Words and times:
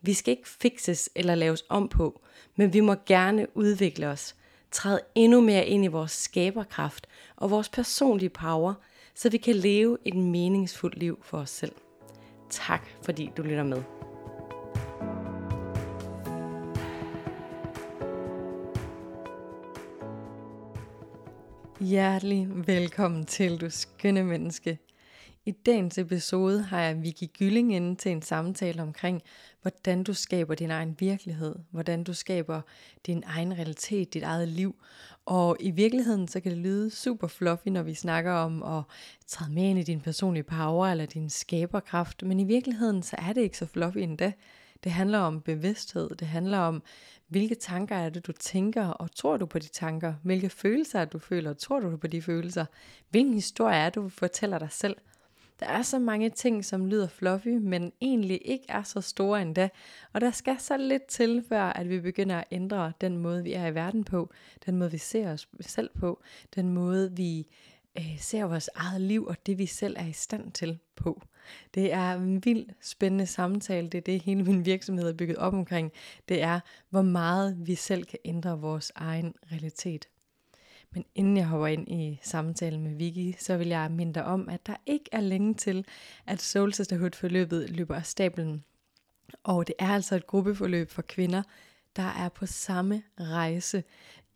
Vi 0.00 0.14
skal 0.14 0.30
ikke 0.32 0.48
fikses 0.48 1.10
eller 1.14 1.34
laves 1.34 1.64
om 1.68 1.88
på, 1.88 2.20
men 2.56 2.72
vi 2.72 2.80
må 2.80 2.94
gerne 3.06 3.46
udvikle 3.56 4.08
os, 4.08 4.36
træde 4.70 5.00
endnu 5.14 5.40
mere 5.40 5.66
ind 5.66 5.84
i 5.84 5.88
vores 5.88 6.12
skaberkraft 6.12 7.06
og 7.36 7.50
vores 7.50 7.68
personlige 7.68 8.30
power, 8.30 8.74
så 9.14 9.30
vi 9.30 9.36
kan 9.36 9.54
leve 9.54 9.98
et 10.04 10.14
meningsfuldt 10.14 10.98
liv 10.98 11.18
for 11.22 11.38
os 11.38 11.50
selv. 11.50 11.72
Tak 12.50 12.86
fordi 13.02 13.30
du 13.36 13.42
lytter 13.42 13.64
med. 13.64 13.82
Hjertelig 21.80 22.48
velkommen 22.66 23.26
til, 23.26 23.60
du 23.60 23.70
skønne 23.70 24.24
menneske. 24.24 24.78
I 25.46 25.50
dagens 25.50 25.98
episode 25.98 26.62
har 26.62 26.80
jeg 26.80 27.02
Vicky 27.02 27.24
Gylling 27.38 27.74
inde 27.74 27.94
til 27.94 28.12
en 28.12 28.22
samtale 28.22 28.82
omkring, 28.82 29.22
hvordan 29.62 30.02
du 30.02 30.14
skaber 30.14 30.54
din 30.54 30.70
egen 30.70 30.96
virkelighed, 30.98 31.54
hvordan 31.70 32.04
du 32.04 32.14
skaber 32.14 32.60
din 33.06 33.22
egen 33.26 33.54
realitet, 33.54 34.14
dit 34.14 34.22
eget 34.22 34.48
liv. 34.48 34.74
Og 35.26 35.56
i 35.60 35.70
virkeligheden 35.70 36.28
så 36.28 36.40
kan 36.40 36.52
det 36.52 36.58
lyde 36.58 36.90
super 36.90 37.26
fluffy, 37.26 37.68
når 37.68 37.82
vi 37.82 37.94
snakker 37.94 38.32
om 38.32 38.62
at 38.62 38.82
træde 39.26 39.52
med 39.52 39.62
ind 39.62 39.78
i 39.78 39.82
din 39.82 40.00
personlige 40.00 40.42
power 40.42 40.86
eller 40.86 41.06
din 41.06 41.30
skaberkraft, 41.30 42.22
men 42.22 42.40
i 42.40 42.44
virkeligheden 42.44 43.02
så 43.02 43.16
er 43.18 43.32
det 43.32 43.40
ikke 43.40 43.58
så 43.58 43.66
fluffy 43.66 43.98
endda. 43.98 44.32
Det 44.84 44.92
handler 44.92 45.18
om 45.18 45.40
bevidsthed, 45.40 46.10
det 46.10 46.28
handler 46.28 46.58
om, 46.58 46.82
hvilke 47.28 47.54
tanker 47.54 47.96
er 47.96 48.08
det, 48.08 48.26
du 48.26 48.32
tænker, 48.32 48.86
og 48.86 49.14
tror 49.14 49.36
du 49.36 49.46
på 49.46 49.58
de 49.58 49.68
tanker? 49.68 50.14
Hvilke 50.22 50.48
følelser 50.48 51.00
er 51.00 51.04
det, 51.04 51.12
du 51.12 51.18
føler, 51.18 51.50
og 51.50 51.58
tror 51.58 51.80
du 51.80 51.96
på 51.96 52.06
de 52.06 52.22
følelser? 52.22 52.64
Hvilken 53.10 53.34
historie 53.34 53.76
er 53.76 53.90
du 53.90 54.08
fortæller 54.08 54.58
dig 54.58 54.72
selv? 54.72 54.96
Der 55.60 55.66
er 55.66 55.82
så 55.82 55.98
mange 55.98 56.30
ting, 56.30 56.64
som 56.64 56.86
lyder 56.86 57.08
fluffy, 57.08 57.48
men 57.48 57.92
egentlig 58.00 58.40
ikke 58.44 58.64
er 58.68 58.82
så 58.82 59.00
store 59.00 59.42
endda. 59.42 59.68
Og 60.12 60.20
der 60.20 60.30
skal 60.30 60.56
så 60.58 60.76
lidt 60.76 61.06
til, 61.06 61.44
før 61.48 61.62
at 61.62 61.88
vi 61.88 62.00
begynder 62.00 62.36
at 62.36 62.44
ændre 62.50 62.92
den 63.00 63.18
måde, 63.18 63.42
vi 63.42 63.52
er 63.52 63.66
i 63.66 63.74
verden 63.74 64.04
på, 64.04 64.30
den 64.66 64.76
måde, 64.76 64.90
vi 64.90 64.98
ser 64.98 65.32
os 65.32 65.48
selv 65.60 65.90
på, 66.00 66.22
den 66.54 66.68
måde, 66.74 67.16
vi 67.16 67.46
øh, 67.98 68.18
ser 68.18 68.44
vores 68.44 68.70
eget 68.74 69.00
liv 69.00 69.26
og 69.26 69.36
det, 69.46 69.58
vi 69.58 69.66
selv 69.66 69.96
er 69.98 70.06
i 70.06 70.12
stand 70.12 70.52
til 70.52 70.78
på. 70.96 71.22
Det 71.74 71.92
er 71.92 72.12
en 72.12 72.44
vild 72.44 72.66
spændende 72.80 73.26
samtale. 73.26 73.88
Det 73.88 73.98
er 73.98 74.02
det, 74.02 74.22
hele 74.22 74.42
min 74.44 74.64
virksomhed 74.64 75.08
er 75.08 75.12
bygget 75.12 75.36
op 75.36 75.54
omkring. 75.54 75.92
Det 76.28 76.42
er, 76.42 76.60
hvor 76.90 77.02
meget 77.02 77.56
vi 77.66 77.74
selv 77.74 78.04
kan 78.04 78.18
ændre 78.24 78.60
vores 78.60 78.92
egen 78.94 79.34
realitet. 79.52 80.08
Men 80.94 81.04
inden 81.14 81.36
jeg 81.36 81.46
hopper 81.46 81.66
ind 81.66 81.88
i 81.88 82.20
samtalen 82.22 82.82
med 82.82 82.94
Vicky, 82.94 83.38
så 83.38 83.56
vil 83.56 83.68
jeg 83.68 83.90
minde 83.90 84.14
dig 84.14 84.24
om, 84.24 84.48
at 84.48 84.66
der 84.66 84.76
ikke 84.86 85.08
er 85.12 85.20
længe 85.20 85.54
til, 85.54 85.86
at 86.26 86.42
Soul 86.42 86.72
Sisterhood-forløbet 86.72 87.70
løber 87.70 87.96
af 87.96 88.06
stablen. 88.06 88.64
Og 89.44 89.66
det 89.66 89.74
er 89.78 89.88
altså 89.88 90.16
et 90.16 90.26
gruppeforløb 90.26 90.90
for 90.90 91.02
kvinder, 91.02 91.42
der 91.96 92.02
er 92.02 92.28
på 92.28 92.46
samme 92.46 93.02
rejse 93.20 93.84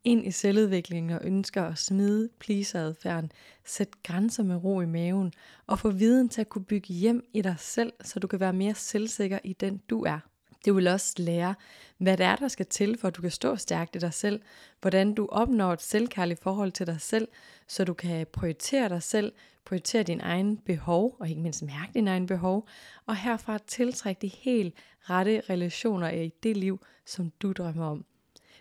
ind 0.04 0.26
i 0.26 0.30
selvudviklingen 0.30 1.12
og 1.12 1.20
ønsker 1.24 1.62
at 1.62 1.78
smide 1.78 2.28
pleaseradfærden, 2.38 3.32
sætte 3.64 3.98
grænser 4.02 4.42
med 4.42 4.56
ro 4.56 4.80
i 4.80 4.86
maven 4.86 5.32
og 5.66 5.78
få 5.78 5.90
viden 5.90 6.28
til 6.28 6.40
at 6.40 6.48
kunne 6.48 6.64
bygge 6.64 6.94
hjem 6.94 7.24
i 7.32 7.42
dig 7.42 7.56
selv, 7.58 7.92
så 8.00 8.20
du 8.20 8.26
kan 8.26 8.40
være 8.40 8.52
mere 8.52 8.74
selvsikker 8.74 9.38
i 9.44 9.52
den 9.52 9.80
du 9.90 10.02
er. 10.02 10.18
Det 10.64 10.76
vil 10.76 10.86
også 10.86 11.14
lære, 11.18 11.54
hvad 11.98 12.16
det 12.16 12.26
er, 12.26 12.36
der 12.36 12.48
skal 12.48 12.66
til, 12.66 12.98
for 12.98 13.08
at 13.08 13.16
du 13.16 13.22
kan 13.22 13.30
stå 13.30 13.56
stærkt 13.56 13.96
i 13.96 13.98
dig 13.98 14.14
selv. 14.14 14.42
Hvordan 14.80 15.14
du 15.14 15.28
opnår 15.30 15.72
et 15.72 15.82
selvkærligt 15.82 16.42
forhold 16.42 16.72
til 16.72 16.86
dig 16.86 17.00
selv, 17.00 17.28
så 17.68 17.84
du 17.84 17.94
kan 17.94 18.26
prioritere 18.32 18.88
dig 18.88 19.02
selv, 19.02 19.32
prioritere 19.64 20.02
din 20.02 20.20
egen 20.20 20.56
behov, 20.56 21.16
og 21.20 21.28
ikke 21.28 21.40
mindst 21.40 21.62
mærke 21.62 21.90
din 21.94 22.08
egen 22.08 22.26
behov, 22.26 22.68
og 23.06 23.16
herfra 23.16 23.58
tiltrække 23.58 24.22
de 24.22 24.28
helt 24.28 24.74
rette 25.00 25.42
relationer 25.50 26.10
i 26.10 26.32
det 26.42 26.56
liv, 26.56 26.80
som 27.06 27.32
du 27.42 27.52
drømmer 27.52 27.86
om. 27.86 28.04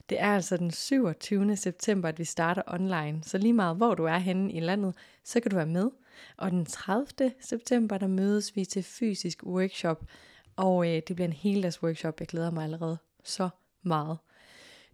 Det 0.10 0.20
er 0.20 0.36
altså 0.36 0.58
den 0.58 0.72
27. 0.72 1.56
september, 1.56 2.10
at 2.10 2.20
vi 2.20 2.24
starter 2.24 2.62
online, 2.68 3.24
så 3.24 3.38
lige 3.38 3.54
meget 3.54 3.78
hvor 3.78 3.96
du 3.96 4.04
er 4.06 4.18
henne 4.18 4.52
i 4.52 4.60
landet, 4.60 4.96
så 5.24 5.40
kan 5.40 5.52
du 5.52 5.56
være 5.56 5.66
med. 5.66 5.90
Og 6.38 6.52
den 6.52 6.66
30. 6.66 7.32
september, 7.40 7.98
der 7.98 8.08
mødes 8.08 8.56
vi 8.56 8.66
til 8.66 8.84
fysisk 8.84 9.44
workshop, 9.44 10.06
og 10.56 10.88
øh, 10.88 11.02
det 11.08 11.16
bliver 11.16 11.28
en 11.28 11.34
hel 11.34 11.64
dags 11.64 11.84
workshop. 11.84 12.20
Jeg 12.20 12.28
glæder 12.28 12.52
mig 12.52 12.64
allerede 12.64 12.98
så 13.24 13.50
meget. 13.82 14.18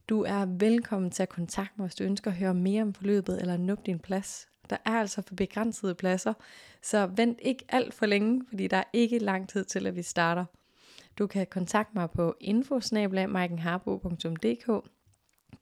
Du 0.10 0.24
er 0.24 0.46
velkommen 0.46 1.12
til 1.12 1.24
at 1.24 1.30
kontakte 1.30 1.74
mig, 1.78 1.88
hvis 1.88 1.96
du 1.96 2.04
ønsker 2.04 2.32
at 2.32 2.38
høre 2.38 2.54
mere 2.54 2.82
om 2.82 2.94
forløbet 2.94 3.42
eller 3.42 3.58
nup 3.58 3.86
din 3.86 4.00
plads. 4.00 4.48
Der 4.70 4.78
er 4.86 4.92
altså 4.92 5.22
for 5.28 5.36
begrænsede 5.36 5.96
pladser, 5.96 6.34
så 6.82 7.06
vent 7.06 7.40
ikke 7.42 7.66
alt 7.70 7.94
for 7.94 8.06
længe, 8.06 8.46
fordi 8.50 8.68
der 8.68 8.78
er 8.78 8.84
ikke 8.94 9.20
lang 9.20 9.50
tid 9.50 9.66
til, 9.66 9.88
at 9.88 9.96
vi 9.96 10.02
starter. 10.02 10.46
Du 11.18 11.28
kan 11.28 11.48
kontakte 11.48 11.92
mig 11.96 12.12
på 12.12 12.36
info.maikenharbo.dk 12.42 14.90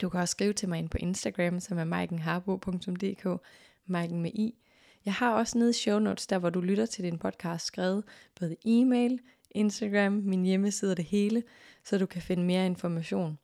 Du 0.02 0.09
kan 0.09 0.19
også 0.19 0.31
skrive 0.31 0.53
til 0.53 0.69
mig 0.69 0.80
ind 0.80 0.90
på 0.90 0.97
Instagram, 0.97 1.59
som 1.59 1.78
er 1.78 1.84
maikenharbo.dk, 1.84 3.41
Maiken 3.86 4.22
med 4.22 4.31
i. 4.34 4.56
Jeg 5.06 5.13
har 5.13 5.34
også 5.34 5.57
nede 5.57 5.69
i 5.69 5.74
show 5.74 6.00
notes, 6.00 6.28
der 6.28 6.38
hvor 6.38 6.50
du 6.50 6.62
lytter 6.62 6.86
til 6.86 7.03
din 7.03 7.19
podcast, 7.19 7.66
skrevet 7.66 8.03
både 8.40 8.56
e-mail, 8.66 9.19
Instagram, 9.57 10.13
min 10.13 10.44
hjemmeside 10.44 10.91
og 10.91 10.97
det 10.97 11.06
hele, 11.06 11.44
så 11.84 11.97
du 11.97 12.06
kan 12.06 12.22
finde 12.22 12.44
mere 12.44 12.66
information. 12.66 13.38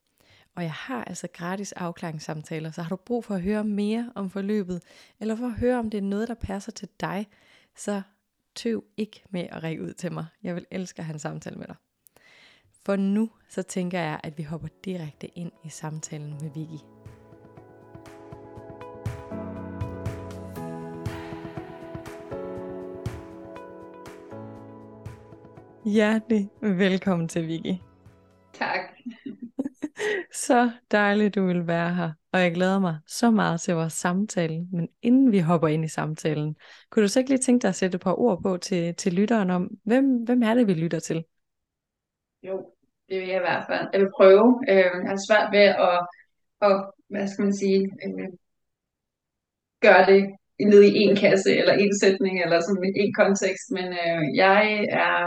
Og 0.56 0.63
jeg 0.63 0.72
har 0.72 1.03
altså 1.03 1.28
gratis 1.34 1.72
afklaringssamtaler, 1.72 2.72
så 2.72 2.81
har 2.81 2.90
du 2.90 2.96
brug 2.96 3.25
for 3.25 3.35
at 3.35 3.41
høre 3.41 3.63
mere 3.63 4.12
om 4.16 4.29
forløbet, 4.29 4.81
eller 5.19 5.35
for 5.35 5.46
at 5.46 5.53
høre, 5.53 5.79
om 5.79 5.90
det 5.90 5.97
er 5.97 6.01
noget, 6.01 6.28
der 6.28 6.34
passer 6.34 6.72
til 6.72 6.90
dig, 7.00 7.28
så 7.75 8.01
tøv 8.56 8.84
ikke 8.97 9.24
med 9.29 9.47
at 9.50 9.63
række 9.63 9.84
ud 9.84 9.94
til 9.94 10.12
mig. 10.12 10.25
Jeg 10.44 10.56
vil 10.56 10.66
elske 10.72 11.00
at 11.00 11.06
have 11.06 11.13
en 11.13 11.19
samtale 11.19 11.56
med 11.56 11.68
dig. 11.68 11.75
For 12.85 12.95
nu 12.95 13.30
så 13.50 13.62
tænker 13.62 14.00
jeg, 14.00 14.19
at 14.24 14.38
vi 14.38 14.44
hopper 14.44 14.68
direkte 14.85 15.28
ind 15.28 15.51
i 15.66 15.69
samtalen 15.69 16.38
med 16.41 16.51
Vicky. 16.56 16.93
Hjertelig 25.86 26.50
velkommen 26.62 27.28
til 27.28 27.48
Vicky. 27.48 27.82
Tak. 28.54 28.80
så 30.48 30.72
dejligt, 30.92 31.36
du 31.36 31.46
vil 31.46 31.68
være 31.68 31.96
her, 31.96 32.12
og 32.32 32.40
jeg 32.40 32.54
glæder 32.54 32.80
mig 32.80 32.98
så 33.08 33.32
meget 33.32 33.62
til 33.62 33.74
vores 33.74 33.94
samtale. 33.94 34.68
Men 34.72 34.90
inden 35.02 35.32
vi 35.32 35.40
hopper 35.40 35.68
ind 35.68 35.86
i 35.86 35.88
samtalen, 35.88 36.56
kunne 36.90 37.04
du 37.04 37.08
så 37.08 37.20
ikke 37.20 37.30
lige 37.30 37.40
tænke 37.40 37.62
dig 37.62 37.70
at 37.70 37.76
sætte 37.76 37.96
et 37.96 38.02
par 38.02 38.20
ord 38.20 38.42
på 38.44 38.58
til, 38.58 38.96
til 38.96 39.14
lytteren 39.14 39.50
om, 39.50 39.70
hvem, 39.84 40.06
hvem 40.06 40.44
er 40.44 40.54
det, 40.54 40.68
vi 40.68 40.74
lytter 40.74 41.00
til? 41.00 41.24
Jo, 42.44 42.74
det 43.10 43.20
vil 43.20 43.28
jeg 43.28 43.38
i 43.38 43.48
hvert 43.48 43.66
fald. 43.70 43.88
Jeg 43.94 44.02
vil 44.02 44.12
prøve. 44.18 44.64
Øh, 44.70 44.76
jeg 45.04 45.12
har 45.14 45.28
svært 45.30 45.50
ved 45.52 45.68
at, 45.88 46.08
at 46.62 46.92
hvad 47.10 47.28
skal 47.28 47.44
man 47.44 47.54
sige, 47.54 47.80
øh, 48.06 48.30
gøre 49.81 50.06
det 50.12 50.22
ned 50.60 50.84
i 50.84 50.98
en 50.98 51.16
kasse, 51.16 51.52
eller 51.57 51.74
en 51.74 52.00
sætning, 52.00 52.44
eller 52.44 52.60
sådan 52.60 52.94
en 52.96 53.13
kontekst. 53.13 53.68
Men 53.72 53.86
øh, 53.86 54.22
jeg 54.36 54.86
er 54.90 55.18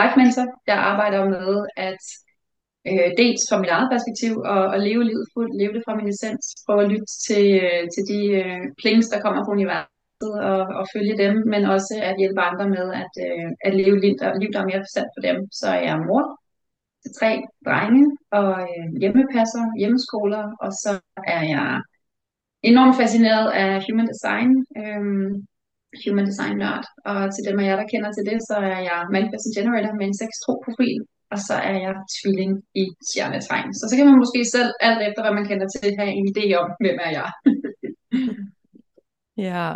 life 0.00 0.14
mentor. 0.20 0.46
Jeg 0.66 0.78
arbejder 0.92 1.20
med 1.34 1.66
at 1.88 2.02
øh, 2.88 3.10
dels 3.20 3.42
fra 3.48 3.60
mit 3.62 3.72
eget 3.76 3.88
perspektiv 3.94 4.32
og, 4.52 4.62
og 4.74 4.78
leve 4.88 5.04
livet 5.04 5.26
fuldt, 5.34 5.54
leve 5.60 5.72
det 5.76 5.82
fra 5.86 5.96
min 5.98 6.08
essens, 6.12 6.44
prøve 6.66 6.82
at 6.84 6.90
lytte 6.92 7.10
til, 7.26 7.46
øh, 7.64 7.84
til 7.94 8.02
de 8.12 8.20
øh, 8.40 8.62
plings, 8.80 9.06
der 9.12 9.20
kommer 9.24 9.40
fra 9.44 9.56
universet 9.58 10.32
og, 10.50 10.60
og 10.78 10.84
følge 10.94 11.16
dem, 11.24 11.34
men 11.52 11.62
også 11.76 11.92
at 12.08 12.14
hjælpe 12.20 12.40
andre 12.48 12.66
med 12.76 12.86
at, 13.02 13.12
øh, 13.26 13.48
at 13.66 13.72
leve 13.80 13.96
liv, 14.04 14.14
der, 14.20 14.38
liv, 14.40 14.50
der 14.52 14.60
er 14.60 14.70
mere 14.70 14.84
forstand 14.86 15.08
for 15.14 15.22
dem. 15.28 15.36
Så 15.60 15.68
jeg 15.84 15.92
er 15.96 16.06
mor 16.08 16.24
til 17.02 17.12
tre 17.18 17.32
drenge 17.66 18.04
og 18.38 18.52
øh, 18.70 18.86
hjemmepasser, 19.00 19.64
hjemmeskoler, 19.80 20.44
og 20.64 20.70
så 20.82 20.92
er 21.34 21.42
jeg 21.54 21.82
enormt 22.62 22.96
fascineret 23.00 23.48
af 23.62 23.84
human 23.86 24.08
design. 24.12 24.50
Øh, 24.80 25.32
human 26.02 26.26
design 26.30 26.56
nørd, 26.64 26.84
og 27.10 27.18
til 27.34 27.42
dem 27.48 27.60
af 27.60 27.64
jer, 27.68 27.76
der 27.80 27.92
kender 27.92 28.10
til 28.12 28.24
det, 28.30 28.38
så 28.48 28.56
er 28.72 28.80
jeg 28.90 28.98
Manifest 29.14 29.56
generator 29.58 29.92
med 29.98 30.06
en 30.06 30.16
6 30.16 30.28
profil, 30.66 31.00
og 31.32 31.38
så 31.46 31.54
er 31.70 31.76
jeg 31.86 31.94
tvilling 32.16 32.52
i 32.82 32.84
stjernetegn. 33.08 33.68
Så 33.78 33.84
så 33.88 33.94
kan 33.96 34.06
man 34.08 34.20
måske 34.22 34.40
selv, 34.56 34.70
alt 34.88 35.00
efter 35.08 35.20
hvad 35.22 35.34
man 35.38 35.48
kender 35.50 35.66
til, 35.68 35.98
have 35.98 36.12
en 36.20 36.28
idé 36.32 36.44
om, 36.62 36.68
hvem 36.82 36.98
er 37.06 37.12
jeg. 37.18 37.30
ja, 39.48 39.68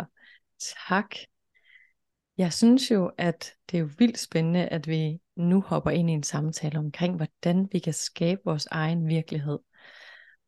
tak. 0.87 1.09
Jeg 2.37 2.53
synes 2.53 2.91
jo, 2.91 3.11
at 3.17 3.53
det 3.67 3.77
er 3.77 3.81
jo 3.81 3.89
vildt 3.97 4.19
spændende, 4.19 4.67
at 4.67 4.87
vi 4.87 5.19
nu 5.35 5.61
hopper 5.61 5.91
ind 5.91 6.09
i 6.09 6.13
en 6.13 6.23
samtale 6.23 6.79
omkring, 6.79 7.15
hvordan 7.15 7.67
vi 7.71 7.79
kan 7.79 7.93
skabe 7.93 8.41
vores 8.45 8.67
egen 8.71 9.07
virkelighed. 9.07 9.59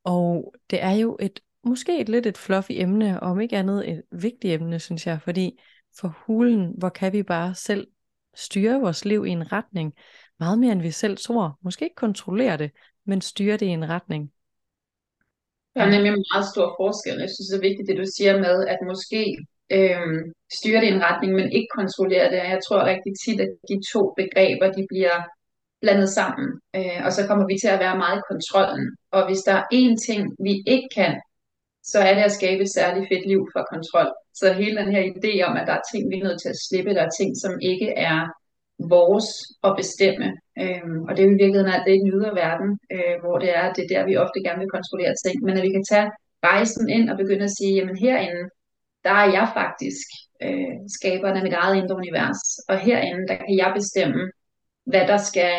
Og 0.03 0.53
det 0.69 0.83
er 0.83 0.91
jo 0.91 1.17
et 1.19 1.39
måske 1.63 1.99
et 1.99 2.09
lidt 2.09 2.25
et 2.25 2.37
fluffy 2.37 2.71
emne, 2.71 3.19
og 3.19 3.31
om 3.31 3.41
ikke 3.41 3.57
andet 3.57 3.89
et 3.89 4.03
vigtigt 4.11 4.53
emne, 4.53 4.79
synes 4.79 5.07
jeg, 5.07 5.21
fordi 5.21 5.59
for 5.99 6.17
hulen, 6.25 6.73
hvor 6.77 6.89
kan 6.89 7.13
vi 7.13 7.23
bare 7.23 7.55
selv 7.55 7.87
styre 8.35 8.81
vores 8.81 9.05
liv 9.05 9.25
i 9.25 9.29
en 9.29 9.51
retning, 9.51 9.93
meget 10.39 10.59
mere 10.59 10.71
end 10.71 10.81
vi 10.81 10.91
selv 10.91 11.17
tror. 11.17 11.59
Måske 11.61 11.85
ikke 11.85 11.95
kontrollere 11.95 12.57
det, 12.57 12.71
men 13.05 13.21
styre 13.21 13.57
det 13.57 13.65
i 13.65 13.77
en 13.79 13.89
retning. 13.89 14.31
Der 15.75 15.81
er 15.81 15.89
nemlig 15.89 16.09
en 16.09 16.25
meget 16.33 16.47
stor 16.53 16.67
forskel. 16.79 17.17
Jeg 17.25 17.31
synes, 17.33 17.49
det 17.49 17.57
er 17.57 17.67
vigtigt, 17.69 17.87
det 17.89 17.97
du 18.01 18.07
siger 18.17 18.33
med, 18.45 18.57
at 18.73 18.79
måske 18.91 19.21
øhm, 19.77 20.21
styre 20.57 20.79
det 20.81 20.87
i 20.87 20.95
en 20.97 21.05
retning, 21.09 21.31
men 21.39 21.51
ikke 21.57 21.71
kontrollere 21.79 22.27
det. 22.31 22.37
Jeg 22.55 22.61
tror 22.65 22.89
rigtig 22.93 23.13
tit, 23.23 23.39
at 23.45 23.51
de 23.69 23.77
to 23.93 24.01
begreber, 24.19 24.67
de 24.77 24.83
bliver 24.91 25.17
blandet 25.81 26.09
sammen. 26.19 26.47
Øh, 26.77 26.99
og 27.05 27.11
så 27.15 27.21
kommer 27.27 27.45
vi 27.51 27.55
til 27.61 27.71
at 27.75 27.83
være 27.85 28.01
meget 28.03 28.17
i 28.19 28.27
kontrollen. 28.31 28.85
Og 29.15 29.21
hvis 29.27 29.41
der 29.47 29.55
er 29.59 29.65
én 29.79 29.93
ting, 30.07 30.21
vi 30.47 30.53
ikke 30.73 30.89
kan, 30.99 31.13
så 31.83 31.99
er 31.99 32.13
det 32.15 32.23
at 32.23 32.37
skabe 32.39 32.61
et 32.63 32.73
særligt 32.73 33.07
fedt 33.11 33.25
liv 33.31 33.41
for 33.53 33.63
kontrol. 33.73 34.09
Så 34.33 34.53
hele 34.53 34.77
den 34.81 34.91
her 34.95 35.03
idé 35.13 35.33
om, 35.47 35.57
at 35.57 35.67
der 35.67 35.73
er 35.73 35.87
ting, 35.91 36.03
vi 36.11 36.15
er 36.19 36.23
nødt 36.27 36.41
til 36.41 36.49
at 36.49 36.61
slippe, 36.67 36.93
der 36.93 37.03
er 37.05 37.17
ting, 37.19 37.31
som 37.43 37.53
ikke 37.71 37.89
er 38.09 38.19
vores 38.95 39.29
at 39.67 39.73
bestemme. 39.81 40.27
Øhm, 40.63 40.99
og 41.07 41.11
det 41.11 41.19
er 41.19 41.27
jo 41.27 41.35
i 41.35 41.41
virkeligheden 41.43 41.73
alt 41.73 41.85
det 41.87 41.93
i 41.95 42.01
den 42.03 42.13
ydre 42.15 42.33
verden, 42.43 42.69
øh, 42.95 43.15
hvor 43.21 43.35
det 43.43 43.49
er, 43.59 43.65
det 43.73 43.81
er 43.83 43.91
der, 43.93 44.09
vi 44.09 44.21
ofte 44.23 44.43
gerne 44.45 44.61
vil 44.63 44.75
kontrollere 44.77 45.13
ting. 45.25 45.35
Men 45.45 45.57
at 45.57 45.63
vi 45.67 45.71
kan 45.75 45.85
tage 45.91 46.07
rejsen 46.49 46.85
ind 46.97 47.09
og 47.11 47.17
begynde 47.21 47.45
at 47.49 47.55
sige, 47.57 47.75
jamen 47.77 47.97
herinde, 48.05 48.43
der 49.05 49.13
er 49.23 49.27
jeg 49.37 49.47
faktisk 49.59 50.07
øh, 50.45 50.75
skaberen 50.97 51.37
af 51.37 51.43
mit 51.43 51.57
eget 51.61 51.75
indre 51.81 51.95
univers. 52.01 52.41
Og 52.69 52.75
herinde, 52.85 53.27
der 53.29 53.37
kan 53.41 53.53
jeg 53.61 53.71
bestemme, 53.79 54.21
hvad 54.91 55.05
der 55.11 55.19
skal 55.29 55.55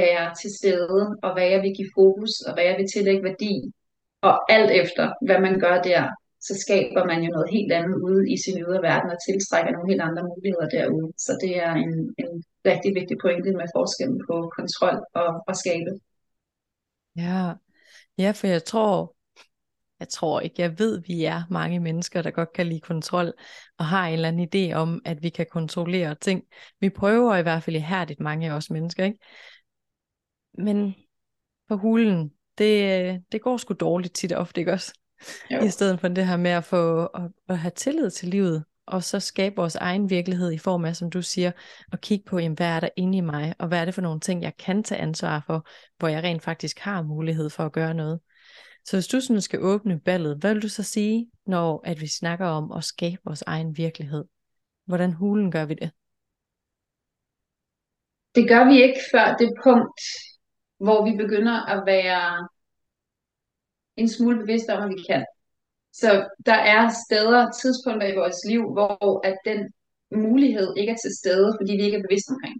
være 0.00 0.24
til 0.40 0.50
stede, 0.58 1.02
og 1.24 1.30
hvad 1.34 1.46
jeg 1.52 1.60
vil 1.62 1.76
give 1.78 1.94
fokus, 1.98 2.32
og 2.46 2.54
hvad 2.54 2.64
jeg 2.64 2.76
vil 2.78 2.88
tillægge 2.94 3.24
værdi. 3.30 3.54
Og 4.28 4.52
alt 4.56 4.70
efter, 4.82 5.04
hvad 5.26 5.40
man 5.46 5.54
gør 5.64 5.76
der, 5.90 6.02
så 6.46 6.52
skaber 6.64 7.04
man 7.10 7.22
jo 7.22 7.30
noget 7.30 7.50
helt 7.56 7.72
andet 7.72 7.96
ude 8.08 8.32
i 8.32 8.36
sin 8.44 8.56
ydre 8.62 8.82
verden 8.82 9.10
og 9.14 9.18
tiltrækker 9.26 9.72
nogle 9.72 9.90
helt 9.90 10.02
andre 10.08 10.22
muligheder 10.32 10.68
derude. 10.76 11.12
Så 11.24 11.32
det 11.42 11.52
er 11.66 11.72
en, 11.84 11.92
en 12.22 12.32
rigtig 12.70 12.90
vigtig 12.98 13.16
pointe 13.24 13.50
med 13.60 13.66
forskellen 13.76 14.20
på 14.28 14.36
kontrol 14.58 14.98
og, 15.20 15.30
og 15.48 15.54
skabe. 15.62 15.90
Ja. 17.16 17.52
ja, 18.18 18.30
for 18.38 18.46
jeg 18.46 18.64
tror, 18.64 19.14
jeg 20.00 20.08
tror 20.08 20.40
ikke, 20.40 20.62
jeg 20.62 20.78
ved, 20.78 21.02
vi 21.06 21.24
er 21.24 21.42
mange 21.50 21.80
mennesker, 21.80 22.22
der 22.22 22.30
godt 22.30 22.52
kan 22.52 22.66
lide 22.66 22.80
kontrol, 22.80 23.32
og 23.78 23.84
har 23.84 24.06
en 24.06 24.12
eller 24.12 24.28
anden 24.28 24.48
idé 24.54 24.74
om, 24.74 25.02
at 25.04 25.22
vi 25.22 25.28
kan 25.28 25.46
kontrollere 25.50 26.14
ting. 26.14 26.44
Vi 26.80 26.90
prøver 26.90 27.36
i 27.36 27.42
hvert 27.42 27.62
fald 27.62 27.76
ihærdigt, 27.76 28.20
mange 28.20 28.50
af 28.50 28.56
os 28.56 28.70
mennesker, 28.70 29.04
ikke? 29.04 29.18
Men 30.58 30.94
på 31.68 31.76
hulen, 31.76 32.32
det, 32.58 33.22
det 33.32 33.42
går 33.42 33.56
sgu 33.56 33.74
dårligt 33.74 34.14
tit 34.14 34.32
og 34.32 34.40
ofte, 34.40 34.60
ikke 34.60 34.72
også? 34.72 34.92
Jo. 35.50 35.64
I 35.64 35.68
stedet 35.68 36.00
for 36.00 36.08
det 36.08 36.26
her 36.26 36.36
med 36.36 36.50
at 36.50 36.64
få 36.64 37.06
at, 37.06 37.30
at 37.48 37.58
have 37.58 37.72
tillid 37.76 38.10
til 38.10 38.28
livet, 38.28 38.64
og 38.86 39.02
så 39.04 39.20
skabe 39.20 39.56
vores 39.56 39.76
egen 39.76 40.10
virkelighed 40.10 40.52
i 40.52 40.58
form 40.58 40.84
af, 40.84 40.96
som 40.96 41.10
du 41.10 41.22
siger, 41.22 41.52
at 41.92 42.00
kigge 42.00 42.24
på, 42.24 42.38
jamen, 42.38 42.56
hvad 42.56 42.66
er 42.66 42.80
der 42.80 42.88
inde 42.96 43.18
i 43.18 43.20
mig, 43.20 43.54
og 43.58 43.68
hvad 43.68 43.80
er 43.80 43.84
det 43.84 43.94
for 43.94 44.02
nogle 44.02 44.20
ting, 44.20 44.42
jeg 44.42 44.56
kan 44.56 44.82
tage 44.82 45.00
ansvar 45.00 45.42
for, 45.46 45.68
hvor 45.98 46.08
jeg 46.08 46.22
rent 46.22 46.42
faktisk 46.42 46.78
har 46.78 47.02
mulighed 47.02 47.50
for 47.50 47.64
at 47.64 47.72
gøre 47.72 47.94
noget. 47.94 48.20
Så 48.84 48.96
hvis 48.96 49.06
du 49.06 49.20
sådan 49.20 49.40
skal 49.40 49.62
åbne 49.62 50.00
ballet, 50.00 50.36
hvad 50.36 50.54
vil 50.54 50.62
du 50.62 50.68
så 50.68 50.82
sige, 50.82 51.30
når 51.46 51.82
at 51.84 52.00
vi 52.00 52.06
snakker 52.06 52.46
om 52.46 52.72
at 52.72 52.84
skabe 52.84 53.20
vores 53.24 53.42
egen 53.42 53.76
virkelighed? 53.76 54.24
Hvordan 54.86 55.12
hulen 55.12 55.50
gør 55.50 55.64
vi 55.64 55.74
det? 55.74 55.90
Det 58.34 58.48
gør 58.48 58.64
vi 58.64 58.82
ikke 58.82 59.00
før 59.12 59.36
det 59.36 59.52
punkt, 59.64 60.00
hvor 60.84 61.00
vi 61.08 61.12
begynder 61.22 61.56
at 61.74 61.82
være 61.86 62.48
en 63.96 64.08
smule 64.08 64.38
bevidste 64.38 64.70
om, 64.76 64.82
at 64.82 64.90
vi 64.94 65.02
kan. 65.10 65.24
Så 65.92 66.28
der 66.46 66.58
er 66.76 66.82
steder, 67.06 67.50
tidspunkter 67.50 68.06
i 68.08 68.16
vores 68.16 68.40
liv, 68.50 68.62
hvor 68.72 69.26
at 69.26 69.36
den 69.44 69.60
mulighed 70.28 70.68
ikke 70.76 70.92
er 70.92 70.96
til 71.04 71.16
stede, 71.20 71.56
fordi 71.58 71.72
vi 71.76 71.82
ikke 71.82 71.98
er 71.98 72.06
bevidste 72.08 72.30
omkring 72.30 72.56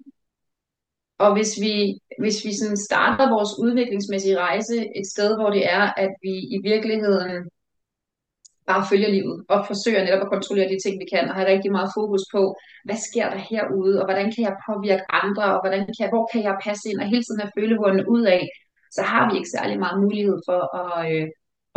Og 1.19 1.32
hvis 1.37 1.53
vi, 1.61 1.75
hvis 2.23 2.44
vi 2.44 2.53
sådan 2.61 2.76
starter 2.88 3.35
vores 3.37 3.53
udviklingsmæssige 3.65 4.38
rejse 4.38 4.77
et 4.99 5.06
sted, 5.15 5.37
hvor 5.37 5.50
det 5.50 5.65
er, 5.79 5.85
at 6.05 6.12
vi 6.23 6.35
i 6.56 6.59
virkeligheden 6.62 7.50
bare 8.70 8.88
følger 8.90 9.11
livet 9.16 9.37
og 9.52 9.58
forsøger 9.70 10.05
netop 10.05 10.25
at 10.25 10.32
kontrollere 10.34 10.72
de 10.72 10.78
ting, 10.84 10.94
vi 11.02 11.06
kan, 11.12 11.28
og 11.28 11.34
have 11.37 11.50
rigtig 11.52 11.70
meget 11.76 11.94
fokus 11.99 12.25
på, 12.34 12.43
hvad 12.87 12.99
sker 13.08 13.26
der 13.32 13.40
herude, 13.50 13.94
og 14.00 14.05
hvordan 14.06 14.28
kan 14.32 14.43
jeg 14.49 14.55
påvirke 14.69 15.05
andre, 15.20 15.44
og 15.55 15.61
hvordan 15.62 15.82
kan, 15.96 16.08
hvor 16.12 16.25
kan 16.32 16.43
jeg 16.49 16.62
passe 16.66 16.84
ind, 16.90 16.99
og 17.02 17.06
hele 17.12 17.25
tiden 17.25 17.44
at 17.46 17.55
føle 17.56 17.81
hunden 17.82 18.05
ud 18.14 18.25
af, 18.37 18.43
så 18.96 19.02
har 19.11 19.25
vi 19.26 19.32
ikke 19.37 19.55
særlig 19.56 19.76
meget 19.84 19.99
mulighed 20.05 20.38
for 20.49 20.61
at, 20.81 20.93
øh, 21.12 21.26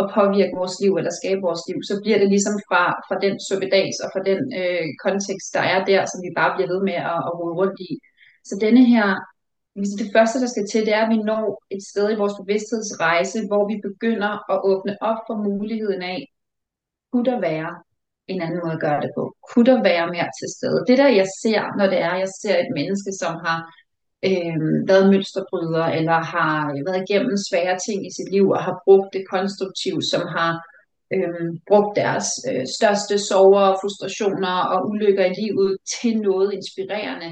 at 0.01 0.05
påvirke 0.17 0.57
vores 0.59 0.75
liv 0.83 0.91
eller 0.99 1.13
skabe 1.19 1.41
vores 1.47 1.63
liv. 1.69 1.77
Så 1.89 1.95
bliver 2.03 2.19
det 2.21 2.29
ligesom 2.35 2.55
fra, 2.67 2.83
fra 3.07 3.17
den 3.25 3.35
suppedags 3.47 3.97
og 4.05 4.09
fra 4.13 4.21
den 4.29 4.41
øh, 4.59 4.87
kontekst, 5.05 5.49
der 5.57 5.63
er 5.73 5.79
der, 5.91 6.01
som 6.11 6.19
vi 6.25 6.31
bare 6.39 6.53
bliver 6.55 6.69
ved 6.73 6.81
med 6.89 6.97
at, 7.11 7.19
at 7.27 7.33
rode 7.39 7.55
rundt 7.61 7.79
i. 7.89 7.91
Så 8.49 8.53
denne 8.65 8.83
her, 8.93 9.07
det 10.01 10.09
første, 10.15 10.37
der 10.43 10.49
skal 10.53 10.65
til, 10.67 10.85
det 10.85 10.93
er, 10.97 11.03
at 11.05 11.13
vi 11.13 11.19
når 11.31 11.43
et 11.75 11.83
sted 11.91 12.05
i 12.11 12.19
vores 12.21 12.35
bevidsthedsrejse, 12.41 13.39
hvor 13.49 13.63
vi 13.71 13.75
begynder 13.89 14.31
at 14.53 14.57
åbne 14.71 14.93
op 15.09 15.19
for 15.27 15.35
muligheden 15.49 16.01
af, 16.13 16.19
kunne 17.11 17.25
der 17.25 17.39
være 17.39 17.71
en 18.27 18.41
anden 18.41 18.59
måde 18.63 18.73
at 18.73 18.83
gøre 18.85 19.01
det 19.01 19.11
på? 19.17 19.23
Kunne 19.49 19.65
der 19.71 19.79
være 19.91 20.07
mere 20.15 20.29
til 20.39 20.47
stede? 20.55 20.85
Det 20.87 20.97
der, 20.97 21.09
jeg 21.21 21.27
ser, 21.43 21.61
når 21.77 21.87
det 21.93 21.99
er, 22.09 22.15
jeg 22.23 22.31
ser 22.41 22.55
et 22.59 22.71
menneske, 22.79 23.11
som 23.21 23.33
har 23.45 23.59
øh, 24.29 24.57
været 24.89 25.09
mønsterbryder, 25.13 25.85
eller 25.99 26.17
har 26.35 26.53
været 26.87 27.03
igennem 27.05 27.35
svære 27.49 27.77
ting 27.87 27.99
i 28.07 28.11
sit 28.17 28.29
liv, 28.35 28.45
og 28.55 28.61
har 28.67 28.75
brugt 28.85 29.09
det 29.15 29.23
konstruktivt, 29.33 30.05
som 30.13 30.23
har 30.35 30.51
øh, 31.15 31.47
brugt 31.69 31.91
deres 32.01 32.27
øh, 32.49 32.65
største 32.77 33.15
sorger, 33.29 33.67
frustrationer 33.81 34.55
og 34.73 34.79
ulykker 34.89 35.25
i 35.25 35.35
livet 35.41 35.77
til 35.93 36.13
noget 36.27 36.49
inspirerende. 36.59 37.29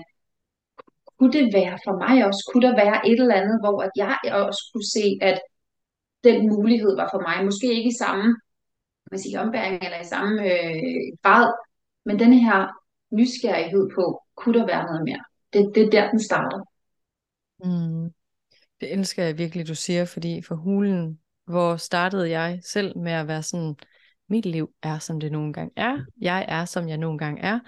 Kunne 1.17 1.33
det 1.39 1.53
være 1.59 1.77
for 1.85 1.95
mig 2.03 2.15
også? 2.27 2.41
Kunne 2.49 2.65
der 2.67 2.75
være 2.83 2.97
et 3.09 3.19
eller 3.19 3.39
andet, 3.41 3.57
hvor 3.63 3.77
at 3.87 3.93
jeg 3.95 4.15
også 4.43 4.63
kunne 4.71 4.89
se, 4.97 5.07
at 5.29 5.37
den 6.23 6.37
mulighed 6.53 6.95
var 7.01 7.09
for 7.13 7.21
mig? 7.27 7.45
Måske 7.45 7.67
ikke 7.77 7.89
i 7.93 8.01
samme 8.03 8.27
man 9.15 9.19
sige, 9.19 9.39
ombæring 9.39 9.83
eller 9.83 10.01
i 10.01 10.11
samme 10.13 10.41
øh, 10.43 11.17
grad, 11.23 11.53
men 12.05 12.19
den 12.19 12.33
her 12.33 12.67
nysgerrighed 13.11 13.89
på, 13.95 14.21
kunne 14.35 14.59
der 14.59 14.65
være 14.65 14.83
noget 14.85 15.03
mere? 15.03 15.23
Det, 15.53 15.71
det 15.75 15.83
er 15.83 15.89
der, 15.89 16.11
den 16.11 16.19
starter. 16.19 16.59
Mm. 17.63 18.13
Det 18.81 18.93
elsker 18.93 19.23
jeg 19.23 19.37
virkelig, 19.37 19.67
du 19.67 19.75
siger, 19.75 20.05
fordi 20.05 20.41
for 20.41 20.55
hulen, 20.55 21.19
hvor 21.45 21.77
startede 21.77 22.29
jeg 22.29 22.59
selv 22.63 22.97
med 22.97 23.11
at 23.11 23.27
være 23.27 23.43
sådan, 23.43 23.75
mit 24.29 24.45
liv 24.45 24.69
er, 24.83 24.99
som 24.99 25.19
det 25.19 25.31
nogle 25.31 25.53
gange 25.53 25.71
er. 25.75 25.97
Jeg 26.21 26.45
er, 26.47 26.65
som 26.65 26.89
jeg 26.89 26.97
nogle 26.97 27.17
gange 27.17 27.41
er. 27.41 27.59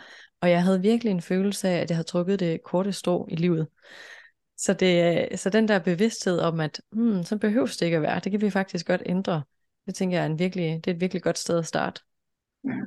Og 0.42 0.50
jeg 0.50 0.64
havde 0.64 0.82
virkelig 0.82 1.12
en 1.12 1.22
følelse 1.22 1.70
af, 1.70 1.78
at 1.82 1.90
jeg 1.90 1.98
havde 1.98 2.08
trukket 2.08 2.40
det 2.40 2.64
korte 2.64 2.94
strå 2.94 3.28
i 3.32 3.36
livet. 3.36 3.68
Så, 4.58 4.74
det, 4.74 5.40
så 5.40 5.50
den 5.50 5.68
der 5.68 5.80
bevidsthed 5.80 6.40
om, 6.40 6.60
at 6.60 6.82
hmm, 6.92 7.24
så 7.24 7.38
behøves 7.38 7.78
det 7.78 7.86
ikke 7.86 7.98
at 7.98 8.04
være, 8.04 8.20
det 8.20 8.32
kan 8.32 8.42
vi 8.42 8.50
faktisk 8.50 8.88
godt 8.88 9.04
ændre. 9.06 9.44
Det 9.88 9.96
tænker 9.96 10.18
jeg 10.18 10.24
er, 10.24 10.30
en 10.32 10.40
virkelig, 10.40 10.70
det 10.82 10.88
er 10.92 10.96
et 10.96 11.02
virkelig 11.02 11.24
godt 11.24 11.38
sted 11.38 11.58
at 11.60 11.66
starte. 11.74 12.02
Ja. 12.64 12.78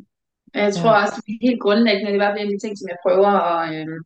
Jeg 0.54 0.74
tror 0.74 0.92
ja. 0.94 1.02
også, 1.02 1.16
det 1.26 1.32
er 1.34 1.46
helt 1.48 1.62
grundlæggende, 1.64 2.12
det 2.12 2.20
er 2.20 2.24
fald 2.24 2.36
en 2.36 2.48
af 2.48 2.54
de 2.54 2.62
ting, 2.64 2.74
som 2.78 2.88
jeg 2.92 2.98
prøver 3.06 3.32
at, 3.54 3.62
øh, 3.76 3.96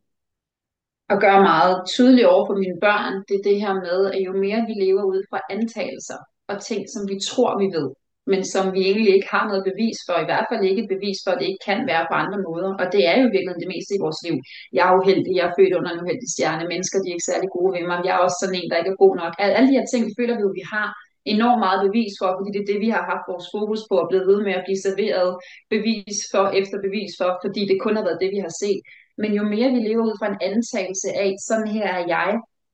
at 1.13 1.17
gøre 1.25 1.41
meget 1.51 1.75
tydeligt 1.93 2.31
over 2.33 2.43
for 2.49 2.57
mine 2.63 2.77
børn, 2.87 3.13
det 3.27 3.35
er 3.37 3.47
det 3.49 3.57
her 3.63 3.73
med, 3.87 3.99
at 4.15 4.19
jo 4.27 4.31
mere 4.45 4.59
vi 4.69 4.75
lever 4.85 5.03
ud 5.13 5.21
fra 5.29 5.39
antagelser 5.55 6.19
og 6.51 6.55
ting, 6.69 6.81
som 6.93 7.01
vi 7.11 7.17
tror, 7.29 7.51
vi 7.63 7.67
ved, 7.77 7.89
men 8.31 8.41
som 8.53 8.63
vi 8.75 8.81
egentlig 8.89 9.13
ikke 9.15 9.31
har 9.35 9.45
noget 9.49 9.63
bevis 9.69 9.97
for, 10.07 10.15
i 10.19 10.29
hvert 10.29 10.47
fald 10.49 10.61
ikke 10.69 10.83
et 10.83 10.93
bevis 10.95 11.19
for, 11.23 11.31
at 11.31 11.39
det 11.41 11.47
ikke 11.49 11.65
kan 11.69 11.79
være 11.91 12.05
på 12.09 12.15
andre 12.23 12.39
måder. 12.47 12.71
Og 12.81 12.85
det 12.93 13.01
er 13.11 13.15
jo 13.21 13.27
virkelig 13.35 13.61
det 13.63 13.71
meste 13.73 13.91
i 13.95 14.03
vores 14.05 14.19
liv. 14.25 14.35
Jeg 14.77 14.83
er 14.87 14.97
uheldig, 14.99 15.31
jeg 15.37 15.45
er 15.47 15.55
født 15.57 15.77
under 15.79 15.91
en 15.91 16.03
uheldig 16.03 16.29
stjerne, 16.35 16.71
mennesker 16.73 16.97
de 16.99 17.07
er 17.09 17.15
ikke 17.15 17.31
særlig 17.31 17.49
gode 17.57 17.71
ved 17.75 17.83
mig, 17.91 17.97
jeg 18.05 18.13
er 18.15 18.21
også 18.25 18.37
sådan 18.39 18.57
en, 18.59 18.69
der 18.69 18.79
ikke 18.81 18.93
er 18.95 19.03
god 19.05 19.13
nok. 19.21 19.33
Alle 19.57 19.67
de 19.69 19.77
her 19.77 19.87
ting 19.93 20.03
føler 20.17 20.35
vi 20.35 20.43
jo, 20.45 20.51
vi 20.59 20.65
har 20.75 20.87
enormt 21.33 21.61
meget 21.65 21.79
bevis 21.87 22.13
for, 22.19 22.29
fordi 22.37 22.49
det 22.53 22.61
er 22.61 22.71
det, 22.71 22.79
vi 22.85 22.89
har 22.95 23.03
haft 23.11 23.25
vores 23.31 23.47
fokus 23.55 23.81
på 23.89 23.95
og 24.01 24.07
blevet 24.09 24.27
ved 24.31 24.39
med 24.47 24.53
at 24.59 24.65
blive 24.67 24.83
serveret 24.87 25.29
bevis 25.73 26.17
for 26.31 26.45
efter 26.59 26.77
bevis 26.85 27.11
for, 27.19 27.29
fordi 27.43 27.61
det 27.69 27.77
kun 27.85 27.95
har 27.97 28.05
været 28.07 28.23
det, 28.23 28.31
vi 28.35 28.39
har 28.45 28.53
set. 28.63 28.81
Men 29.21 29.31
jo 29.37 29.43
mere 29.53 29.69
vi 29.75 29.79
lever 29.87 30.03
ud 30.09 30.15
fra 30.19 30.27
en 30.31 30.39
antagelse 30.51 31.09
af, 31.25 31.31
sådan 31.47 31.69
her 31.75 31.87
er 31.97 32.03
jeg, 32.15 32.29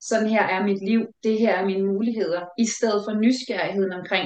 sådan 0.09 0.29
her 0.35 0.43
er 0.55 0.61
mit 0.69 0.81
liv, 0.89 1.01
det 1.25 1.35
her 1.43 1.53
er 1.59 1.65
mine 1.65 1.85
muligheder, 1.91 2.41
i 2.63 2.65
stedet 2.75 3.01
for 3.05 3.13
nysgerrigheden 3.23 3.93
omkring, 3.99 4.25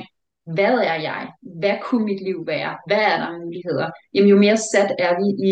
hvad 0.55 0.75
er 0.93 0.99
jeg? 1.09 1.21
Hvad 1.61 1.75
kunne 1.85 2.05
mit 2.05 2.21
liv 2.27 2.37
være? 2.47 2.71
Hvad 2.87 3.01
er 3.11 3.17
der 3.23 3.39
muligheder? 3.43 3.87
Jamen 4.13 4.29
jo 4.29 4.37
mere 4.37 4.57
sat 4.57 4.91
er 5.05 5.13
vi 5.21 5.27
i, 5.49 5.51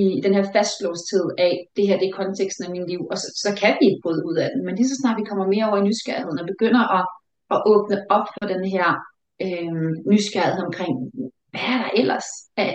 i 0.00 0.20
den 0.24 0.34
her 0.34 0.46
fastlåsthed 0.56 1.26
af, 1.38 1.54
det 1.76 1.86
her 1.88 1.98
det 1.98 2.08
er 2.08 2.18
konteksten 2.22 2.64
af 2.64 2.70
mit 2.70 2.88
liv, 2.90 3.02
og 3.10 3.16
så, 3.18 3.28
så 3.44 3.50
kan 3.60 3.72
vi 3.80 3.84
ikke 3.88 4.02
bryde 4.04 4.22
ud 4.28 4.36
af 4.44 4.48
den. 4.52 4.60
Men 4.64 4.74
lige 4.74 4.88
så 4.88 4.96
snart 5.00 5.20
vi 5.20 5.28
kommer 5.28 5.46
mere 5.54 5.68
over 5.68 5.78
i 5.80 5.86
nysgerrigheden 5.88 6.38
og 6.42 6.46
begynder 6.52 6.84
at, 6.98 7.04
at 7.54 7.58
åbne 7.72 7.98
op 8.16 8.26
for 8.34 8.44
den 8.52 8.62
her 8.74 8.86
øh, 9.44 9.88
nysgerrighed 10.12 10.62
omkring, 10.68 10.94
hvad 11.52 11.66
er 11.72 11.78
der 11.82 11.90
ellers 12.00 12.28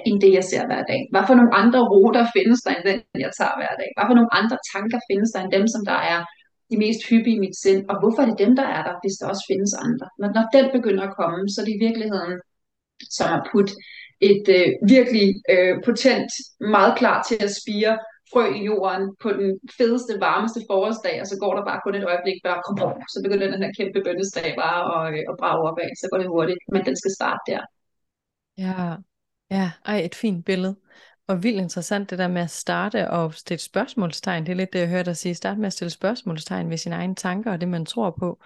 end 0.08 0.18
det, 0.24 0.32
jeg 0.38 0.46
ser 0.52 0.64
hver 0.70 0.84
dag? 0.92 1.02
Hvad 1.12 1.24
for 1.28 1.36
nogle 1.40 1.54
andre 1.62 1.82
ruter 1.94 2.24
findes 2.36 2.60
der 2.66 2.72
end 2.76 2.86
den, 2.90 3.00
jeg 3.26 3.32
tager 3.40 3.56
hver 3.60 3.74
dag? 3.82 3.90
Hvad 3.96 4.06
for 4.10 4.16
nogle 4.20 4.34
andre 4.40 4.58
tanker 4.74 5.00
findes 5.10 5.30
der 5.34 5.40
end 5.42 5.52
dem, 5.58 5.66
som 5.74 5.82
der 5.92 6.00
er 6.14 6.20
de 6.72 6.78
mest 6.84 7.02
hyppige 7.10 7.38
i 7.38 7.44
mit 7.46 7.58
sind, 7.64 7.82
og 7.92 7.96
hvorfor 8.00 8.22
er 8.22 8.30
det 8.30 8.44
dem, 8.44 8.54
der 8.60 8.68
er 8.78 8.82
der, 8.88 8.96
hvis 9.02 9.18
der 9.20 9.26
også 9.32 9.46
findes 9.52 9.74
andre. 9.88 10.08
Når, 10.20 10.30
når 10.38 10.46
den 10.58 10.66
begynder 10.78 11.04
at 11.08 11.16
komme, 11.22 11.42
så 11.50 11.58
er 11.62 11.66
det 11.66 11.76
i 11.76 11.86
virkeligheden 11.88 12.34
som 13.18 13.30
at 13.38 13.46
putte 13.52 13.74
et 14.32 14.46
øh, 14.58 14.70
virkelig 14.96 15.28
øh, 15.54 15.74
potent, 15.86 16.32
meget 16.76 16.94
klar 17.00 17.18
til 17.28 17.38
at 17.48 17.56
spire 17.62 17.94
frø 18.34 18.46
i 18.60 18.64
jorden 18.70 19.04
på 19.24 19.30
den 19.40 19.50
fedeste, 19.78 20.14
varmeste 20.28 20.60
forårsdag, 20.70 21.16
og 21.22 21.28
så 21.32 21.36
går 21.44 21.54
der 21.58 21.64
bare 21.70 21.80
kun 21.84 21.96
et 21.96 22.06
øjeblik, 22.12 22.38
bare 22.48 22.62
kom 22.68 22.78
op, 22.88 23.00
så 23.14 23.18
begynder 23.24 23.48
den 23.54 23.64
her 23.64 23.74
kæmpe 23.80 24.00
bønnesdag 24.06 24.50
bare 24.64 24.82
at, 24.96 25.14
øh, 25.14 25.24
at 25.32 25.36
brage 25.42 25.84
af 25.84 25.90
så 26.02 26.08
går 26.12 26.18
det 26.22 26.28
hurtigt, 26.36 26.62
men 26.74 26.82
den 26.88 26.96
skal 27.02 27.12
starte 27.20 27.44
der. 27.50 27.62
Ja, 28.66 28.80
ja, 29.58 29.72
ej, 29.86 29.98
et 30.08 30.16
fint 30.16 30.46
billede. 30.46 30.76
Og 31.28 31.44
vildt 31.44 31.62
interessant 31.62 32.10
det 32.10 32.18
der 32.18 32.28
med 32.28 32.42
at 32.42 32.50
starte 32.50 33.10
og 33.10 33.34
stille 33.34 33.62
spørgsmålstegn. 33.62 34.46
Det 34.46 34.52
er 34.52 34.56
lidt 34.56 34.74
det, 34.74 34.80
jeg 34.80 34.90
hørte 34.90 35.06
dig 35.06 35.18
sige. 35.18 35.36
Start 35.36 35.58
med 35.58 35.68
at 35.68 35.74
stille 35.74 35.92
spørgsmålstegn 35.92 36.70
ved 36.70 36.78
sine 36.78 36.96
egne 36.96 37.16
tanker 37.16 37.52
og 37.52 37.62
det, 37.62 37.70
man 37.70 37.86
tror 37.86 38.16
på. 38.20 38.40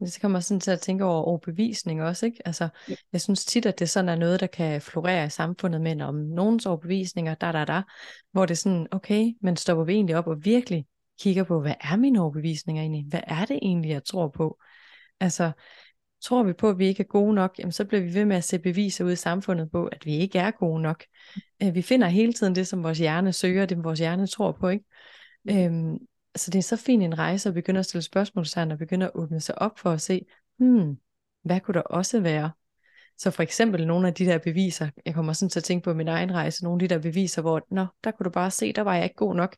Det 0.00 0.20
kommer 0.20 0.40
sådan 0.40 0.60
til 0.60 0.70
at 0.70 0.80
tænke 0.80 1.04
over 1.04 1.22
overbevisning 1.22 2.02
også, 2.02 2.26
ikke? 2.26 2.42
Altså, 2.44 2.68
jeg 3.12 3.20
synes 3.20 3.44
tit, 3.44 3.66
at 3.66 3.78
det 3.78 3.90
sådan 3.90 4.08
er 4.08 4.16
noget, 4.16 4.40
der 4.40 4.46
kan 4.46 4.82
florere 4.82 5.26
i 5.26 5.30
samfundet, 5.30 5.80
men 5.80 6.00
om 6.00 6.14
nogens 6.14 6.66
overbevisninger, 6.66 7.34
der, 7.34 7.52
der, 7.52 7.64
der, 7.64 7.82
hvor 8.32 8.46
det 8.46 8.54
er 8.54 8.56
sådan, 8.56 8.86
okay, 8.90 9.32
men 9.42 9.56
stopper 9.56 9.84
vi 9.84 9.92
egentlig 9.92 10.16
op 10.16 10.26
og 10.26 10.44
virkelig 10.44 10.86
kigger 11.20 11.44
på, 11.44 11.60
hvad 11.60 11.74
er 11.80 11.96
mine 11.96 12.20
overbevisninger 12.20 12.82
egentlig? 12.82 13.04
Hvad 13.08 13.20
er 13.26 13.44
det 13.44 13.58
egentlig, 13.62 13.90
jeg 13.90 14.04
tror 14.04 14.28
på? 14.28 14.58
Altså, 15.20 15.52
tror 16.20 16.42
vi 16.42 16.52
på, 16.52 16.70
at 16.70 16.78
vi 16.78 16.86
ikke 16.86 17.02
er 17.02 17.06
gode 17.06 17.34
nok, 17.34 17.58
jamen 17.58 17.72
så 17.72 17.84
bliver 17.84 18.02
vi 18.02 18.14
ved 18.14 18.24
med 18.24 18.36
at 18.36 18.44
se 18.44 18.58
beviser 18.58 19.04
ud 19.04 19.12
i 19.12 19.16
samfundet 19.16 19.70
på, 19.70 19.86
at 19.86 20.06
vi 20.06 20.16
ikke 20.16 20.38
er 20.38 20.50
gode 20.50 20.82
nok. 20.82 21.04
Øh, 21.62 21.74
vi 21.74 21.82
finder 21.82 22.08
hele 22.08 22.32
tiden 22.32 22.54
det, 22.54 22.66
som 22.66 22.82
vores 22.82 22.98
hjerne 22.98 23.32
søger, 23.32 23.66
det 23.66 23.84
vores 23.84 23.98
hjerne 23.98 24.26
tror 24.26 24.52
på, 24.52 24.68
ikke? 24.68 24.84
Øhm, 25.50 25.98
så 26.38 26.50
det 26.50 26.58
er 26.58 26.62
så 26.62 26.76
fint 26.76 27.02
en 27.02 27.18
rejse 27.18 27.48
at 27.48 27.54
begynde 27.54 27.80
at 27.80 27.86
stille 27.86 28.02
spørgsmålstegn 28.02 28.70
og 28.72 28.78
begynde 28.78 29.06
at 29.06 29.12
åbne 29.14 29.40
sig 29.40 29.58
op 29.58 29.78
for 29.78 29.90
at 29.90 30.00
se, 30.00 30.26
hmm, 30.58 30.96
hvad 31.44 31.60
kunne 31.60 31.74
der 31.74 31.80
også 31.80 32.20
være? 32.20 32.50
Så 33.18 33.30
for 33.30 33.42
eksempel 33.42 33.86
nogle 33.86 34.08
af 34.08 34.14
de 34.14 34.24
der 34.24 34.38
beviser, 34.38 34.90
jeg 35.06 35.14
kommer 35.14 35.32
sådan 35.32 35.50
til 35.50 35.60
at 35.60 35.64
tænke 35.64 35.84
på 35.84 35.94
min 35.94 36.08
egen 36.08 36.34
rejse, 36.34 36.64
nogle 36.64 36.82
af 36.82 36.88
de 36.88 36.94
der 36.94 37.00
beviser, 37.00 37.42
hvor, 37.42 37.66
nå, 37.70 37.86
der 38.04 38.10
kunne 38.10 38.24
du 38.24 38.30
bare 38.30 38.50
se, 38.50 38.72
der 38.72 38.82
var 38.82 38.94
jeg 38.94 39.04
ikke 39.04 39.16
god 39.16 39.34
nok. 39.34 39.56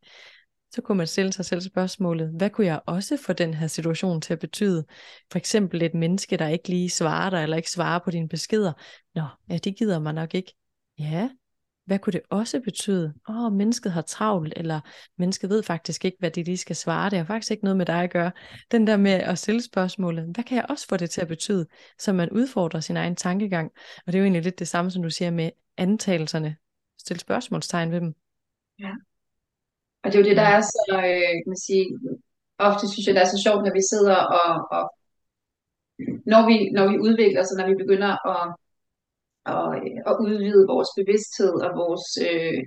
Så 0.75 0.83
kunne 0.83 0.99
man 0.99 1.07
stille 1.07 1.33
sig 1.33 1.45
selv 1.45 1.61
spørgsmålet, 1.61 2.29
hvad 2.29 2.51
kunne 2.51 2.67
jeg 2.67 2.81
også 2.87 3.17
få 3.17 3.33
den 3.33 3.55
her 3.55 3.67
situation 3.67 4.21
til 4.21 4.33
at 4.33 4.39
betyde? 4.39 4.85
For 5.31 5.39
eksempel 5.39 5.83
et 5.83 5.95
menneske, 5.95 6.37
der 6.37 6.49
ikke 6.49 6.69
lige 6.69 6.91
svarer 6.91 7.31
dig, 7.31 7.43
eller 7.43 7.57
ikke 7.57 7.71
svarer 7.71 7.99
på 7.99 8.11
dine 8.11 8.29
beskeder. 8.29 8.73
Nå, 9.15 9.23
ja, 9.49 9.59
det 9.59 9.77
gider 9.77 9.99
man 9.99 10.15
nok 10.15 10.35
ikke. 10.35 10.55
Ja, 10.99 11.31
hvad 11.87 11.99
kunne 11.99 12.13
det 12.13 12.23
også 12.31 12.61
betyde? 12.61 13.15
Åh, 13.29 13.45
oh, 13.45 13.53
mennesket 13.53 13.93
har 13.93 14.03
travlt, 14.03 14.55
eller 14.57 14.81
mennesket 15.19 15.51
ved 15.51 15.63
faktisk 15.63 16.05
ikke, 16.05 16.17
hvad 16.21 16.31
de 16.31 16.43
lige 16.43 16.57
skal 16.57 16.77
svare. 16.77 17.11
Det 17.11 17.19
har 17.19 17.25
faktisk 17.25 17.51
ikke 17.51 17.65
noget 17.65 17.77
med 17.77 17.87
dig 17.87 18.03
at 18.03 18.11
gøre. 18.11 18.33
Den 18.71 18.87
der 18.87 18.97
med 18.97 19.13
at 19.13 19.39
stille 19.39 19.63
spørgsmålet, 19.63 20.25
hvad 20.25 20.45
kan 20.45 20.57
jeg 20.57 20.67
også 20.69 20.87
få 20.89 20.97
det 20.97 21.11
til 21.11 21.21
at 21.21 21.29
betyde, 21.29 21.67
så 21.99 22.13
man 22.13 22.31
udfordrer 22.31 22.81
sin 22.81 22.97
egen 22.97 23.17
tankegang. 23.17 23.71
Og 24.07 24.13
det 24.13 24.15
er 24.15 24.19
jo 24.19 24.25
egentlig 24.25 24.43
lidt 24.43 24.59
det 24.59 24.69
samme, 24.69 24.91
som 24.91 25.03
du 25.03 25.11
siger 25.11 25.31
med 25.31 25.51
antagelserne. 25.77 26.57
Stil 26.99 27.21
spørgsmålstegn 27.21 27.93
ved 27.93 28.01
dem. 28.01 28.15
Ja. 28.79 28.93
Og 30.03 30.13
det 30.13 30.15
er 30.15 30.23
jo 30.23 30.29
det, 30.29 30.37
der 30.37 30.49
er 30.57 30.61
så, 30.61 30.97
øh, 30.97 31.33
kan 31.41 31.51
man 31.53 31.63
sige, 31.69 31.85
ofte 32.59 32.85
synes 32.93 33.07
jeg, 33.07 33.15
det 33.15 33.23
er 33.23 33.33
så 33.35 33.43
sjovt, 33.47 33.63
når 33.65 33.75
vi 33.79 33.83
sidder 33.93 34.17
og, 34.39 34.51
og 34.77 34.85
når 36.33 36.43
vi, 36.49 36.57
når 36.77 36.85
vi 36.91 36.97
udvikler 37.07 37.41
os, 37.41 37.53
når 37.59 37.69
vi 37.73 37.83
begynder 37.83 38.13
at 38.35 38.43
og, 39.45 39.69
øh, 39.77 39.99
og 40.07 40.15
udvide 40.25 40.67
vores 40.75 40.91
bevidsthed 40.99 41.55
og 41.67 41.71
vores, 41.83 42.07
øh, 42.29 42.61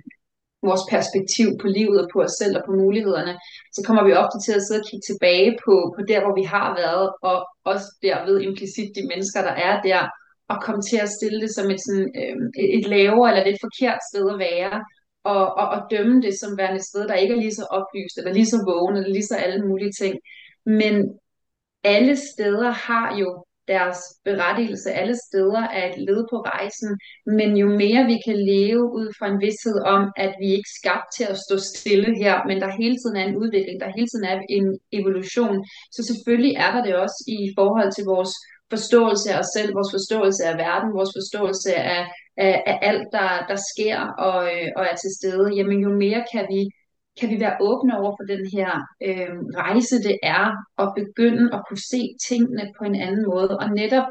vores 0.68 0.84
perspektiv 0.94 1.48
på 1.62 1.66
livet 1.76 1.98
og 2.02 2.08
på 2.12 2.18
os 2.26 2.34
selv 2.40 2.56
og 2.58 2.62
på 2.66 2.72
mulighederne, 2.82 3.34
så 3.74 3.80
kommer 3.86 4.02
vi 4.04 4.12
ofte 4.22 4.38
til 4.44 4.52
at 4.56 4.62
sidde 4.64 4.80
og 4.80 4.86
kigge 4.88 5.06
tilbage 5.10 5.50
på, 5.64 5.74
på 5.96 6.00
der, 6.10 6.20
hvor 6.24 6.34
vi 6.40 6.44
har 6.54 6.68
været, 6.82 7.06
og 7.28 7.36
også 7.72 7.86
derved 8.02 8.40
implicit 8.40 8.90
de 8.96 9.08
mennesker, 9.10 9.40
der 9.48 9.56
er 9.68 9.74
der, 9.88 10.00
og 10.48 10.56
komme 10.62 10.82
til 10.82 10.98
at 11.04 11.12
stille 11.16 11.40
det 11.44 11.54
som 11.54 11.70
et, 11.70 11.80
sådan, 11.86 12.08
øh, 12.20 12.36
et 12.78 12.86
lavere 12.94 13.30
eller 13.30 13.44
et 13.52 13.64
forkert 13.66 14.00
sted 14.10 14.24
at 14.30 14.38
være, 14.38 14.74
og, 15.24 15.44
og, 15.60 15.66
og 15.74 15.80
dømme 15.90 16.22
det 16.22 16.34
som 16.40 16.58
værende 16.58 16.76
et 16.76 16.84
sted, 16.84 17.08
der 17.08 17.14
ikke 17.14 17.34
er 17.34 17.40
lige 17.40 17.54
så 17.54 17.66
oplyst, 17.70 18.18
eller 18.18 18.32
lige 18.32 18.46
så 18.46 18.58
vågen, 18.66 18.96
eller 18.96 19.12
lige 19.12 19.26
så 19.30 19.36
alle 19.36 19.66
mulige 19.68 19.92
ting. 19.92 20.14
Men 20.66 21.18
alle 21.84 22.16
steder 22.16 22.70
har 22.70 23.16
jo 23.18 23.43
deres 23.68 23.98
berettigelse 24.24 24.88
alle 25.00 25.16
steder 25.26 25.62
er 25.78 25.84
et 25.90 25.98
led 26.08 26.20
på 26.32 26.36
rejsen, 26.52 26.90
men 27.38 27.50
jo 27.62 27.66
mere 27.82 28.02
vi 28.12 28.18
kan 28.26 28.38
leve 28.52 28.84
ud 28.98 29.08
fra 29.18 29.26
en 29.32 29.40
vidshed 29.44 29.78
om, 29.94 30.02
at 30.24 30.32
vi 30.40 30.48
ikke 30.56 30.70
er 30.72 30.78
skabt 30.80 31.08
til 31.16 31.26
at 31.32 31.40
stå 31.46 31.56
stille 31.72 32.10
her, 32.22 32.34
men 32.48 32.56
der 32.62 32.80
hele 32.80 32.96
tiden 33.00 33.16
er 33.20 33.24
en 33.26 33.36
udvikling, 33.42 33.76
der 33.80 33.96
hele 33.96 34.08
tiden 34.10 34.26
er 34.32 34.36
en 34.58 34.66
evolution, 34.98 35.56
så 35.96 36.00
selvfølgelig 36.10 36.54
er 36.64 36.70
der 36.74 36.82
det 36.86 36.94
også 37.04 37.18
i 37.38 37.38
forhold 37.58 37.90
til 37.92 38.04
vores 38.14 38.32
forståelse 38.74 39.26
af 39.32 39.38
os 39.42 39.50
selv, 39.56 39.70
vores 39.78 39.92
forståelse 39.96 40.42
af 40.50 40.54
verden, 40.66 40.88
vores 40.98 41.12
forståelse 41.18 41.70
af, 41.74 42.02
af, 42.46 42.54
af 42.70 42.76
alt, 42.88 43.06
der, 43.16 43.30
der 43.50 43.58
sker 43.70 43.98
og, 44.28 44.38
øh, 44.54 44.68
og 44.76 44.82
er 44.90 44.96
til 45.02 45.12
stede, 45.18 45.46
jamen 45.56 45.78
jo 45.86 45.90
mere 46.04 46.22
kan 46.32 46.44
vi 46.52 46.60
kan 47.20 47.28
vi 47.30 47.40
være 47.40 47.56
åbne 47.60 47.98
over 48.00 48.12
for 48.18 48.24
den 48.32 48.42
her 48.54 48.70
øh, 49.06 49.34
rejse, 49.62 49.96
det 50.08 50.16
er 50.22 50.44
at 50.82 50.92
begynde 51.00 51.54
at 51.56 51.62
kunne 51.68 51.84
se 51.92 52.02
tingene 52.28 52.64
på 52.78 52.84
en 52.84 52.96
anden 53.06 53.24
måde, 53.32 53.58
og 53.62 53.68
netop 53.70 54.08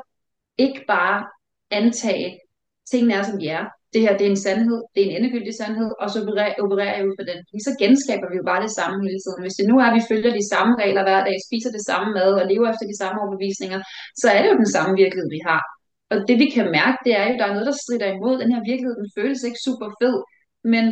ikke 0.57 0.81
bare 0.87 1.17
antage, 1.71 2.39
tingene 2.91 3.13
er 3.13 3.23
som 3.23 3.39
de 3.39 3.47
er. 3.59 3.65
Det 3.93 4.01
her 4.01 4.17
det 4.17 4.25
er 4.27 4.33
en 4.35 4.45
sandhed, 4.47 4.79
det 4.93 4.99
er 5.01 5.07
en 5.09 5.15
endegyldig 5.17 5.55
sandhed, 5.61 5.89
og 6.01 6.07
så 6.09 6.17
opererer, 6.23 6.53
opererer 6.65 6.95
jeg 6.97 7.07
ud 7.07 7.15
fra 7.17 7.29
den. 7.31 7.39
så 7.67 7.71
genskaber 7.83 8.27
vi 8.31 8.35
jo 8.41 8.45
bare 8.51 8.63
det 8.65 8.73
samme 8.79 8.97
hele 9.07 9.19
tiden. 9.23 9.41
Hvis 9.45 9.57
det 9.59 9.65
nu 9.69 9.75
er, 9.81 9.87
at 9.89 9.97
vi 9.97 10.03
følger 10.11 10.31
de 10.39 10.49
samme 10.53 10.73
regler 10.83 11.03
hver 11.05 11.21
dag, 11.27 11.37
spiser 11.47 11.71
det 11.77 11.83
samme 11.89 12.07
mad 12.17 12.31
og 12.41 12.45
lever 12.51 12.67
efter 12.69 12.85
de 12.91 12.97
samme 13.01 13.17
overbevisninger, 13.21 13.79
så 14.21 14.27
er 14.35 14.39
det 14.41 14.49
jo 14.51 14.61
den 14.63 14.71
samme 14.75 14.91
virkelighed, 15.01 15.29
vi 15.37 15.41
har. 15.49 15.61
Og 16.11 16.17
det 16.27 16.35
vi 16.43 16.47
kan 16.55 16.67
mærke, 16.79 16.97
det 17.05 17.13
er 17.19 17.23
jo, 17.27 17.33
at 17.33 17.39
der 17.39 17.47
er 17.47 17.55
noget, 17.55 17.69
der 17.71 17.81
strider 17.83 18.09
imod. 18.15 18.33
Den 18.43 18.53
her 18.53 18.61
virkelighed, 18.71 18.95
den 19.01 19.09
føles 19.17 19.41
ikke 19.47 19.65
super 19.67 19.87
fed, 19.99 20.15
men 20.73 20.85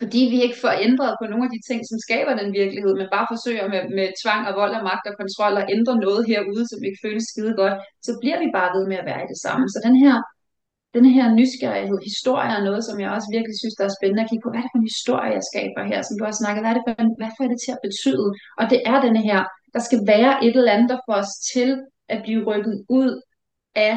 fordi 0.00 0.22
vi 0.32 0.38
ikke 0.46 0.58
får 0.64 0.74
ændret 0.88 1.12
på 1.20 1.24
nogle 1.30 1.46
af 1.46 1.52
de 1.54 1.60
ting, 1.68 1.80
som 1.90 1.98
skaber 2.06 2.32
den 2.40 2.50
virkelighed, 2.60 2.92
men 2.96 3.14
bare 3.16 3.30
forsøger 3.32 3.66
med, 3.72 3.82
med 3.98 4.06
tvang 4.22 4.42
og 4.48 4.54
vold 4.60 4.74
og 4.78 4.84
magt 4.90 5.04
og 5.10 5.14
kontrol 5.22 5.54
at 5.60 5.68
ændre 5.76 5.94
noget 6.06 6.22
herude, 6.30 6.64
som 6.70 6.80
ikke 6.86 7.02
føles 7.04 7.26
skide 7.30 7.54
godt, 7.60 7.76
så 8.06 8.12
bliver 8.22 8.38
vi 8.42 8.48
bare 8.58 8.70
ved 8.76 8.84
med 8.90 8.98
at 9.00 9.08
være 9.10 9.22
i 9.24 9.30
det 9.32 9.40
samme. 9.46 9.64
Så 9.72 9.78
den 9.86 9.96
her, 10.04 10.14
den 10.96 11.06
her 11.16 11.26
nysgerrighed, 11.38 11.98
historie 12.10 12.50
er 12.56 12.66
noget, 12.68 12.82
som 12.88 12.96
jeg 13.02 13.10
også 13.16 13.28
virkelig 13.36 13.56
synes, 13.62 13.76
der 13.78 13.84
er 13.86 13.96
spændende 13.98 14.22
at 14.24 14.30
kigge 14.30 14.44
på. 14.44 14.50
Hvad 14.50 14.60
er 14.60 14.66
det 14.66 14.74
for 14.74 14.80
en 14.82 14.92
historie, 14.94 15.36
jeg 15.38 15.44
skaber 15.50 15.82
her, 15.90 16.00
som 16.04 16.14
du 16.18 16.22
har 16.28 16.36
snakket? 16.40 16.60
Hvad 16.62 16.72
er 16.72 16.76
det 16.78 16.86
for, 16.86 16.94
en, 17.04 17.12
hvad 17.20 17.32
får 17.36 17.46
det 17.52 17.60
til 17.64 17.72
at 17.76 17.84
betyde? 17.86 18.28
Og 18.60 18.64
det 18.72 18.80
er 18.90 18.96
denne 19.06 19.22
her, 19.28 19.40
der 19.74 19.82
skal 19.88 20.00
være 20.12 20.32
et 20.46 20.56
eller 20.58 20.74
andet, 20.74 20.88
der 20.92 21.00
får 21.06 21.16
os 21.24 21.34
til 21.52 21.70
at 22.14 22.18
blive 22.24 22.42
rykket 22.50 22.76
ud 22.98 23.10
af 23.88 23.94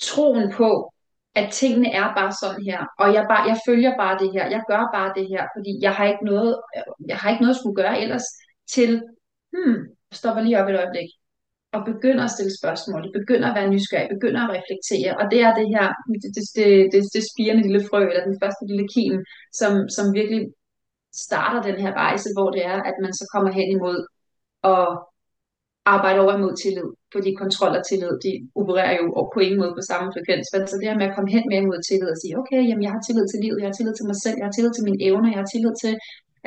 troen 0.00 0.52
på, 0.52 0.91
at 1.34 1.52
tingene 1.52 1.92
er 1.92 2.14
bare 2.18 2.32
sådan 2.42 2.64
her, 2.64 2.80
og 2.98 3.14
jeg, 3.14 3.24
bare, 3.30 3.42
jeg 3.50 3.58
følger 3.66 3.92
bare 4.02 4.18
det 4.22 4.30
her, 4.32 4.44
jeg 4.54 4.62
gør 4.70 4.82
bare 4.96 5.12
det 5.18 5.26
her, 5.32 5.42
fordi 5.56 5.72
jeg 5.86 5.92
har 5.94 6.06
ikke 6.12 6.24
noget, 6.24 6.52
jeg 7.08 7.16
har 7.16 7.30
ikke 7.30 7.42
noget 7.42 7.54
at 7.54 7.60
skulle 7.60 7.80
gøre 7.82 8.00
ellers 8.00 8.26
til, 8.74 8.90
hmm, 9.52 9.76
stopper 10.12 10.42
lige 10.42 10.58
op 10.60 10.68
et 10.68 10.80
øjeblik, 10.82 11.10
og 11.72 11.80
begynder 11.92 12.24
at 12.24 12.34
stille 12.36 12.58
spørgsmål, 12.60 13.02
begynder 13.20 13.48
at 13.48 13.56
være 13.58 13.72
nysgerrig, 13.74 14.08
begynder 14.16 14.40
at 14.44 14.52
reflektere, 14.56 15.12
og 15.20 15.24
det 15.30 15.40
er 15.46 15.52
det 15.58 15.66
her, 15.74 15.86
det, 16.22 16.30
det, 16.36 16.44
det, 16.56 16.68
det, 16.92 17.00
det 17.14 17.22
spirende 17.32 17.62
lille 17.62 17.82
frø, 17.88 18.02
eller 18.10 18.24
den 18.30 18.40
første 18.42 18.64
lille 18.70 18.86
kim, 18.94 19.14
som, 19.60 19.72
som 19.96 20.06
virkelig 20.18 20.42
starter 21.26 21.60
den 21.68 21.78
her 21.82 21.92
rejse, 21.92 22.28
hvor 22.36 22.50
det 22.50 22.62
er, 22.72 22.78
at 22.90 22.96
man 23.02 23.12
så 23.12 23.24
kommer 23.32 23.50
hen 23.58 23.68
imod 23.76 23.98
og 24.62 24.84
arbejde 25.84 26.20
over 26.20 26.34
imod 26.36 26.56
tillid, 26.62 26.88
fordi 27.14 27.30
kontrol 27.42 27.72
og 27.78 27.84
tillid, 27.88 28.12
de 28.26 28.32
opererer 28.60 28.94
jo 29.00 29.06
på 29.34 29.38
ingen 29.46 29.60
måde 29.62 29.74
på 29.78 29.84
samme 29.90 30.06
frekvens. 30.14 30.46
Men 30.52 30.62
så 30.68 30.74
det 30.78 30.88
her 30.88 31.00
med 31.00 31.08
at 31.08 31.14
komme 31.16 31.30
hen 31.36 31.44
med 31.50 31.60
mod 31.68 31.80
tillid 31.88 32.08
og 32.14 32.18
sige, 32.22 32.38
okay, 32.40 32.60
jamen 32.68 32.84
jeg 32.86 32.92
har 32.94 33.02
tillid 33.06 33.26
til 33.28 33.40
livet, 33.44 33.58
jeg 33.60 33.68
har 33.70 33.76
tillid 33.78 33.94
til 33.96 34.08
mig 34.10 34.18
selv, 34.24 34.36
jeg 34.38 34.46
har 34.48 34.54
tillid 34.54 34.72
til 34.74 34.86
mine 34.88 35.02
evner, 35.08 35.28
jeg 35.32 35.40
har 35.42 35.50
tillid 35.52 35.74
til, 35.84 35.94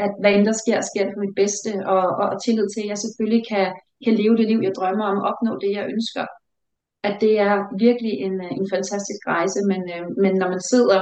at 0.04 0.12
hvad 0.22 0.32
end 0.34 0.46
der 0.50 0.56
sker, 0.64 0.78
sker 0.90 1.06
for 1.12 1.20
mit 1.24 1.36
bedste, 1.42 1.72
og, 1.94 2.04
og, 2.22 2.26
og 2.34 2.38
tillid 2.46 2.68
til, 2.70 2.82
at 2.84 2.92
jeg 2.92 3.00
selvfølgelig 3.04 3.44
kan, 3.52 3.66
kan 4.06 4.16
leve 4.22 4.36
det 4.40 4.46
liv, 4.52 4.60
jeg 4.68 4.74
drømmer 4.80 5.06
om, 5.12 5.28
opnå 5.30 5.52
det, 5.64 5.72
jeg 5.78 5.86
ønsker. 5.94 6.26
At 7.10 7.16
det 7.24 7.34
er 7.48 7.56
virkelig 7.86 8.14
en, 8.28 8.36
øh, 8.46 8.52
en 8.60 8.68
fantastisk 8.76 9.22
rejse, 9.34 9.60
men, 9.72 9.82
øh, 9.96 10.04
men 10.24 10.34
når 10.42 10.50
man 10.56 10.64
sidder 10.72 11.00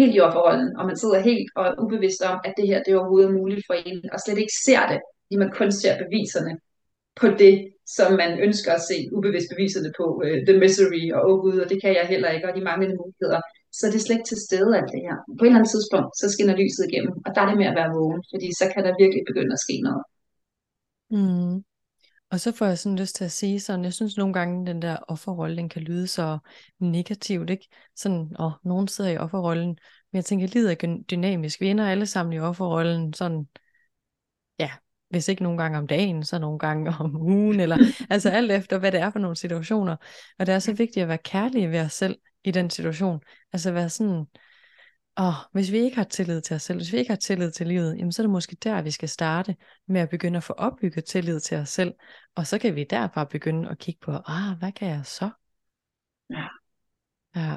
helt 0.00 0.14
i 0.16 0.20
offerrollen, 0.26 0.70
og 0.78 0.84
man 0.90 0.96
sidder 1.02 1.18
helt 1.30 1.48
og 1.60 1.66
ubevidst 1.84 2.22
om, 2.30 2.36
at 2.46 2.54
det 2.58 2.66
her 2.70 2.78
det 2.82 2.90
er 2.92 2.98
overhovedet 2.98 3.32
muligt 3.40 3.64
for 3.68 3.74
en, 3.74 3.98
og 4.12 4.18
slet 4.20 4.38
ikke 4.42 4.58
ser 4.66 4.82
det, 4.90 4.98
fordi 5.24 5.36
man 5.44 5.52
kun 5.58 5.70
ser 5.80 5.94
beviserne, 6.04 6.52
på 7.20 7.26
det, 7.42 7.54
som 7.96 8.10
man 8.22 8.32
ønsker 8.46 8.72
at 8.74 8.86
se 8.90 8.96
ubevidst 9.16 9.48
beviserne 9.52 9.90
på, 10.00 10.06
øh, 10.24 10.38
the 10.48 10.56
misery, 10.62 11.04
og 11.16 11.20
oh 11.28 11.36
gud, 11.44 11.56
og 11.62 11.68
det 11.70 11.78
kan 11.82 11.92
jeg 11.98 12.06
heller 12.12 12.30
ikke, 12.34 12.46
og 12.48 12.54
de 12.56 12.66
manglende 12.68 12.96
muligheder. 13.02 13.40
Så 13.78 13.84
det 13.90 13.96
er 13.98 14.04
slet 14.04 14.18
ikke 14.18 14.30
til 14.32 14.44
stede 14.46 14.70
alt 14.78 14.90
det 14.94 15.02
her. 15.06 15.16
På 15.36 15.42
et 15.42 15.48
eller 15.48 15.60
andet 15.60 15.72
tidspunkt, 15.74 16.10
så 16.20 16.26
skinner 16.34 16.56
lyset 16.62 16.84
igennem, 16.88 17.14
og 17.26 17.30
der 17.34 17.40
er 17.42 17.48
det 17.50 17.58
med 17.60 17.68
at 17.70 17.78
være 17.80 17.94
vågen, 17.98 18.22
fordi 18.32 18.48
så 18.60 18.64
kan 18.72 18.82
der 18.86 19.00
virkelig 19.02 19.22
begynde 19.30 19.52
at 19.56 19.64
ske 19.66 19.76
noget. 19.88 20.02
Mm. 21.16 21.54
Og 22.30 22.40
så 22.40 22.52
får 22.52 22.66
jeg 22.66 22.78
sådan 22.78 22.98
lyst 22.98 23.14
til 23.16 23.24
at 23.24 23.32
sige 23.32 23.60
sådan, 23.60 23.84
jeg 23.84 23.92
synes 23.92 24.16
nogle 24.16 24.34
gange, 24.34 24.66
den 24.66 24.82
der 24.82 24.96
offerrolle, 25.08 25.56
den 25.56 25.68
kan 25.68 25.82
lyde 25.82 26.06
så 26.06 26.38
negativt, 26.78 27.50
ikke? 27.50 27.68
Sådan, 27.96 28.36
og 28.38 28.52
nogen 28.64 28.88
sidder 28.88 29.10
i 29.10 29.16
offerrollen, 29.16 29.68
men 30.10 30.16
jeg 30.20 30.24
tænker, 30.24 30.46
livet 30.46 30.72
er 30.72 30.98
dynamisk. 31.10 31.60
Vi 31.60 31.68
ender 31.68 31.90
alle 31.90 32.06
sammen 32.06 32.32
i 32.32 32.38
offerrollen, 32.38 33.14
sådan, 33.14 33.48
ja, 34.58 34.70
hvis 35.10 35.28
ikke 35.28 35.42
nogle 35.42 35.58
gange 35.58 35.78
om 35.78 35.86
dagen, 35.86 36.24
så 36.24 36.38
nogle 36.38 36.58
gange 36.58 36.90
om 37.00 37.16
ugen, 37.16 37.60
eller 37.60 37.78
altså 38.10 38.30
alt 38.30 38.52
efter, 38.52 38.78
hvad 38.78 38.92
det 38.92 39.00
er 39.00 39.10
for 39.10 39.18
nogle 39.18 39.36
situationer. 39.36 39.96
Og 40.38 40.46
det 40.46 40.54
er 40.54 40.58
så 40.58 40.72
vigtigt 40.72 41.02
at 41.02 41.08
være 41.08 41.18
kærlige 41.18 41.70
ved 41.70 41.80
os 41.80 41.92
selv 41.92 42.18
i 42.44 42.50
den 42.50 42.70
situation. 42.70 43.20
Altså 43.52 43.72
være 43.72 43.88
sådan, 43.88 44.26
åh, 45.20 45.34
hvis 45.52 45.72
vi 45.72 45.78
ikke 45.78 45.96
har 45.96 46.04
tillid 46.04 46.40
til 46.40 46.56
os 46.56 46.62
selv, 46.62 46.78
hvis 46.78 46.92
vi 46.92 46.98
ikke 46.98 47.10
har 47.10 47.16
tillid 47.16 47.50
til 47.50 47.66
livet, 47.66 47.96
jamen 47.98 48.12
så 48.12 48.22
er 48.22 48.24
det 48.24 48.30
måske 48.30 48.56
der, 48.64 48.82
vi 48.82 48.90
skal 48.90 49.08
starte 49.08 49.56
med 49.88 50.00
at 50.00 50.08
begynde 50.08 50.36
at 50.36 50.42
få 50.42 50.52
opbygget 50.52 51.04
tillid 51.04 51.40
til 51.40 51.56
os 51.56 51.68
selv. 51.68 51.94
Og 52.34 52.46
så 52.46 52.58
kan 52.58 52.74
vi 52.74 52.84
derfra 52.90 53.24
begynde 53.24 53.68
at 53.68 53.78
kigge 53.78 54.00
på, 54.00 54.10
ah, 54.10 54.58
hvad 54.58 54.72
kan 54.72 54.88
jeg 54.88 55.00
så? 55.04 55.30
Ja. 56.30 56.46
Ja. 57.36 57.56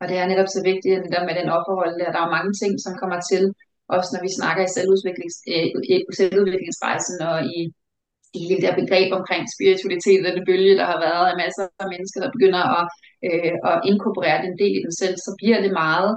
Og 0.00 0.08
det 0.08 0.16
er 0.18 0.26
netop 0.26 0.50
så 0.56 0.60
vigtigt, 0.64 1.02
det 1.04 1.12
der 1.12 1.26
med 1.26 1.34
den 1.40 1.48
ophold, 1.48 1.92
der, 2.00 2.12
der 2.12 2.20
er 2.26 2.36
mange 2.36 2.52
ting, 2.60 2.72
som 2.84 2.92
kommer 3.00 3.20
til, 3.30 3.54
også 3.96 4.08
når 4.12 4.22
vi 4.26 4.38
snakker 4.38 4.62
i 4.64 4.72
selvudviklings, 4.76 5.36
øh, 5.52 5.68
selvudviklingsrejsen 6.18 7.16
og 7.30 7.38
i, 7.56 7.58
i 8.38 8.40
hele 8.48 8.60
det 8.60 8.68
her 8.70 8.82
begreb 8.82 9.08
omkring 9.18 9.42
spiritualitet, 9.56 10.22
og 10.28 10.32
det 10.36 10.48
bølge, 10.50 10.78
der 10.80 10.86
har 10.92 10.98
været 11.06 11.26
af 11.30 11.36
masser 11.44 11.64
af 11.82 11.88
mennesker, 11.94 12.18
der 12.24 12.34
begynder 12.36 12.62
at, 12.78 12.84
øh, 13.26 13.54
at 13.70 13.76
inkorporere 13.90 14.44
den 14.46 14.54
del 14.60 14.74
i 14.76 14.84
dem 14.86 14.94
selv, 15.02 15.16
så 15.26 15.30
bliver 15.40 15.58
det 15.64 15.72
meget 15.84 16.10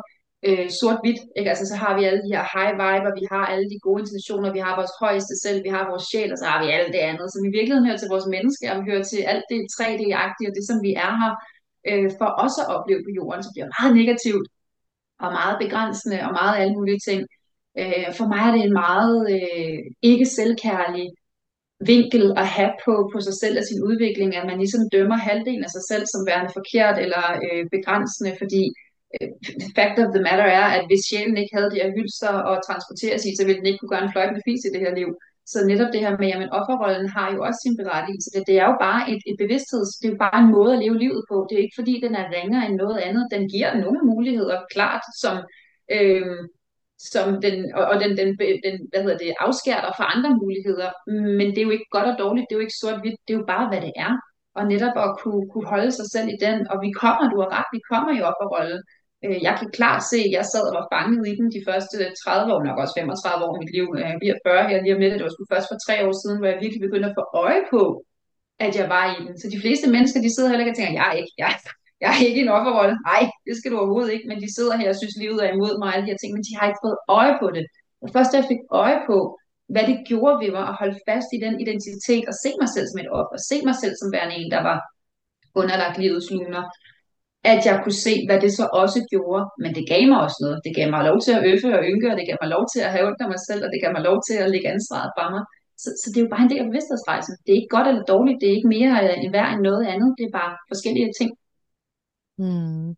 øh, 0.48 0.68
sort-hvidt. 0.80 1.22
Ikke? 1.38 1.50
Altså, 1.52 1.66
så 1.72 1.76
har 1.84 1.94
vi 1.98 2.04
alle 2.08 2.22
de 2.26 2.34
her 2.36 2.46
high 2.54 2.74
viber, 2.82 3.12
vi 3.20 3.26
har 3.34 3.46
alle 3.54 3.68
de 3.74 3.80
gode 3.86 4.02
intentioner, 4.06 4.50
vi 4.58 4.62
har 4.66 4.74
vores 4.80 4.96
højeste 5.04 5.34
selv, 5.44 5.60
vi 5.68 5.72
har 5.76 5.84
vores 5.92 6.06
sjæl, 6.10 6.32
og 6.34 6.38
så 6.40 6.46
har 6.52 6.60
vi 6.64 6.68
alt 6.78 6.92
det 6.96 7.02
andet, 7.10 7.28
som 7.34 7.42
i 7.50 7.52
virkeligheden 7.58 7.88
hører 7.88 8.02
til 8.02 8.14
vores 8.14 8.28
menneske, 8.36 8.66
og 8.72 8.76
vi 8.80 8.86
hører 8.92 9.06
til 9.12 9.22
alt 9.32 9.46
det 9.52 9.60
3D-agtige, 9.78 10.50
og 10.50 10.56
det 10.58 10.66
som 10.70 10.78
vi 10.88 10.92
er 11.08 11.14
her, 11.22 11.34
øh, 11.90 12.08
for 12.20 12.30
også 12.46 12.60
at 12.64 12.72
opleve 12.76 13.02
på 13.08 13.12
jorden, 13.20 13.42
så 13.44 13.52
bliver 13.54 13.70
meget 13.76 13.94
negativt, 14.02 14.48
og 15.24 15.30
meget 15.40 15.56
begrænsende, 15.64 16.18
og 16.28 16.32
meget 16.40 16.56
alle 16.62 16.74
mulige 16.80 17.02
ting. 17.10 17.22
Øh, 17.82 18.10
for 18.18 18.26
mig 18.32 18.42
er 18.48 18.54
det 18.56 18.64
en 18.66 18.80
meget 18.86 19.18
øh, 19.38 19.80
ikke 20.12 20.26
selvkærlig 20.26 21.06
vinkel 21.92 22.26
at 22.42 22.48
have 22.58 22.74
på, 22.86 22.94
på 23.14 23.18
sig 23.28 23.36
selv 23.42 23.56
og 23.60 23.66
sin 23.68 23.84
udvikling, 23.90 24.30
at 24.36 24.46
man 24.50 24.58
ligesom 24.64 24.84
dømmer 24.96 25.18
halvdelen 25.28 25.64
af 25.68 25.72
sig 25.76 25.84
selv 25.92 26.06
som 26.14 26.22
værende 26.30 26.52
forkert 26.58 26.98
eller 27.06 27.24
øh, 27.46 27.64
begrænsende, 27.76 28.32
fordi 28.42 28.64
øh, 29.16 29.30
fact 29.78 29.98
of 30.04 30.10
the 30.16 30.26
matter 30.28 30.50
er, 30.62 30.68
at 30.78 30.84
hvis 30.88 31.06
sjælen 31.08 31.38
ikke 31.38 31.56
havde 31.56 31.72
de 31.72 31.82
her 31.82 31.92
hylser 31.98 32.34
at 32.52 32.62
transportere 32.68 33.18
sig 33.20 33.32
så 33.38 33.44
ville 33.46 33.60
den 33.62 33.70
ikke 33.70 33.80
kunne 33.82 33.94
gøre 33.94 34.06
en 34.06 34.14
fløjtende 34.14 34.46
fis 34.46 34.64
i 34.66 34.74
det 34.74 34.84
her 34.86 34.96
liv. 35.02 35.10
Så 35.52 35.58
netop 35.72 35.92
det 35.94 36.04
her 36.06 36.14
med, 36.22 36.32
at 36.32 36.54
offerrollen 36.60 37.10
har 37.18 37.28
jo 37.34 37.40
også 37.48 37.60
sin 37.62 37.78
berettigelse. 37.82 38.30
Det, 38.34 38.44
det 38.50 38.56
er 38.62 38.68
jo 38.72 38.78
bare 38.88 39.02
et, 39.12 39.22
et 39.30 39.38
bevidstheds, 39.44 39.92
det 40.00 40.08
er 40.08 40.14
jo 40.16 40.24
bare 40.26 40.40
en 40.44 40.54
måde 40.58 40.72
at 40.74 40.82
leve 40.84 40.98
livet 41.06 41.24
på. 41.32 41.36
Det 41.48 41.56
er 41.56 41.66
ikke 41.66 41.80
fordi, 41.80 41.96
den 42.06 42.14
er 42.22 42.32
ringere 42.38 42.66
end 42.68 42.76
noget 42.84 43.00
andet. 43.08 43.26
Den 43.36 43.44
giver 43.54 43.72
nogle 43.84 44.00
muligheder, 44.12 44.58
klart, 44.76 45.04
som, 45.24 45.36
øh, 45.98 46.38
som 47.12 47.28
den, 47.46 47.56
og, 47.78 47.84
og 47.92 47.96
den, 48.02 48.12
den, 48.20 48.28
den 48.66 48.76
hvad 48.92 49.02
hedder 49.04 49.18
det, 49.24 49.42
afskærter 49.46 49.92
for 49.98 50.06
andre 50.16 50.32
muligheder. 50.42 50.90
Men 51.40 51.48
det 51.52 51.60
er 51.60 51.68
jo 51.70 51.76
ikke 51.78 51.90
godt 51.96 52.08
og 52.12 52.16
dårligt, 52.24 52.46
det 52.46 52.54
er 52.54 52.60
jo 52.60 52.68
ikke 52.68 52.82
sort-hvidt, 52.82 53.20
det 53.26 53.34
er 53.34 53.40
jo 53.42 53.46
bare, 53.54 53.68
hvad 53.70 53.82
det 53.88 53.94
er. 54.06 54.14
Og 54.58 54.64
netop 54.74 54.96
at 55.06 55.12
kunne, 55.22 55.44
kunne 55.52 55.68
holde 55.74 55.92
sig 56.00 56.08
selv 56.14 56.28
i 56.36 56.38
den, 56.46 56.58
og 56.72 56.78
vi 56.86 56.90
kommer, 57.04 57.24
du 57.34 57.38
har 57.44 57.50
ret, 57.58 57.70
vi 57.76 57.82
kommer 57.92 58.12
jo 58.20 58.24
op 58.32 58.40
og 58.44 58.50
rolle. 58.56 58.78
Øh, 59.26 59.38
jeg 59.48 59.54
kan 59.60 59.70
klart 59.78 60.02
se, 60.12 60.20
at 60.28 60.34
jeg 60.38 60.46
sad 60.54 60.64
og 60.70 60.76
var 60.80 60.88
fanget 60.94 61.24
i 61.32 61.34
den 61.40 61.48
de 61.56 61.62
første 61.70 61.98
30 62.24 62.54
år, 62.54 62.60
nok 62.68 62.78
også 62.84 62.96
35 62.98 63.46
år 63.46 63.54
i 63.56 63.62
mit 63.64 63.74
liv. 63.78 63.88
Jeg 64.06 64.18
bliver 64.22 64.38
40 64.48 64.70
her 64.70 64.80
lige 64.82 64.96
om 64.96 65.02
lidt, 65.02 65.18
det 65.20 65.28
var 65.28 65.34
sgu 65.36 65.44
først 65.54 65.70
for 65.72 65.80
tre 65.86 65.96
år 66.08 66.14
siden, 66.22 66.38
hvor 66.40 66.50
jeg 66.52 66.60
virkelig 66.64 66.84
begyndte 66.86 67.10
at 67.10 67.18
få 67.20 67.24
øje 67.46 67.64
på, 67.74 67.82
at 68.66 68.74
jeg 68.80 68.88
var 68.96 69.06
i 69.14 69.18
den. 69.26 69.34
Så 69.42 69.46
de 69.54 69.62
fleste 69.64 69.88
mennesker, 69.96 70.20
de 70.26 70.34
sidder 70.34 70.50
heller 70.50 70.66
ikke 70.66 70.76
og 70.76 70.80
tænker, 70.80 71.00
jeg 71.00 71.08
er 71.12 71.18
ikke, 71.22 71.36
jeg, 71.44 71.52
jeg 72.04 72.12
er 72.16 72.26
ikke 72.30 72.42
en 72.46 72.56
offerrolle. 72.58 72.96
Nej, 73.12 73.24
det 73.48 73.54
skal 73.58 73.72
du 73.72 73.78
overhovedet 73.82 74.12
ikke, 74.16 74.28
men 74.30 74.38
de 74.44 74.56
sidder 74.56 74.76
her 74.82 74.90
og 74.94 74.98
synes, 75.02 75.16
livet 75.24 75.40
er 75.46 75.52
imod 75.54 75.74
mig 75.80 75.88
og 75.90 75.94
alle 75.94 76.06
de 76.06 76.14
her 76.14 76.22
ting, 76.22 76.32
men 76.34 76.44
de 76.48 76.58
har 76.58 76.66
ikke 76.68 76.84
fået 76.86 76.98
øje 77.20 77.36
på 77.42 77.48
det. 77.56 77.66
Og 78.04 78.08
først 78.16 78.30
da 78.32 78.36
jeg 78.38 78.52
fik 78.54 78.62
øje 78.84 79.00
på, 79.10 79.18
hvad 79.74 79.86
det 79.90 79.98
gjorde 80.10 80.36
ved 80.44 80.52
mig 80.58 80.66
at 80.72 80.78
holde 80.82 80.98
fast 81.10 81.30
i 81.36 81.40
den 81.46 81.56
identitet 81.64 82.24
og 82.30 82.36
se 82.44 82.50
mig 82.62 82.70
selv 82.76 82.88
som 82.88 83.00
et 83.04 83.10
offer, 83.20 83.38
se 83.50 83.58
mig 83.68 83.76
selv 83.82 83.96
som 84.02 84.08
værende 84.16 84.36
en, 84.42 84.52
der 84.56 84.62
var 84.70 84.78
underlagt 85.60 85.98
livets 86.04 86.30
luner, 86.36 86.64
at 87.54 87.62
jeg 87.68 87.76
kunne 87.84 88.00
se, 88.08 88.14
hvad 88.28 88.40
det 88.44 88.52
så 88.60 88.66
også 88.82 89.00
gjorde. 89.14 89.44
Men 89.64 89.72
det 89.78 89.84
gav 89.94 90.04
mig 90.12 90.20
også 90.26 90.40
noget. 90.44 90.58
Det 90.66 90.74
gav 90.80 90.88
mig 90.96 91.04
lov 91.10 91.18
til 91.26 91.34
at 91.38 91.46
øffe 91.52 91.70
og 91.78 91.84
ynke, 91.92 92.08
og 92.12 92.18
det 92.20 92.26
gav 92.30 92.38
mig 92.44 92.50
lov 92.56 92.64
til 92.74 92.82
at 92.86 92.92
have 92.94 93.06
ondt 93.08 93.22
af 93.26 93.30
mig 93.34 93.42
selv, 93.50 93.62
og 93.66 93.70
det 93.74 93.80
gav 93.84 93.92
mig 93.96 94.04
lov 94.10 94.18
til 94.28 94.36
at 94.44 94.52
lægge 94.54 94.68
ansvaret 94.76 95.10
fra 95.16 95.26
mig. 95.34 95.44
Så, 95.82 95.90
så 96.02 96.06
det 96.12 96.18
er 96.20 96.26
jo 96.28 96.34
bare 96.34 96.46
en 96.46 96.52
del 96.52 96.64
af 96.64 96.70
bevidsthedsrejsen. 96.72 97.34
Det 97.44 97.50
er 97.52 97.60
ikke 97.60 97.76
godt 97.78 97.88
eller 97.90 98.06
dårligt, 98.14 98.40
det 98.42 98.48
er 98.48 98.56
ikke 98.58 98.74
mere 98.76 98.92
end 99.24 99.32
værd 99.38 99.52
end 99.54 99.62
noget 99.70 99.84
andet, 99.94 100.10
det 100.18 100.26
er 100.26 100.34
bare 100.42 100.52
forskellige 100.72 101.12
ting. 101.20 101.32
Mm. 102.38 102.96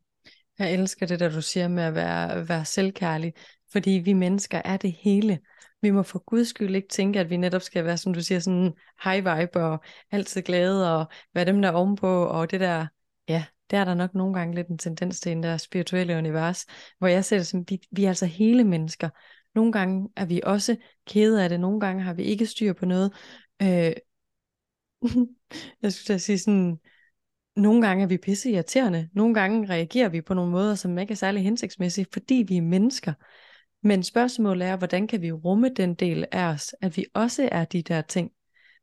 Jeg 0.60 0.74
elsker 0.74 1.06
det, 1.06 1.20
der 1.20 1.30
du 1.30 1.42
siger 1.42 1.68
med 1.68 1.84
at 1.84 1.96
være, 1.96 2.50
være 2.50 2.66
selvkærlig, 2.66 3.34
fordi 3.72 3.92
vi 3.92 4.14
mennesker 4.14 4.62
er 4.66 4.78
det 4.78 4.92
hele. 4.94 5.40
Vi 5.82 5.92
må 5.92 6.04
for 6.04 6.20
guds 6.20 6.48
skyld 6.48 6.76
ikke 6.76 6.88
tænke, 6.88 7.20
at 7.20 7.30
vi 7.30 7.38
netop 7.38 7.62
skal 7.62 7.86
være, 7.86 7.98
som 7.98 8.14
du 8.14 8.22
siger, 8.22 8.40
sådan 8.40 8.74
high 9.04 9.40
vibe 9.40 9.64
og 9.64 9.84
altid 10.12 10.42
glade 10.42 10.98
og 10.98 11.08
være 11.34 11.46
dem 11.46 11.62
der 11.62 11.72
ovenpå 11.72 12.26
og 12.26 12.52
det 12.52 12.60
der, 12.60 12.88
ja, 13.28 13.46
det 13.72 13.80
er 13.80 13.86
der 13.86 13.94
nok 13.94 14.14
nogle 14.14 14.34
gange 14.34 14.56
lidt 14.56 14.68
en 14.68 14.78
tendens 14.78 15.20
til 15.20 15.38
i 15.38 15.42
der 15.42 15.58
spirituelle 15.58 16.18
univers, 16.18 16.66
hvor 16.98 17.08
jeg 17.08 17.26
ser 17.26 17.38
det 17.38 17.48
som, 17.48 17.66
vi, 17.70 17.80
vi 17.92 18.04
er 18.04 18.10
altså 18.10 18.26
hele 18.26 18.64
mennesker. 18.64 19.10
Nogle 19.56 19.72
gange 19.72 20.10
er 20.16 20.26
vi 20.26 20.42
også 20.44 20.78
kede 21.08 21.44
af 21.44 21.50
det, 21.50 21.60
nogle 21.60 21.80
gange 21.80 22.04
har 22.04 22.14
vi 22.14 22.24
ikke 22.24 22.46
styr 22.46 22.74
på 22.74 22.86
noget. 22.86 23.14
Øh, 23.62 23.94
jeg 25.82 25.94
skulle 25.94 26.20
sige 26.20 26.40
sådan, 26.40 26.80
nogle 27.56 27.88
gange 27.88 28.04
er 28.04 28.08
vi 28.08 28.18
pisse 28.18 28.52
irriterende, 28.52 29.10
nogle 29.14 29.34
gange 29.34 29.70
reagerer 29.70 30.10
vi 30.10 30.22
på 30.22 30.34
nogle 30.34 30.52
måder, 30.52 30.76
som 30.76 30.98
ikke 30.98 31.12
er 31.12 31.16
særlig 31.16 31.44
hensigtsmæssige, 31.44 32.08
fordi 32.14 32.46
vi 32.48 32.58
er 32.58 32.62
mennesker. 32.62 33.14
Men 33.84 34.04
spørgsmålet 34.04 34.68
er, 34.68 34.78
hvordan 34.78 35.08
kan 35.08 35.22
vi 35.22 35.32
rumme 35.32 35.70
den 35.70 35.96
del 35.96 36.26
af 36.32 36.44
os, 36.44 36.76
at 36.82 36.98
vi 36.98 37.06
også 37.14 37.50
er 37.52 37.66
de 37.66 37.82
der 37.82 38.02
ting, 38.02 38.32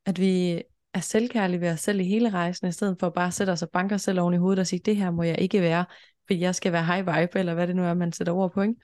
at 0.07 0.21
vi 0.21 0.63
er 0.95 1.01
selvkærlige 1.01 1.61
ved 1.61 1.71
os 1.71 1.81
selv 1.81 2.01
i 2.01 2.05
hele 2.05 2.31
rejsen, 2.31 2.69
i 2.69 2.73
stedet 2.73 2.97
for 3.01 3.11
bare 3.11 3.27
at 3.27 3.35
sætte 3.35 3.51
os 3.51 3.63
og 3.63 3.71
banke 3.71 3.95
os 3.95 4.03
selv 4.03 4.21
oven 4.21 4.35
i 4.35 4.37
hovedet 4.37 4.59
og 4.59 4.67
sige, 4.67 4.81
det 4.85 4.97
her 4.97 5.11
må 5.11 5.23
jeg 5.23 5.41
ikke 5.41 5.61
være, 5.61 5.85
fordi 6.27 6.41
jeg 6.41 6.55
skal 6.55 6.73
være 6.73 6.85
high 6.85 7.07
vibe, 7.07 7.39
eller 7.39 7.55
hvad 7.55 7.67
det 7.67 7.77
nu 7.77 7.85
er, 7.85 7.95
man 7.95 8.13
sætter 8.13 8.33
ord 8.33 8.53
på. 8.53 8.63
Ikke? 8.63 8.75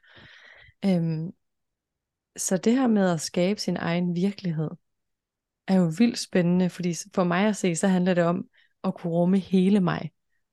Øhm, 0.84 1.30
så 2.36 2.56
det 2.56 2.72
her 2.72 2.86
med 2.86 3.10
at 3.10 3.20
skabe 3.20 3.60
sin 3.60 3.76
egen 3.76 4.14
virkelighed, 4.14 4.70
er 5.66 5.74
jo 5.74 5.92
vildt 5.98 6.18
spændende, 6.18 6.70
fordi 6.70 6.94
for 7.14 7.24
mig 7.24 7.46
at 7.46 7.56
se, 7.56 7.76
så 7.76 7.88
handler 7.88 8.14
det 8.14 8.24
om 8.24 8.44
at 8.84 8.94
kunne 8.94 9.12
rumme 9.12 9.38
hele 9.38 9.80
mig, 9.80 10.10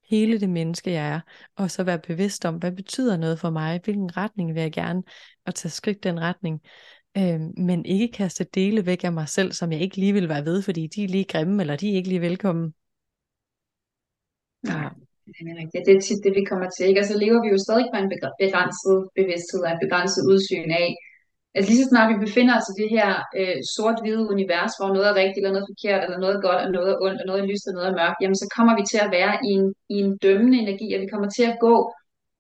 hele 0.10 0.40
det 0.40 0.50
menneske, 0.50 0.92
jeg 0.92 1.08
er, 1.08 1.20
og 1.56 1.72
så 1.72 1.84
være 1.84 2.00
bevidst 2.00 2.46
om, 2.46 2.56
hvad 2.56 2.72
betyder 2.72 3.18
noget 3.18 3.40
for 3.40 3.50
mig, 3.50 3.82
hvilken 3.84 4.18
retning 4.18 4.56
vil 4.56 4.62
jeg 4.62 4.72
gerne, 4.72 5.04
og 5.46 5.56
tage 5.56 5.72
skridt 5.72 6.04
den 6.04 6.20
retning 6.20 6.62
øh, 7.18 7.40
men 7.68 7.86
ikke 7.86 8.12
kaste 8.12 8.44
dele 8.44 8.86
væk 8.86 9.04
af 9.04 9.14
mig 9.14 9.28
selv, 9.30 9.52
som 9.52 9.72
jeg 9.72 9.82
ikke 9.82 9.98
lige 9.98 10.14
vil 10.14 10.30
være 10.30 10.46
ved, 10.46 10.62
fordi 10.62 10.88
de 10.88 11.04
er 11.04 11.08
lige 11.08 11.32
grimme, 11.34 11.62
eller 11.64 11.76
de 11.76 11.92
er 11.92 11.96
ikke 11.96 12.10
lige 12.10 12.22
velkommen. 12.22 12.74
Ja. 14.68 14.90
Det 15.86 15.96
er 15.96 16.02
tit 16.02 16.24
det, 16.26 16.34
vi 16.40 16.44
kommer 16.52 16.70
til. 16.70 16.86
Ikke? 16.90 17.04
Så 17.12 17.16
lever 17.24 17.40
vi 17.44 17.50
jo 17.56 17.60
stadig 17.66 17.86
på 17.94 17.98
en 18.04 18.10
begrænset 18.44 18.98
bevidsthed 19.20 19.62
og 19.68 19.72
en 19.72 19.84
begrænset 19.86 20.24
udsyn 20.32 20.70
af, 20.84 20.90
Altså 21.56 21.68
lige 21.70 21.84
så 21.84 21.89
snart 21.89 22.12
vi 22.12 22.26
befinder 22.26 22.54
os 22.60 22.72
i 22.72 22.80
det 22.82 22.89
her 22.98 23.10
øh, 23.39 23.60
sort-hvide 23.76 24.30
univers, 24.34 24.74
hvor 24.78 24.89
noget 24.96 25.08
er 25.10 25.20
rigtigt, 25.22 25.41
eller 25.41 25.56
noget 25.56 25.68
er 25.68 25.74
forkert, 25.74 26.02
eller 26.04 26.20
noget 26.24 26.36
er 26.36 26.46
godt, 26.48 26.62
og 26.65 26.72
noget 26.76 26.89
er 26.91 27.02
ondt, 27.06 27.22
og 27.22 27.28
noget 27.30 27.41
er 27.41 27.50
lyst, 27.52 27.68
og 27.68 27.74
noget 27.78 27.89
er 27.89 28.00
mørkt, 28.02 28.22
jamen 28.22 28.39
så 28.41 28.48
kommer 28.56 28.74
vi 28.80 28.84
til 28.91 29.00
at 29.06 29.12
være 29.18 29.34
i 29.50 29.52
en, 29.60 29.68
i 29.96 29.98
en 30.06 30.12
dømmende 30.26 30.58
energi, 30.65 30.88
og 30.94 31.02
vi 31.04 31.12
kommer 31.13 31.30
til 31.38 31.46
at 31.52 31.60
gå 31.68 31.76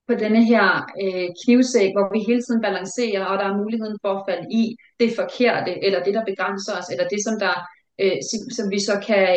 på 0.07 0.13
denne 0.23 0.41
her 0.51 0.65
øh, 1.03 1.27
knivsæk, 1.41 1.91
hvor 1.95 2.07
vi 2.13 2.19
hele 2.29 2.41
tiden 2.43 2.61
balancerer, 2.67 3.23
og 3.29 3.35
der 3.39 3.45
er 3.47 3.61
muligheden 3.61 3.97
for 4.03 4.11
at 4.15 4.25
falde 4.29 4.47
i 4.61 4.63
det 5.01 5.09
forkerte, 5.19 5.71
eller 5.85 5.99
det, 6.05 6.13
der 6.17 6.29
begrænser 6.31 6.73
os, 6.79 6.87
eller 6.93 7.07
det, 7.13 7.21
som, 7.27 7.35
der, 7.45 7.55
øh, 8.01 8.17
som 8.57 8.65
vi 8.73 8.79
så 8.89 8.95
kan, 9.07 9.27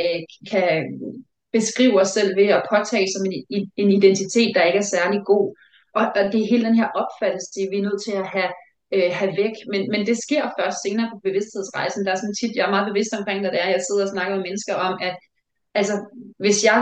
kan 0.52 0.70
beskrive 1.52 2.00
os 2.02 2.10
selv 2.16 2.30
ved 2.40 2.48
at 2.56 2.66
påtage 2.72 3.08
som 3.14 3.22
en, 3.26 3.62
en 3.82 3.90
identitet, 3.98 4.50
der 4.54 4.68
ikke 4.68 4.82
er 4.84 4.92
særlig 4.96 5.20
god. 5.32 5.46
Og, 5.98 6.04
og 6.18 6.24
det 6.32 6.38
er 6.40 6.50
hele 6.52 6.64
den 6.68 6.78
her 6.80 6.88
opfattelse, 7.02 7.60
vi 7.72 7.76
er 7.78 7.86
nødt 7.88 8.02
til 8.06 8.14
at 8.22 8.26
have, 8.36 8.50
øh, 8.94 9.10
have 9.18 9.32
væk. 9.42 9.54
Men, 9.72 9.80
men 9.92 10.00
det 10.08 10.16
sker 10.26 10.44
først 10.58 10.78
senere 10.84 11.10
på 11.12 11.18
bevidsthedsrejsen. 11.26 12.04
Der 12.04 12.12
er 12.12 12.20
sådan 12.20 12.38
tit, 12.40 12.56
jeg 12.56 12.66
er 12.66 12.74
meget 12.76 12.90
bevidst 12.90 13.12
omkring, 13.18 13.38
det 13.44 13.62
er, 13.64 13.74
jeg 13.76 13.84
sidder 13.86 14.04
og 14.06 14.12
snakker 14.14 14.34
med 14.34 14.44
mennesker 14.48 14.74
om, 14.88 14.94
at 15.08 15.16
altså, 15.80 15.94
hvis 16.44 16.58
jeg 16.68 16.78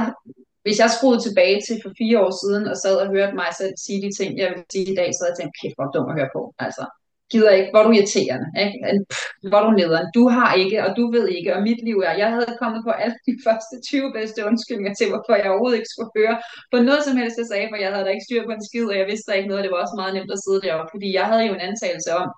hvis 0.66 0.78
jeg 0.82 0.90
skruede 0.96 1.20
tilbage 1.26 1.58
til 1.66 1.76
for 1.82 1.90
fire 2.00 2.16
år 2.24 2.32
siden 2.42 2.64
og 2.72 2.76
sad 2.76 2.96
og 3.02 3.08
hørte 3.14 3.38
mig 3.42 3.50
selv 3.60 3.74
sige 3.84 4.02
de 4.04 4.10
ting, 4.18 4.30
jeg 4.40 4.48
vil 4.52 4.64
sige 4.72 4.92
i 4.92 4.98
dag, 5.00 5.08
så 5.10 5.20
havde 5.20 5.32
jeg 5.32 5.38
tænkt, 5.40 5.58
kæft, 5.60 5.76
hvor 5.78 5.88
dum 5.94 6.10
at 6.10 6.16
høre 6.18 6.34
på. 6.36 6.42
Altså, 6.66 6.84
gider 7.32 7.52
ikke, 7.58 7.70
hvor 7.70 7.80
er 7.80 7.86
du 7.86 7.92
irriterende, 7.98 8.48
ikke? 8.64 8.76
Pff, 9.10 9.48
hvor 9.48 9.58
er 9.60 9.66
du 9.66 9.72
nederen, 9.80 10.08
du 10.18 10.22
har 10.36 10.50
ikke, 10.62 10.78
og 10.86 10.90
du 10.98 11.04
ved 11.14 11.26
ikke, 11.38 11.54
og 11.56 11.62
mit 11.68 11.80
liv 11.88 11.96
er, 12.08 12.14
jeg 12.22 12.30
havde 12.34 12.58
kommet 12.62 12.80
på 12.86 12.92
alle 13.02 13.16
de 13.28 13.34
første 13.46 13.74
20 13.88 14.12
bedste 14.18 14.40
undskyldninger 14.48 14.94
til, 14.94 15.06
hvorfor 15.10 15.34
jeg 15.40 15.50
overhovedet 15.50 15.78
ikke 15.78 15.94
skulle 15.94 16.12
høre 16.18 16.36
på 16.72 16.76
noget 16.88 17.02
som 17.06 17.16
helst, 17.20 17.38
jeg 17.40 17.48
sagde, 17.52 17.68
for 17.70 17.78
jeg 17.82 17.90
havde 17.92 18.06
da 18.06 18.12
ikke 18.14 18.28
styr 18.28 18.42
på 18.46 18.52
en 18.56 18.66
skid, 18.68 18.86
og 18.92 18.96
jeg 19.00 19.06
vidste 19.10 19.26
da 19.28 19.34
ikke 19.36 19.50
noget, 19.50 19.60
og 19.60 19.64
det 19.66 19.74
var 19.74 19.84
også 19.84 19.98
meget 20.00 20.14
nemt 20.16 20.32
at 20.36 20.42
sidde 20.44 20.60
deroppe, 20.66 20.90
fordi 20.94 21.08
jeg 21.18 21.26
havde 21.30 21.44
jo 21.48 21.52
en 21.54 21.66
antagelse 21.70 22.10
om, 22.22 22.28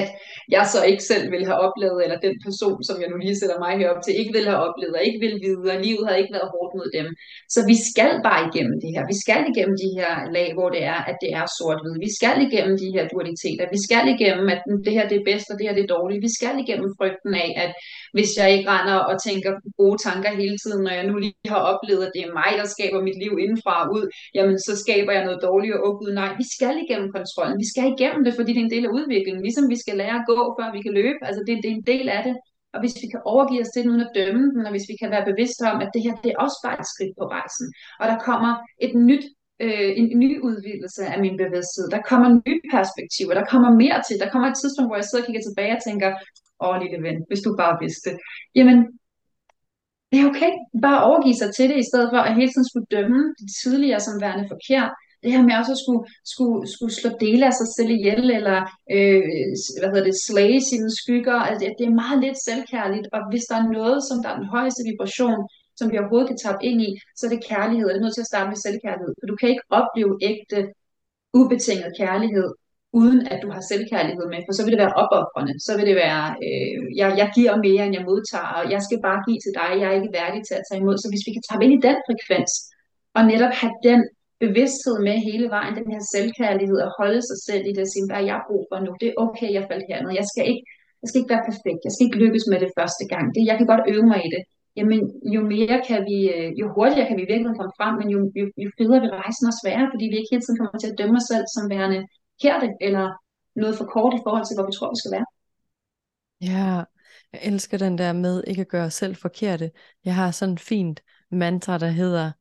at 0.00 0.08
jeg 0.56 0.64
så 0.74 0.80
ikke 0.90 1.04
selv 1.10 1.24
ville 1.32 1.46
have 1.50 1.62
oplevet, 1.66 1.98
eller 2.04 2.18
den 2.26 2.36
person, 2.46 2.78
som 2.88 2.96
jeg 3.02 3.08
nu 3.10 3.16
lige 3.16 3.40
sætter 3.40 3.58
mig 3.64 3.72
herop 3.80 4.00
til, 4.02 4.18
ikke 4.20 4.34
ville 4.36 4.50
have 4.52 4.64
oplevet, 4.68 4.94
og 4.98 5.02
ikke 5.08 5.20
ville 5.24 5.38
vide, 5.46 5.66
og 5.74 5.78
livet 5.86 6.04
havde 6.06 6.20
ikke 6.22 6.36
været 6.36 6.52
hårdt 6.54 6.72
mod 6.78 6.88
dem. 6.98 7.06
Så 7.54 7.60
vi 7.70 7.76
skal 7.90 8.10
bare 8.28 8.42
igennem 8.48 8.76
det 8.82 8.90
her. 8.94 9.02
Vi 9.12 9.16
skal 9.24 9.42
igennem 9.52 9.76
de 9.84 9.90
her 9.98 10.12
lag, 10.36 10.48
hvor 10.56 10.68
det 10.74 10.82
er, 10.94 11.00
at 11.10 11.16
det 11.22 11.30
er 11.38 11.44
sort-hvid. 11.58 11.96
Vi 12.06 12.10
skal 12.18 12.36
igennem 12.48 12.74
de 12.82 12.88
her 12.94 13.04
dualiteter. 13.12 13.64
Vi 13.76 13.80
skal 13.86 14.04
igennem, 14.16 14.46
at 14.54 14.60
det 14.86 14.92
her 14.96 15.04
det 15.10 15.16
er 15.18 15.28
bedst, 15.30 15.46
og 15.50 15.56
det 15.56 15.64
her 15.66 15.76
det 15.78 15.84
er 15.84 15.94
dårligt. 15.96 16.24
Vi 16.28 16.32
skal 16.38 16.54
igennem 16.64 16.90
frygten 16.98 17.32
af, 17.44 17.50
at 17.64 17.70
hvis 18.16 18.30
jeg 18.38 18.48
ikke 18.54 18.70
render 18.74 18.98
og 19.10 19.14
tænker 19.26 19.52
gode 19.80 19.98
tanker 20.06 20.30
hele 20.42 20.56
tiden, 20.62 20.80
når 20.84 20.94
jeg 20.98 21.06
nu 21.10 21.14
lige 21.24 21.52
har 21.54 21.62
oplevet, 21.72 22.02
at 22.06 22.14
det 22.14 22.22
er 22.22 22.36
mig, 22.40 22.50
der 22.60 22.66
skaber 22.74 23.00
mit 23.08 23.18
liv 23.22 23.32
indenfra 23.44 23.74
og 23.82 23.88
ud, 23.96 24.04
jamen 24.36 24.58
så 24.66 24.72
skaber 24.82 25.12
jeg 25.16 25.24
noget 25.28 25.44
dårligt, 25.48 25.74
og 25.74 25.80
oh, 25.86 25.92
gud, 26.00 26.12
nej, 26.20 26.30
vi 26.40 26.46
skal 26.54 26.76
igennem 26.84 27.08
kontrollen. 27.16 27.56
Vi 27.62 27.68
skal 27.72 27.86
igennem 27.94 28.22
det, 28.26 28.34
fordi 28.38 28.50
det 28.52 28.60
er 28.60 28.68
en 28.68 28.76
del 28.76 28.86
af 28.88 28.94
udviklingen. 28.98 29.42
Ligesom 29.46 29.66
vi 29.74 29.78
skal 29.82 29.96
lære 30.02 30.16
at 30.20 30.28
gå, 30.32 30.38
før 30.58 30.68
vi 30.76 30.80
kan 30.86 30.94
løbe. 31.00 31.20
Altså 31.28 31.40
det, 31.46 31.52
det 31.62 31.68
er 31.70 31.76
en 31.80 31.90
del 31.92 32.06
af 32.18 32.22
det. 32.28 32.34
Og 32.74 32.78
hvis 32.82 32.96
vi 33.02 33.06
kan 33.12 33.22
overgive 33.32 33.62
os 33.64 33.72
til 33.72 33.82
den 33.82 33.90
uden 33.92 34.06
at 34.06 34.14
dømme 34.18 34.44
den, 34.54 34.62
og 34.66 34.72
hvis 34.74 34.88
vi 34.90 34.96
kan 35.00 35.10
være 35.14 35.28
bevidste 35.30 35.62
om, 35.72 35.76
at 35.84 35.90
det 35.94 36.02
her 36.04 36.14
det 36.24 36.30
er 36.32 36.42
også 36.44 36.58
bare 36.64 36.78
et 36.82 36.90
skridt 36.92 37.14
på 37.20 37.24
rejsen, 37.36 37.66
og 38.00 38.06
der 38.10 38.18
kommer 38.28 38.52
et 38.86 38.94
nyt 39.10 39.24
øh, 39.64 39.90
en 40.00 40.18
ny 40.24 40.30
udvidelse 40.48 41.02
af 41.12 41.18
min 41.24 41.36
bevidsthed. 41.42 41.86
Der 41.94 42.02
kommer 42.10 42.28
nye 42.46 42.60
perspektiver, 42.76 43.34
der 43.40 43.46
kommer 43.52 43.70
mere 43.82 43.98
til. 44.06 44.16
Der 44.22 44.28
kommer 44.32 44.48
et 44.48 44.58
tidspunkt, 44.62 44.88
hvor 44.88 45.00
jeg 45.00 45.06
sidder 45.06 45.22
og 45.24 45.26
kigger 45.26 45.44
tilbage 45.44 45.76
og 45.76 45.82
tænker, 45.88 46.10
åh 46.66 46.76
lille 46.82 47.00
ven, 47.06 47.18
hvis 47.28 47.44
du 47.46 47.50
bare 47.62 47.78
vidste. 47.84 48.10
Jamen, 48.54 48.78
det 50.10 50.18
er 50.20 50.30
okay. 50.32 50.52
Bare 50.86 51.04
overgive 51.08 51.38
sig 51.42 51.50
til 51.54 51.66
det, 51.70 51.78
i 51.78 51.88
stedet 51.90 52.08
for 52.12 52.20
at 52.26 52.36
hele 52.38 52.50
tiden 52.52 52.68
skulle 52.70 52.90
dømme 52.96 53.22
det 53.40 53.48
tidligere 53.62 54.00
som 54.00 54.20
værende 54.24 54.46
forkert. 54.54 54.92
Det 55.22 55.32
her 55.32 55.42
med 55.42 55.54
også 55.60 55.72
at 55.76 55.82
skulle, 55.84 56.04
skulle, 56.32 56.60
skulle 56.74 56.94
slå 57.00 57.10
dele 57.24 57.44
af 57.50 57.54
sig 57.60 57.68
selv 57.76 57.90
ihjel, 57.98 58.24
eller 58.38 58.58
øh, 58.96 59.24
hvad 59.78 59.88
hedder 59.90 60.08
det, 60.08 60.24
slage 60.28 60.60
sine 60.70 60.90
skygger. 61.00 61.38
Altså, 61.48 61.60
det, 61.60 61.78
det 61.78 61.86
er 61.86 62.00
meget 62.02 62.18
lidt 62.24 62.38
selvkærligt, 62.48 63.06
og 63.14 63.20
hvis 63.30 63.44
der 63.50 63.56
er 63.58 63.72
noget, 63.78 63.98
som 64.08 64.16
der 64.22 64.28
er 64.30 64.38
den 64.40 64.52
højeste 64.56 64.82
vibration, 64.90 65.40
som 65.78 65.86
vi 65.90 65.98
overhovedet 65.98 66.30
kan 66.30 66.40
tage 66.42 66.64
ind 66.70 66.80
i, 66.88 66.90
så 67.16 67.22
er 67.26 67.32
det 67.32 67.48
kærlighed, 67.52 67.86
og 67.86 67.92
det 67.92 68.00
er 68.00 68.06
nødt 68.06 68.16
til 68.16 68.26
at 68.26 68.32
starte 68.32 68.50
med 68.52 68.60
selvkærlighed. 68.66 69.12
For 69.18 69.26
du 69.30 69.36
kan 69.40 69.48
ikke 69.52 69.66
opleve 69.80 70.12
ægte, 70.30 70.58
ubetinget 71.38 71.90
kærlighed, 72.02 72.48
uden 73.00 73.20
at 73.32 73.38
du 73.44 73.48
har 73.54 73.62
selvkærlighed 73.70 74.26
med, 74.32 74.40
for 74.46 74.52
så 74.54 74.62
vil 74.62 74.74
det 74.74 74.82
være 74.84 74.98
opoffrende, 75.02 75.54
så 75.66 75.72
vil 75.76 75.86
det 75.90 75.96
være, 76.06 76.24
øh, 76.46 76.76
jeg, 77.00 77.08
jeg 77.20 77.28
giver 77.36 77.54
mere, 77.66 77.82
end 77.84 77.96
jeg 77.98 78.08
modtager, 78.10 78.50
og 78.58 78.64
jeg 78.74 78.80
skal 78.86 78.98
bare 79.06 79.20
give 79.26 79.40
til 79.44 79.52
dig, 79.60 79.70
jeg 79.80 79.88
er 79.90 79.96
ikke 79.98 80.16
værdig 80.20 80.40
til 80.44 80.56
at 80.58 80.66
tage 80.66 80.80
imod. 80.82 80.96
Så 80.98 81.06
hvis 81.10 81.26
vi 81.26 81.32
kan 81.34 81.44
tage 81.44 81.62
ind 81.64 81.74
i 81.78 81.84
den 81.88 81.96
frekvens, 82.06 82.52
og 83.16 83.22
netop 83.32 83.54
have 83.60 83.74
den 83.88 84.00
bevidsthed 84.44 84.96
med 85.06 85.16
hele 85.28 85.46
vejen, 85.56 85.74
den 85.80 85.88
her 85.94 86.02
selvkærlighed, 86.14 86.78
og 86.86 86.90
holde 87.00 87.22
sig 87.28 87.38
selv 87.48 87.64
i 87.66 87.72
det, 87.74 87.82
og 87.86 87.90
sige, 87.92 88.08
hvad 88.10 88.22
jeg 88.30 88.38
brug 88.48 88.62
for 88.70 88.78
nu, 88.84 88.90
det 89.00 89.08
er 89.10 89.20
okay, 89.26 89.48
jeg 89.56 89.64
faldt 89.70 89.86
herned, 89.90 90.12
jeg 90.20 90.26
skal 90.32 90.44
ikke, 90.50 90.62
jeg 91.00 91.08
skal 91.08 91.20
ikke 91.20 91.34
være 91.34 91.48
perfekt, 91.50 91.80
jeg 91.86 91.92
skal 91.92 92.06
ikke 92.06 92.22
lykkes 92.24 92.44
med 92.52 92.58
det 92.64 92.70
første 92.78 93.04
gang, 93.12 93.24
det, 93.34 93.42
jeg 93.50 93.56
kan 93.58 93.68
godt 93.72 93.84
øve 93.92 94.06
mig 94.12 94.20
i 94.26 94.30
det, 94.34 94.42
jamen 94.78 95.00
jo 95.34 95.40
mere 95.54 95.76
kan 95.88 96.00
vi, 96.10 96.18
øh, 96.34 96.50
jo 96.60 96.66
hurtigere 96.74 97.08
kan 97.08 97.18
vi 97.20 97.24
virkelig 97.32 97.56
komme 97.58 97.76
frem, 97.80 97.94
men 98.00 98.08
jo, 98.14 98.18
jo, 98.38 98.44
jo 98.64 98.68
federe 98.78 99.00
vil 99.04 99.16
rejsen 99.22 99.44
også 99.50 99.62
være, 99.70 99.84
fordi 99.92 100.04
vi 100.10 100.16
ikke 100.18 100.32
hele 100.32 100.44
tiden 100.44 100.60
kommer 100.60 100.78
til 100.80 100.90
at 100.90 100.98
dømme 101.00 101.16
os 101.20 101.26
selv 101.32 101.46
som 101.56 101.64
værende 101.74 102.00
forkerte, 102.34 102.68
eller 102.80 103.10
noget 103.56 103.76
for 103.78 103.84
kort 103.84 104.14
i 104.14 104.22
forhold 104.22 104.46
til, 104.46 104.54
hvor 104.56 104.66
vi 104.66 104.72
tror, 104.72 104.90
vi 104.90 104.98
skal 104.98 105.12
være. 105.12 105.26
Ja, 106.40 106.84
jeg 107.32 107.40
elsker 107.42 107.78
den 107.78 107.98
der 107.98 108.12
med 108.12 108.44
ikke 108.46 108.60
at 108.60 108.68
gøre 108.68 108.84
os 108.84 108.94
selv 108.94 109.16
forkerte. 109.16 109.70
Jeg 110.04 110.14
har 110.14 110.30
sådan 110.30 110.52
en 110.52 110.58
fint 110.58 111.00
mantra, 111.30 111.78
der 111.78 111.88
hedder, 111.88 112.32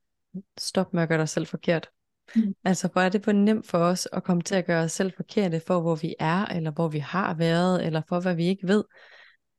stop 0.57 0.93
med 0.93 1.03
at 1.03 1.09
gøre 1.09 1.17
dig 1.17 1.29
selv 1.29 1.47
forkert. 1.47 1.89
Mm. 2.35 2.55
Altså, 2.63 2.87
hvor 2.87 3.01
er 3.01 3.09
det 3.09 3.21
på 3.21 3.31
nemt 3.31 3.67
for 3.67 3.77
os 3.77 4.07
at 4.13 4.23
komme 4.23 4.41
til 4.41 4.55
at 4.55 4.65
gøre 4.65 4.83
os 4.83 4.91
selv 4.91 5.13
forkerte 5.15 5.61
for, 5.67 5.81
hvor 5.81 5.95
vi 5.95 6.15
er, 6.19 6.45
eller 6.45 6.71
hvor 6.71 6.87
vi 6.87 6.99
har 6.99 7.33
været, 7.33 7.85
eller 7.85 8.01
for, 8.09 8.19
hvad 8.19 8.35
vi 8.35 8.45
ikke 8.45 8.67
ved. 8.67 8.83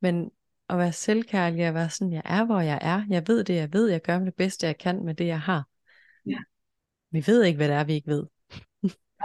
Men 0.01 0.31
at 0.69 0.77
være 0.77 0.91
selvkærlig 0.91 1.67
og 1.67 1.73
være 1.73 1.89
sådan, 1.89 2.13
jeg 2.13 2.21
er, 2.25 2.45
hvor 2.45 2.59
jeg 2.59 2.79
er. 2.81 3.03
Jeg 3.09 3.27
ved 3.27 3.43
det, 3.43 3.55
jeg 3.55 3.73
ved. 3.73 3.89
Jeg 3.89 4.01
gør 4.01 4.19
det 4.19 4.35
bedste, 4.35 4.67
jeg 4.67 4.77
kan 4.77 5.05
med 5.05 5.15
det, 5.15 5.27
jeg 5.27 5.41
har. 5.41 5.67
Ja. 6.25 6.37
Vi 7.11 7.23
ved 7.27 7.43
ikke, 7.43 7.57
hvad 7.57 7.67
det 7.67 7.75
er, 7.75 7.83
vi 7.83 7.93
ikke 7.93 8.07
ved. 8.07 8.23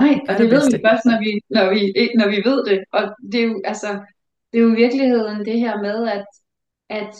Nej, 0.00 0.14
og 0.28 0.34
det, 0.34 0.38
det 0.38 0.50
ved 0.50 0.64
vi 0.70 0.78
først, 0.86 1.04
når 1.10 1.18
vi, 1.24 1.30
når, 1.56 1.66
vi, 1.74 1.80
når 2.20 2.28
vi 2.34 2.38
ved 2.48 2.58
det. 2.68 2.78
Og 2.96 3.02
det 3.32 3.38
er 3.40 3.46
jo, 3.50 3.60
altså, 3.64 3.90
det 4.50 4.58
er 4.58 4.64
jo 4.68 4.80
virkeligheden 4.84 5.44
det 5.48 5.58
her 5.64 5.74
med, 5.86 5.98
at, 6.16 6.26
at, 6.88 7.14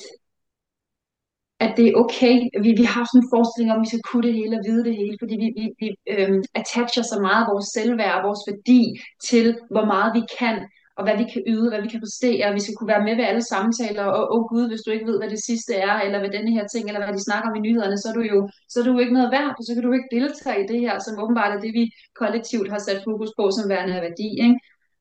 at 1.65 1.71
det 1.77 1.87
er 1.89 1.95
okay. 2.03 2.37
Vi, 2.65 2.71
vi 2.81 2.85
har 2.95 3.05
sådan 3.05 3.23
en 3.23 3.33
forestilling 3.35 3.73
om, 3.73 3.81
at 3.81 3.85
vi 3.85 3.93
skal 3.93 4.07
kunne 4.09 4.27
det 4.29 4.35
hele 4.41 4.57
og 4.59 4.65
vide 4.69 4.85
det 4.89 4.97
hele, 4.97 5.17
fordi 5.21 5.35
vi, 5.43 5.49
vi, 5.59 5.65
vi 5.81 5.89
øhm, 6.15 6.43
attacher 6.61 7.05
så 7.13 7.17
meget 7.29 7.49
vores 7.51 7.69
selvværd 7.77 8.19
og 8.19 8.27
vores 8.29 8.43
værdi 8.51 8.83
til, 9.29 9.47
hvor 9.75 9.85
meget 9.93 10.11
vi 10.19 10.23
kan, 10.39 10.57
og 11.01 11.07
hvad 11.07 11.17
vi 11.23 11.27
kan 11.33 11.43
yde, 11.53 11.69
hvad 11.71 11.83
vi 11.85 11.91
kan 11.93 12.03
præstere. 12.05 12.55
Vi 12.57 12.63
skal 12.65 12.77
kunne 12.77 12.93
være 12.95 13.07
med 13.09 13.15
ved 13.19 13.27
alle 13.31 13.45
samtaler, 13.55 14.05
og 14.17 14.23
åh 14.35 14.37
oh, 14.37 14.43
gud, 14.53 14.65
hvis 14.71 14.83
du 14.85 14.91
ikke 14.93 15.09
ved, 15.11 15.19
hvad 15.21 15.31
det 15.35 15.43
sidste 15.49 15.73
er, 15.89 15.95
eller 16.05 16.19
hvad 16.21 16.33
denne 16.37 16.53
her 16.57 16.67
ting, 16.67 16.85
eller 16.87 17.03
hvad 17.05 17.15
de 17.17 17.27
snakker 17.29 17.47
om 17.51 17.59
i 17.59 17.65
nyhederne, 17.67 17.97
så 18.03 18.07
er 18.11 18.17
du 18.19 18.23
jo, 18.33 18.39
så 18.73 18.77
er 18.81 18.85
du 18.85 18.93
jo 18.95 19.03
ikke 19.05 19.17
noget 19.19 19.31
værd, 19.37 19.51
for 19.57 19.63
så 19.67 19.73
kan 19.75 19.85
du 19.87 19.93
ikke 19.97 20.13
deltage 20.17 20.61
i 20.65 20.69
det 20.73 20.81
her, 20.85 20.95
som 21.07 21.23
åbenbart 21.23 21.53
er 21.57 21.61
det, 21.65 21.73
vi 21.79 21.85
kollektivt 22.21 22.69
har 22.75 22.81
sat 22.87 23.01
fokus 23.09 23.31
på 23.39 23.45
som 23.57 23.69
værende 23.73 23.95
af 23.99 24.03
værdi. 24.09 24.29
Ikke? 24.45 24.57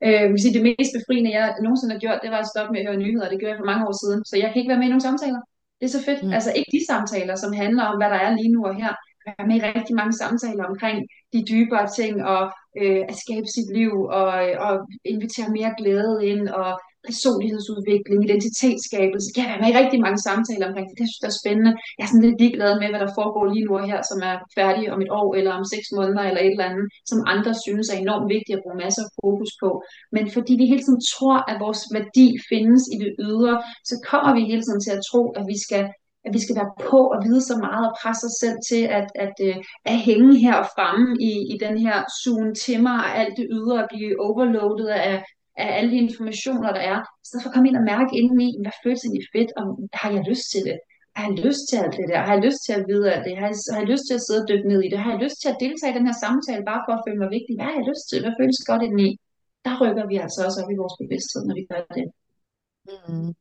Øh, 0.05 0.25
vil 0.31 0.41
sige, 0.41 0.55
det 0.57 0.67
mest 0.69 0.91
befriende, 0.97 1.29
jeg 1.37 1.45
nogensinde 1.65 1.93
har 1.95 2.03
gjort, 2.05 2.19
det 2.23 2.31
var 2.35 2.41
at 2.43 2.51
stoppe 2.53 2.71
med 2.71 2.79
at 2.81 2.87
høre 2.87 3.03
nyheder. 3.03 3.27
Det 3.29 3.39
gjorde 3.39 3.53
jeg 3.53 3.61
for 3.61 3.71
mange 3.71 3.85
år 3.87 3.95
siden, 4.03 4.19
så 4.29 4.35
jeg 4.41 4.47
kan 4.49 4.59
ikke 4.59 4.71
være 4.73 4.81
med 4.81 4.89
i 4.89 4.93
nogen 4.93 5.07
samtaler. 5.09 5.41
Det 5.79 5.85
er 5.85 5.93
så 5.97 6.03
fedt. 6.07 6.21
Mm. 6.23 6.35
Altså 6.37 6.51
ikke 6.59 6.71
de 6.77 6.81
samtaler, 6.91 7.35
som 7.43 7.51
handler 7.63 7.83
om, 7.89 7.95
hvad 7.99 8.09
der 8.13 8.19
er 8.25 8.31
lige 8.39 8.53
nu 8.55 8.61
og 8.69 8.75
her. 8.81 8.93
Jeg 9.25 9.33
er 9.39 9.49
med 9.49 9.57
i 9.59 9.65
rigtig 9.79 9.95
mange 10.01 10.13
samtaler 10.23 10.63
omkring 10.71 10.97
de 11.33 11.39
dybere 11.51 11.87
ting, 11.99 12.13
og 12.33 12.41
øh, 12.81 13.01
at 13.11 13.15
skabe 13.23 13.47
sit 13.55 13.69
liv 13.77 13.93
og, 14.19 14.33
og 14.67 14.73
invitere 15.05 15.49
mere 15.57 15.73
glæde 15.79 16.15
ind 16.31 16.47
og 16.47 16.69
personlighedsudvikling, 17.07 18.19
identitetsskabelse. 18.27 19.27
Jeg 19.37 19.45
er 19.53 19.59
med 19.61 19.69
i 19.71 19.77
rigtig 19.81 19.99
mange 20.05 20.19
samtaler 20.27 20.65
omkring 20.67 20.87
det. 20.89 20.97
Det 20.99 21.07
synes 21.07 21.21
jeg 21.23 21.31
er 21.33 21.41
spændende. 21.41 21.73
Jeg 21.97 22.03
er 22.05 22.11
sådan 22.11 22.25
lidt 22.27 22.39
ligeglad 22.41 22.73
med, 22.81 22.87
hvad 22.91 23.01
der 23.05 23.17
foregår 23.19 23.45
lige 23.53 23.65
nu 23.67 23.71
og 23.79 23.85
her, 23.91 23.99
som 24.11 24.19
er 24.29 24.35
færdig 24.59 24.85
om 24.93 24.99
et 25.05 25.11
år 25.21 25.29
eller 25.39 25.53
om 25.59 25.65
seks 25.73 25.87
måneder 25.97 26.23
eller 26.29 26.41
et 26.43 26.53
eller 26.55 26.69
andet, 26.71 26.85
som 27.09 27.19
andre 27.33 27.51
synes 27.65 27.87
er 27.89 27.97
enormt 28.05 28.27
vigtigt 28.35 28.55
at 28.57 28.63
bruge 28.63 28.81
masser 28.83 29.03
af 29.05 29.11
fokus 29.21 29.51
på. 29.63 29.69
Men 30.15 30.25
fordi 30.35 30.53
vi 30.61 30.65
hele 30.71 30.83
tiden 30.85 31.01
tror, 31.13 31.37
at 31.51 31.57
vores 31.65 31.81
værdi 31.97 32.27
findes 32.51 32.83
i 32.93 32.95
det 33.03 33.11
ydre, 33.27 33.53
så 33.89 33.95
kommer 34.09 34.31
vi 34.37 34.41
hele 34.51 34.63
tiden 34.65 34.81
til 34.85 34.93
at 34.97 35.03
tro, 35.09 35.21
at 35.39 35.43
vi 35.51 35.57
skal 35.65 35.83
at 36.25 36.31
vi 36.35 36.39
skal 36.43 36.55
være 36.59 36.71
på 36.89 36.99
og 37.13 37.19
vide 37.25 37.41
så 37.49 37.55
meget 37.67 37.83
og 37.89 37.95
presse 38.01 38.25
os 38.29 38.37
selv 38.43 38.57
til 38.69 38.83
at, 38.99 39.07
at, 39.25 39.33
at, 39.49 39.57
at 39.91 39.97
hænge 40.07 40.31
her 40.45 40.57
fremme 40.75 41.07
i, 41.29 41.33
i 41.53 41.55
den 41.65 41.75
her 41.85 41.97
sugen 42.21 42.51
til 42.63 42.77
mig 42.87 42.97
og 43.05 43.11
alt 43.21 43.37
det 43.37 43.47
ydre 43.57 43.83
at 43.83 43.89
blive 43.93 44.13
overloadet 44.27 44.89
af, 45.09 45.15
af 45.63 45.67
alle 45.77 45.91
de 45.91 46.03
informationer, 46.07 46.69
der 46.77 46.83
er. 46.93 46.99
I 47.23 47.25
stedet 47.27 47.43
for 47.43 47.49
at 47.49 47.55
komme 47.55 47.69
ind 47.69 47.77
og 47.81 47.87
mærke 47.93 48.11
indeni, 48.19 48.47
hvad 48.61 48.75
føles 48.83 49.03
egentlig 49.03 49.27
fedt, 49.35 49.51
og 49.59 49.65
har 50.01 50.09
jeg 50.15 50.23
lyst 50.29 50.45
til 50.53 50.61
det? 50.67 50.77
Har 51.15 51.25
jeg 51.29 51.37
lyst 51.47 51.63
til 51.69 51.77
alt 51.81 51.95
det 51.99 52.07
der? 52.11 52.19
Har 52.27 52.33
jeg 52.37 52.45
lyst 52.47 52.61
til 52.65 52.73
at 52.79 52.85
vide 52.89 53.05
alt 53.13 53.25
det? 53.27 53.33
Har 53.41 53.47
jeg, 53.51 53.57
har 53.73 53.81
jeg 53.83 53.91
lyst 53.93 54.05
til 54.07 54.15
at 54.17 54.23
sidde 54.25 54.41
og 54.43 54.47
dykke 54.49 54.67
ned 54.71 54.81
i 54.83 54.89
det? 54.91 54.99
Har 55.05 55.11
jeg 55.13 55.23
lyst 55.25 55.37
til 55.41 55.49
at 55.51 55.59
deltage 55.65 55.91
i 55.93 55.97
den 55.97 56.07
her 56.09 56.17
samtale, 56.25 56.69
bare 56.71 56.83
for 56.85 56.93
at 56.95 57.03
føle 57.05 57.21
mig 57.23 57.31
vigtig? 57.37 57.53
Hvad 57.55 57.67
har 57.69 57.77
jeg 57.79 57.89
lyst 57.91 58.05
til? 58.09 58.17
Hvad 58.23 58.33
føles 58.39 58.59
godt 58.71 58.83
indeni? 58.87 59.09
Der 59.65 59.73
rykker 59.81 60.05
vi 60.11 60.15
altså 60.25 60.39
også 60.47 60.57
op 60.61 60.71
i 60.73 60.79
vores 60.81 60.95
bevidsthed, 61.01 61.41
når 61.47 61.55
vi 61.59 61.65
gør 61.71 61.81
det. 61.97 62.05
Mm. 62.89 63.31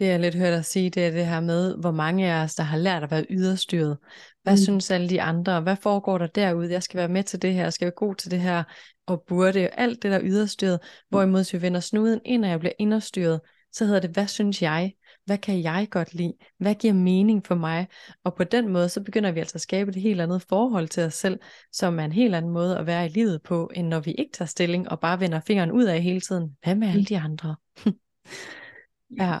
Det 0.00 0.06
jeg 0.06 0.20
lidt 0.20 0.34
hørt 0.34 0.52
dig 0.52 0.64
sige, 0.64 0.90
det 0.90 1.06
er 1.06 1.10
det 1.10 1.26
her 1.26 1.40
med, 1.40 1.76
hvor 1.76 1.90
mange 1.90 2.32
af 2.32 2.42
os, 2.44 2.54
der 2.54 2.62
har 2.62 2.78
lært 2.78 3.02
at 3.02 3.10
være 3.10 3.26
yderstyret. 3.30 3.98
Hvad 4.42 4.52
mm. 4.52 4.56
synes 4.56 4.90
alle 4.90 5.08
de 5.08 5.22
andre? 5.22 5.60
Hvad 5.60 5.76
foregår 5.76 6.18
der 6.18 6.26
derude? 6.26 6.72
Jeg 6.72 6.82
skal 6.82 6.98
være 6.98 7.08
med 7.08 7.22
til 7.22 7.42
det 7.42 7.54
her, 7.54 7.62
jeg 7.62 7.72
skal 7.72 7.86
være 7.86 7.94
god 7.96 8.14
til 8.14 8.30
det 8.30 8.40
her, 8.40 8.62
og 9.06 9.24
burde 9.28 9.68
alt 9.68 10.02
det 10.02 10.10
der 10.10 10.20
yderstyret. 10.22 10.78
Hvorimod 11.08 11.38
hvis 11.38 11.52
vi 11.52 11.62
vender 11.62 11.80
snuden 11.80 12.20
ind, 12.24 12.44
og 12.44 12.50
jeg 12.50 12.60
bliver 12.60 12.72
inderstyret, 12.78 13.40
så 13.72 13.84
hedder 13.84 14.00
det, 14.00 14.10
hvad 14.10 14.26
synes 14.26 14.62
jeg? 14.62 14.94
Hvad 15.24 15.38
kan 15.38 15.62
jeg 15.62 15.86
godt 15.90 16.14
lide? 16.14 16.32
Hvad 16.58 16.74
giver 16.74 16.94
mening 16.94 17.46
for 17.46 17.54
mig? 17.54 17.88
Og 18.24 18.34
på 18.34 18.44
den 18.44 18.68
måde, 18.68 18.88
så 18.88 19.02
begynder 19.02 19.32
vi 19.32 19.40
altså 19.40 19.54
at 19.54 19.60
skabe 19.60 19.90
et 19.90 19.96
helt 19.96 20.20
andet 20.20 20.42
forhold 20.48 20.88
til 20.88 21.02
os 21.02 21.14
selv, 21.14 21.40
som 21.72 21.98
er 21.98 22.04
en 22.04 22.12
helt 22.12 22.34
anden 22.34 22.52
måde 22.52 22.78
at 22.78 22.86
være 22.86 23.06
i 23.06 23.08
livet 23.08 23.42
på, 23.42 23.70
end 23.74 23.88
når 23.88 24.00
vi 24.00 24.12
ikke 24.12 24.32
tager 24.32 24.46
stilling 24.46 24.88
og 24.88 25.00
bare 25.00 25.20
vender 25.20 25.40
fingeren 25.40 25.72
ud 25.72 25.84
af 25.84 26.02
hele 26.02 26.20
tiden. 26.20 26.56
Hvad 26.64 26.74
med 26.74 26.88
alle 26.88 27.04
de 27.04 27.18
andre? 27.18 27.56
ja. 29.20 29.38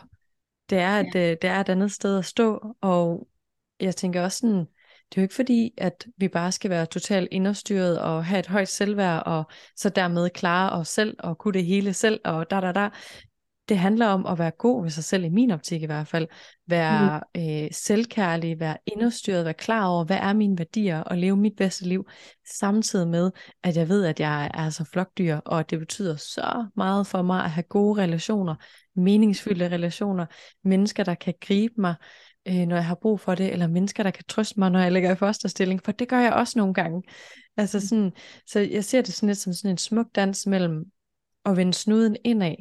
Det 0.70 0.78
er, 0.78 0.98
at, 0.98 1.14
ja. 1.14 1.30
Øh, 1.30 1.36
det 1.42 1.50
er 1.50 1.60
et 1.60 1.68
andet 1.68 1.92
sted 1.92 2.18
at 2.18 2.24
stå, 2.24 2.76
og 2.80 3.28
jeg 3.80 3.96
tænker 3.96 4.22
også 4.22 4.38
sådan, 4.38 4.66
det 5.10 5.18
er 5.18 5.22
jo 5.22 5.22
ikke 5.22 5.34
fordi, 5.34 5.74
at 5.78 6.06
vi 6.16 6.28
bare 6.28 6.52
skal 6.52 6.70
være 6.70 6.86
totalt 6.86 7.28
inderstyret 7.30 8.00
og 8.00 8.24
have 8.24 8.38
et 8.38 8.46
højt 8.46 8.68
selvværd, 8.68 9.22
og 9.26 9.44
så 9.76 9.88
dermed 9.88 10.30
klare 10.30 10.72
os 10.72 10.88
selv 10.88 11.16
og 11.18 11.38
kunne 11.38 11.54
det 11.54 11.64
hele 11.64 11.92
selv, 11.92 12.20
og 12.24 12.50
da 12.50 12.60
da 12.60 12.72
da. 12.72 12.90
Det 13.68 13.78
handler 13.78 14.06
om 14.06 14.26
at 14.26 14.38
være 14.38 14.50
god 14.50 14.82
ved 14.82 14.90
sig 14.90 15.04
selv, 15.04 15.24
i 15.24 15.28
min 15.28 15.50
optik 15.50 15.82
i 15.82 15.86
hvert 15.86 16.08
fald. 16.08 16.28
Være 16.66 17.20
mm. 17.34 17.40
øh, 17.40 17.68
selvkærlig, 17.72 18.60
være 18.60 18.76
inderstyret, 18.86 19.44
være 19.44 19.54
klar 19.54 19.86
over, 19.86 20.04
hvad 20.04 20.16
er 20.16 20.32
mine 20.32 20.58
værdier, 20.58 21.00
og 21.00 21.18
leve 21.18 21.36
mit 21.36 21.56
bedste 21.56 21.84
liv, 21.84 22.08
samtidig 22.58 23.08
med, 23.08 23.30
at 23.62 23.76
jeg 23.76 23.88
ved, 23.88 24.04
at 24.04 24.20
jeg 24.20 24.50
er 24.54 24.70
så 24.70 24.84
flokdyr, 24.84 25.36
og 25.36 25.70
det 25.70 25.78
betyder 25.78 26.16
så 26.16 26.66
meget 26.76 27.06
for 27.06 27.22
mig 27.22 27.44
at 27.44 27.50
have 27.50 27.62
gode 27.62 28.02
relationer, 28.02 28.54
meningsfyldte 28.96 29.68
relationer, 29.68 30.26
mennesker, 30.64 31.04
der 31.04 31.14
kan 31.14 31.34
gribe 31.40 31.74
mig, 31.78 31.94
øh, 32.48 32.66
når 32.66 32.76
jeg 32.76 32.84
har 32.84 32.98
brug 33.02 33.20
for 33.20 33.34
det, 33.34 33.52
eller 33.52 33.66
mennesker, 33.66 34.02
der 34.02 34.10
kan 34.10 34.24
trøste 34.28 34.60
mig, 34.60 34.70
når 34.70 34.80
jeg 34.80 34.92
ligger 34.92 35.12
i 35.12 35.16
fosterstilling, 35.16 35.80
for 35.84 35.92
det 35.92 36.08
gør 36.08 36.20
jeg 36.20 36.32
også 36.32 36.58
nogle 36.58 36.74
gange. 36.74 37.02
Altså 37.56 37.78
mm. 37.78 37.80
sådan, 37.80 38.12
så 38.46 38.60
jeg 38.60 38.84
ser 38.84 39.02
det 39.02 39.14
sådan 39.14 39.26
lidt 39.26 39.38
som 39.38 39.52
sådan 39.52 39.70
en 39.70 39.78
smuk 39.78 40.06
dans 40.14 40.46
mellem 40.46 40.84
at 41.44 41.56
vende 41.56 41.74
snuden 41.74 42.16
indad, 42.24 42.54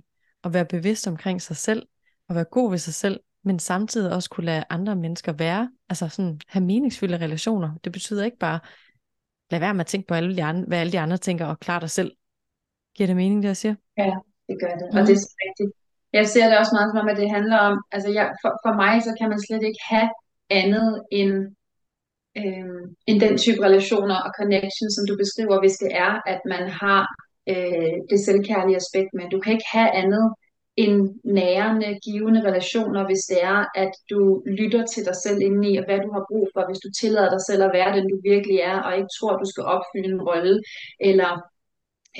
at 0.45 0.53
være 0.53 0.65
bevidst 0.65 1.07
omkring 1.07 1.41
sig 1.41 1.55
selv, 1.55 1.87
og 2.29 2.35
være 2.35 2.45
god 2.51 2.69
ved 2.69 2.77
sig 2.77 2.93
selv, 2.93 3.19
men 3.43 3.59
samtidig 3.59 4.13
også 4.13 4.29
kunne 4.29 4.45
lade 4.45 4.63
andre 4.69 4.95
mennesker 4.95 5.33
være, 5.33 5.71
altså 5.89 6.07
sådan 6.07 6.39
have 6.47 6.65
meningsfulde 6.65 7.17
relationer. 7.17 7.69
Det 7.83 7.91
betyder 7.91 8.25
ikke 8.25 8.37
bare, 8.37 8.59
lad 9.51 9.59
være 9.59 9.73
med 9.73 9.79
at 9.79 9.87
tænke 9.87 10.07
på, 10.07 10.13
alle 10.13 10.35
de 10.35 10.43
andre, 10.43 10.63
hvad 10.67 10.79
alle 10.79 10.91
de 10.91 10.99
andre 10.99 11.17
tænker, 11.17 11.45
og 11.45 11.59
klar 11.59 11.79
dig 11.79 11.89
selv. 11.89 12.11
Giver 12.95 13.07
det 13.07 13.15
mening, 13.15 13.41
det 13.43 13.47
jeg 13.47 13.57
siger? 13.57 13.75
Ja, 13.97 14.13
det 14.47 14.55
gør 14.61 14.73
det. 14.79 14.87
Og 14.99 15.07
det 15.07 15.13
er 15.17 15.21
så 15.27 15.35
rigtigt. 15.45 15.71
Jeg 16.13 16.27
ser 16.27 16.45
det 16.49 16.57
også 16.57 16.73
meget 16.75 16.89
som 16.91 17.01
om, 17.03 17.07
at 17.13 17.17
det 17.21 17.29
handler 17.37 17.57
om, 17.57 17.75
altså 17.91 18.09
jeg, 18.17 18.25
for, 18.41 18.51
for 18.63 18.73
mig, 18.83 18.93
så 19.07 19.11
kan 19.19 19.29
man 19.29 19.39
slet 19.47 19.63
ikke 19.69 19.81
have 19.93 20.09
andet 20.49 20.89
end, 21.19 21.33
øh, 22.41 22.81
end 23.07 23.17
den 23.25 23.35
type 23.43 23.59
relationer 23.67 24.17
og 24.25 24.31
connection, 24.39 24.87
som 24.95 25.03
du 25.09 25.13
beskriver, 25.23 25.55
hvis 25.63 25.77
det 25.83 25.91
er, 26.05 26.11
at 26.33 26.39
man 26.53 26.63
har 26.81 27.01
øh, 27.51 27.95
det 28.09 28.19
selvkærlige 28.25 28.81
aspekt 28.83 29.09
med. 29.13 29.29
Du 29.29 29.39
kan 29.39 29.53
ikke 29.53 29.71
have 29.71 29.91
andet 29.91 30.33
end 30.77 31.19
nærende, 31.23 31.99
givende 32.03 32.41
relationer, 32.49 33.05
hvis 33.05 33.23
det 33.31 33.43
er, 33.43 33.65
at 33.75 33.91
du 34.09 34.43
lytter 34.59 34.85
til 34.85 35.05
dig 35.05 35.15
selv 35.15 35.41
indeni, 35.41 35.77
og 35.77 35.85
hvad 35.85 35.99
du 35.99 36.11
har 36.13 36.25
brug 36.29 36.49
for, 36.53 36.61
hvis 36.67 36.83
du 36.85 36.89
tillader 36.99 37.29
dig 37.29 37.41
selv 37.47 37.63
at 37.63 37.73
være 37.73 37.95
den, 37.97 38.09
du 38.09 38.17
virkelig 38.23 38.57
er, 38.59 38.77
og 38.85 38.95
ikke 38.97 39.15
tror, 39.19 39.33
at 39.33 39.41
du 39.43 39.49
skal 39.53 39.63
opfylde 39.63 40.09
en 40.13 40.21
rolle, 40.29 40.61
eller 40.99 41.31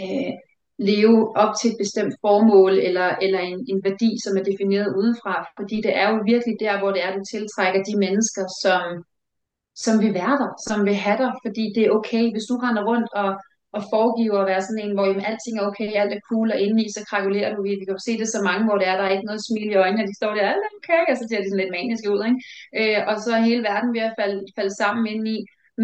øh, 0.01 0.33
leve 0.77 1.37
op 1.37 1.53
til 1.59 1.71
et 1.71 1.77
bestemt 1.83 2.15
formål 2.23 2.73
eller, 2.87 3.09
eller 3.25 3.39
en, 3.39 3.59
en 3.71 3.81
værdi, 3.83 4.09
som 4.23 4.37
er 4.37 4.43
defineret 4.43 4.95
udefra. 4.99 5.35
Fordi 5.59 5.75
det 5.85 5.93
er 6.01 6.07
jo 6.11 6.17
virkelig 6.25 6.55
der, 6.59 6.79
hvor 6.79 6.91
det 6.91 7.01
er, 7.03 7.17
du 7.17 7.23
tiltrækker 7.33 7.81
de 7.89 7.95
mennesker, 8.05 8.45
som, 8.63 8.81
som 9.83 9.93
vil 10.03 10.13
være 10.13 10.35
der, 10.41 10.51
som 10.67 10.85
vil 10.87 10.95
have 11.05 11.17
dig. 11.23 11.31
Fordi 11.45 11.63
det 11.75 11.83
er 11.83 11.95
okay, 11.99 12.23
hvis 12.31 12.49
du 12.49 12.55
render 12.65 12.83
rundt 12.91 13.09
og, 13.21 13.29
og 13.77 13.81
foregive 13.93 14.35
at 14.41 14.49
være 14.51 14.65
sådan 14.65 14.83
en, 14.85 14.93
hvor 14.95 15.05
jamen, 15.07 15.25
alting 15.29 15.55
er 15.57 15.67
okay, 15.69 15.89
alt 16.01 16.13
er 16.17 16.27
cool, 16.29 16.47
og 16.53 16.59
indeni 16.63 16.85
så 16.95 17.01
krakulerer 17.09 17.49
du. 17.51 17.59
Vi, 17.63 17.71
vi 17.79 17.85
kan 17.85 17.97
jo 17.97 18.05
se 18.07 18.13
det 18.21 18.29
så 18.35 18.39
mange, 18.49 18.63
hvor 18.67 18.77
det 18.79 18.87
er, 18.91 18.95
der 18.97 19.05
er 19.05 19.15
ikke 19.15 19.29
noget 19.29 19.45
smil 19.47 19.69
i 19.71 19.81
øjnene, 19.83 20.03
og 20.03 20.09
de 20.09 20.19
står 20.19 20.33
der, 20.35 20.51
alt 20.53 20.65
er 20.67 20.73
okay, 20.79 21.01
og 21.11 21.15
så 21.17 21.23
ser 21.27 21.39
de 21.41 21.47
sådan 21.49 21.61
lidt 21.61 21.75
maniske 21.77 22.11
ud. 22.13 22.21
Ikke? 22.29 22.39
Øh, 22.79 22.99
og 23.09 23.15
så 23.23 23.29
er 23.37 23.49
hele 23.49 23.63
verden 23.71 23.89
ved 23.95 24.03
at 24.09 24.15
falde, 24.19 24.39
falde 24.57 24.75
sammen 24.81 25.01
indeni. 25.11 25.37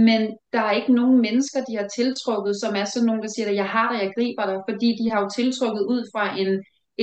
Men 0.07 0.21
der 0.53 0.61
er 0.67 0.77
ikke 0.79 0.93
nogen 0.99 1.17
mennesker, 1.27 1.59
de 1.69 1.77
har 1.79 1.87
tiltrukket, 1.97 2.53
som 2.61 2.71
er 2.81 2.85
sådan 2.85 3.07
nogen, 3.09 3.23
der 3.25 3.31
siger, 3.35 3.47
at 3.49 3.59
jeg 3.61 3.69
har 3.75 3.87
dig, 3.91 3.99
jeg 4.03 4.11
griber 4.17 4.45
dig, 4.51 4.59
fordi 4.69 4.89
de 4.99 5.05
har 5.11 5.19
jo 5.23 5.29
tiltrukket 5.39 5.83
ud 5.93 6.01
fra 6.13 6.23
en, 6.41 6.49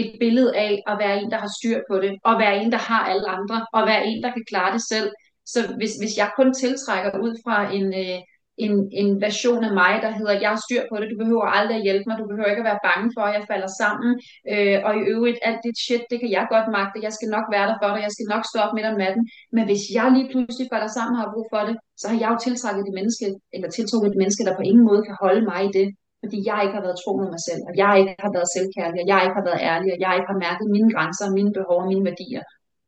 et 0.01 0.11
billede 0.21 0.51
af 0.67 0.73
at 0.91 0.97
være 1.03 1.17
en, 1.21 1.31
der 1.33 1.39
har 1.45 1.51
styr 1.59 1.79
på 1.91 1.97
det, 2.05 2.13
og 2.29 2.35
være 2.45 2.55
en, 2.63 2.73
der 2.73 2.83
har 2.91 3.03
alle 3.13 3.29
andre, 3.39 3.59
og 3.77 3.83
være 3.91 4.07
en, 4.11 4.23
der 4.25 4.31
kan 4.33 4.45
klare 4.51 4.73
det 4.77 4.83
selv. 4.93 5.11
Så 5.47 5.61
hvis, 5.79 5.93
hvis 6.01 6.15
jeg 6.21 6.31
kun 6.37 6.55
tiltrækker 6.55 7.19
ud 7.27 7.33
fra 7.45 7.57
en, 7.73 7.87
øh, 8.03 8.19
en, 8.65 8.75
en 9.03 9.11
version 9.27 9.63
af 9.69 9.73
mig, 9.83 9.93
der 10.05 10.11
hedder, 10.19 10.35
jeg 10.45 10.51
har 10.55 10.61
styr 10.67 10.83
på 10.91 10.95
det, 11.01 11.07
du 11.13 11.19
behøver 11.23 11.47
aldrig 11.59 11.77
at 11.79 11.87
hjælpe 11.87 12.07
mig, 12.07 12.17
du 12.17 12.27
behøver 12.31 12.51
ikke 12.51 12.65
at 12.65 12.71
være 12.71 12.85
bange 12.89 13.09
for, 13.15 13.23
at 13.29 13.35
jeg 13.37 13.45
falder 13.53 13.71
sammen, 13.83 14.11
øh, 14.53 14.77
og 14.87 14.93
i 15.01 15.03
øvrigt, 15.15 15.39
alt 15.49 15.61
dit 15.67 15.79
shit, 15.85 16.03
det 16.11 16.19
kan 16.21 16.31
jeg 16.37 16.45
godt 16.55 16.67
magte, 16.77 17.07
jeg 17.07 17.15
skal 17.17 17.31
nok 17.37 17.47
være 17.55 17.67
der 17.71 17.77
for 17.81 17.89
dig, 17.93 18.01
jeg 18.07 18.15
skal 18.17 18.29
nok 18.35 18.45
stå 18.51 18.57
op 18.65 18.73
midt 18.77 18.91
om 18.93 18.97
natten, 19.05 19.23
men 19.55 19.63
hvis 19.69 19.83
jeg 19.97 20.07
lige 20.17 20.29
pludselig 20.33 20.67
falder 20.73 20.91
sammen 20.97 21.15
og 21.17 21.23
har 21.25 21.35
brug 21.35 21.47
for 21.55 21.63
det, 21.69 21.77
så 22.01 22.05
har 22.11 22.17
jeg 22.23 22.29
jo 22.33 22.39
tiltrukket 22.47 22.85
et 22.89 22.97
menneske, 22.99 23.27
eller 23.55 23.69
tiltrukket 23.77 24.09
et 24.11 24.21
menneske, 24.21 24.43
der 24.47 24.55
på 24.59 24.65
ingen 24.71 24.85
måde 24.89 25.03
kan 25.09 25.17
holde 25.25 25.43
mig 25.51 25.61
i 25.69 25.71
det, 25.79 25.87
fordi 26.23 26.39
jeg 26.51 26.59
ikke 26.65 26.77
har 26.79 26.85
været 26.87 27.01
tro 27.03 27.11
mod 27.21 27.29
mig 27.35 27.43
selv, 27.49 27.63
og 27.69 27.73
jeg 27.83 27.93
ikke 28.01 28.15
har 28.27 28.33
været 28.37 28.53
selvkærlig, 28.57 28.99
og 29.03 29.09
jeg 29.13 29.21
ikke 29.25 29.39
har 29.41 29.47
været 29.51 29.63
ærlig, 29.73 29.89
og 29.95 29.99
jeg 30.05 30.13
ikke 30.17 30.31
har 30.33 30.43
mærket 30.47 30.67
mine 30.77 30.91
grænser, 30.95 31.37
mine 31.39 31.53
behov 31.59 31.79
og 31.85 31.91
mine 31.93 32.07
værdier. 32.09 32.43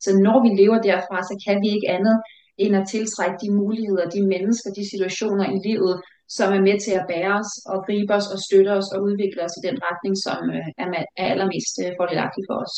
Så 0.04 0.10
når 0.26 0.36
vi 0.44 0.50
lever 0.60 0.78
derfra, 0.88 1.16
så 1.28 1.34
kan 1.44 1.56
vi 1.62 1.68
ikke 1.76 1.88
andet 1.96 2.16
end 2.64 2.76
at 2.76 2.88
tiltrække 2.94 3.36
de 3.44 3.50
muligheder, 3.60 4.06
de 4.16 4.22
mennesker, 4.34 4.70
de 4.78 4.90
situationer 4.92 5.46
i 5.56 5.58
livet, 5.68 5.94
som 6.36 6.48
er 6.52 6.62
med 6.68 6.80
til 6.80 6.94
at 7.00 7.06
bære 7.08 7.32
os 7.40 7.52
og 7.72 7.78
gribe 7.86 8.12
os 8.18 8.26
og 8.34 8.38
støtte 8.46 8.70
os 8.78 8.88
og 8.94 9.02
udvikle 9.02 9.40
os 9.46 9.54
i 9.58 9.66
den 9.68 9.76
retning, 9.86 10.14
som 10.26 10.40
øh, 10.56 10.66
er, 10.78 11.04
allermest 11.30 11.74
øh, 11.84 11.92
fordelagtig 11.98 12.44
for 12.48 12.56
os. 12.64 12.74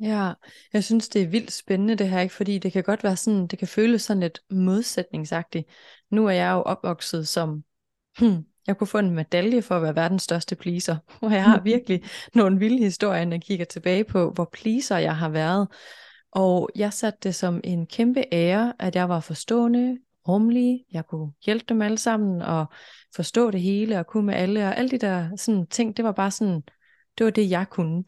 Ja, 0.00 0.32
jeg 0.72 0.84
synes, 0.84 1.08
det 1.08 1.22
er 1.22 1.26
vildt 1.26 1.52
spændende 1.52 1.94
det 1.94 2.08
her, 2.08 2.20
ikke? 2.20 2.34
fordi 2.34 2.58
det 2.58 2.72
kan 2.72 2.82
godt 2.82 3.04
være 3.04 3.16
sådan, 3.16 3.46
det 3.46 3.58
kan 3.58 3.68
føles 3.68 4.02
sådan 4.02 4.20
lidt 4.20 4.40
modsætningsagtigt. 4.50 5.68
Nu 6.10 6.26
er 6.26 6.30
jeg 6.30 6.52
jo 6.52 6.62
opvokset 6.62 7.28
som, 7.28 7.64
hmm, 8.18 8.44
jeg 8.66 8.78
kunne 8.78 8.86
få 8.86 8.98
en 8.98 9.10
medalje 9.10 9.62
for 9.62 9.76
at 9.76 9.82
være 9.82 9.96
verdens 9.96 10.22
største 10.22 10.56
pleaser, 10.56 10.96
og 11.22 11.32
jeg 11.32 11.44
har 11.44 11.60
virkelig 11.72 12.02
nogle 12.34 12.58
vilde 12.58 12.78
historier, 12.78 13.24
når 13.24 13.32
jeg 13.32 13.42
kigger 13.42 13.64
tilbage 13.64 14.04
på, 14.04 14.30
hvor 14.30 14.50
pleaser 14.52 14.98
jeg 14.98 15.16
har 15.16 15.28
været. 15.28 15.68
Og 16.32 16.68
jeg 16.76 16.92
satte 16.92 17.18
det 17.22 17.34
som 17.34 17.60
en 17.64 17.86
kæmpe 17.86 18.24
ære, 18.32 18.72
at 18.78 18.96
jeg 18.96 19.08
var 19.08 19.20
forstående, 19.20 19.98
rummelig, 20.28 20.84
jeg 20.92 21.06
kunne 21.06 21.32
hjælpe 21.44 21.64
dem 21.68 21.82
alle 21.82 21.98
sammen 21.98 22.42
og 22.42 22.66
forstå 23.16 23.50
det 23.50 23.60
hele 23.60 23.98
og 23.98 24.06
kunne 24.06 24.26
med 24.26 24.34
alle, 24.34 24.66
og 24.66 24.76
alle 24.78 24.90
de 24.90 24.98
der 24.98 25.36
sådan, 25.36 25.66
ting, 25.66 25.96
det 25.96 26.04
var 26.04 26.12
bare 26.12 26.30
sådan, 26.30 26.62
det 27.18 27.24
var 27.24 27.30
det, 27.30 27.50
jeg 27.50 27.66
kunne. 27.70 28.04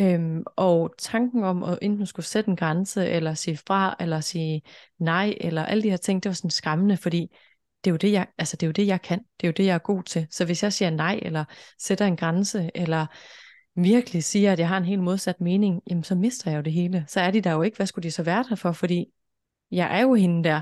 Øhm, 0.00 0.42
og 0.56 0.94
tanken 0.98 1.44
om 1.44 1.62
at 1.62 1.78
enten 1.82 2.06
skulle 2.06 2.26
sætte 2.26 2.50
en 2.50 2.56
grænse, 2.56 3.06
eller 3.06 3.34
sige 3.34 3.56
fra, 3.56 3.96
eller 4.00 4.20
sige 4.20 4.62
nej, 4.98 5.34
eller 5.40 5.64
alle 5.64 5.82
de 5.82 5.90
her 5.90 5.96
ting, 5.96 6.22
det 6.22 6.28
var 6.28 6.34
sådan 6.34 6.50
skræmmende, 6.50 6.96
fordi 6.96 7.36
det 7.84 7.90
er 7.90 7.92
jo 7.92 7.96
det, 7.96 8.12
jeg, 8.12 8.26
altså 8.38 8.56
det 8.56 8.62
er 8.62 8.68
jo 8.68 8.72
det, 8.72 8.86
jeg 8.86 9.02
kan. 9.02 9.18
Det 9.18 9.46
er 9.46 9.48
jo 9.48 9.54
det, 9.56 9.66
jeg 9.66 9.74
er 9.74 9.78
god 9.78 10.02
til. 10.02 10.26
Så 10.30 10.44
hvis 10.44 10.62
jeg 10.62 10.72
siger 10.72 10.90
nej, 10.90 11.20
eller 11.22 11.44
sætter 11.78 12.06
en 12.06 12.16
grænse, 12.16 12.70
eller 12.74 13.06
virkelig 13.76 14.24
siger, 14.24 14.52
at 14.52 14.58
jeg 14.58 14.68
har 14.68 14.76
en 14.76 14.84
helt 14.84 15.02
modsat 15.02 15.40
mening, 15.40 15.82
jamen 15.90 16.04
så 16.04 16.14
mister 16.14 16.50
jeg 16.50 16.58
jo 16.58 16.62
det 16.62 16.72
hele. 16.72 17.04
Så 17.08 17.20
er 17.20 17.30
de 17.30 17.40
der 17.40 17.52
jo 17.52 17.62
ikke, 17.62 17.76
hvad 17.76 17.86
skulle 17.86 18.02
de 18.02 18.10
så 18.10 18.22
være 18.22 18.44
der 18.48 18.54
for? 18.54 18.72
Fordi 18.72 19.06
jeg 19.70 19.98
er 19.98 20.02
jo 20.02 20.14
hende 20.14 20.44
der. 20.44 20.60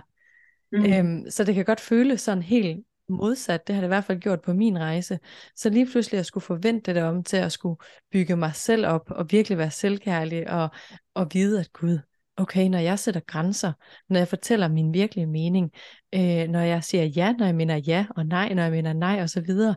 Mm. 0.73 0.85
Øhm, 0.85 1.31
så 1.31 1.45
det 1.45 1.55
kan 1.55 1.65
godt 1.65 1.81
føles 1.81 2.21
sådan 2.21 2.43
helt 2.43 2.85
modsat. 3.09 3.67
Det 3.67 3.75
har 3.75 3.83
det 3.83 3.87
i 3.87 3.89
hvert 3.89 4.05
fald 4.05 4.21
gjort 4.21 4.43
på 4.43 4.53
min 4.53 4.79
rejse. 4.79 5.19
Så 5.57 5.71
lige 5.71 5.87
pludselig 5.87 6.21
at 6.21 6.27
skulle 6.27 6.45
forvente 6.45 6.95
det 6.95 7.03
om 7.03 7.25
til 7.25 7.37
at 7.37 7.53
skulle 7.53 7.77
bygge 8.13 8.37
mig 8.37 8.55
selv 8.55 8.87
op 8.87 9.11
og 9.11 9.27
virkelig 9.31 9.59
være 9.59 9.71
selvkærlig 9.71 10.51
og, 10.51 10.69
og 11.15 11.29
vide, 11.33 11.61
at 11.61 11.73
Gud, 11.73 11.99
okay, 12.37 12.69
når 12.69 12.79
jeg 12.79 12.99
sætter 12.99 13.21
grænser, 13.21 13.73
når 14.09 14.19
jeg 14.19 14.29
fortæller 14.29 14.69
min 14.69 14.95
virkelige 14.95 15.27
mening, 15.27 15.71
øh, 16.15 16.49
når 16.49 16.61
jeg 16.61 16.85
siger 16.85 17.05
ja, 17.05 17.33
når 17.33 17.47
jeg 17.47 17.55
mener 17.55 17.77
ja, 17.77 18.07
og 18.17 18.27
nej, 18.27 18.55
når 18.55 18.63
jeg 18.63 18.73
mener 18.73 18.93
nej, 18.93 19.23
og 19.23 19.31
så 19.31 19.41
videre, 19.41 19.75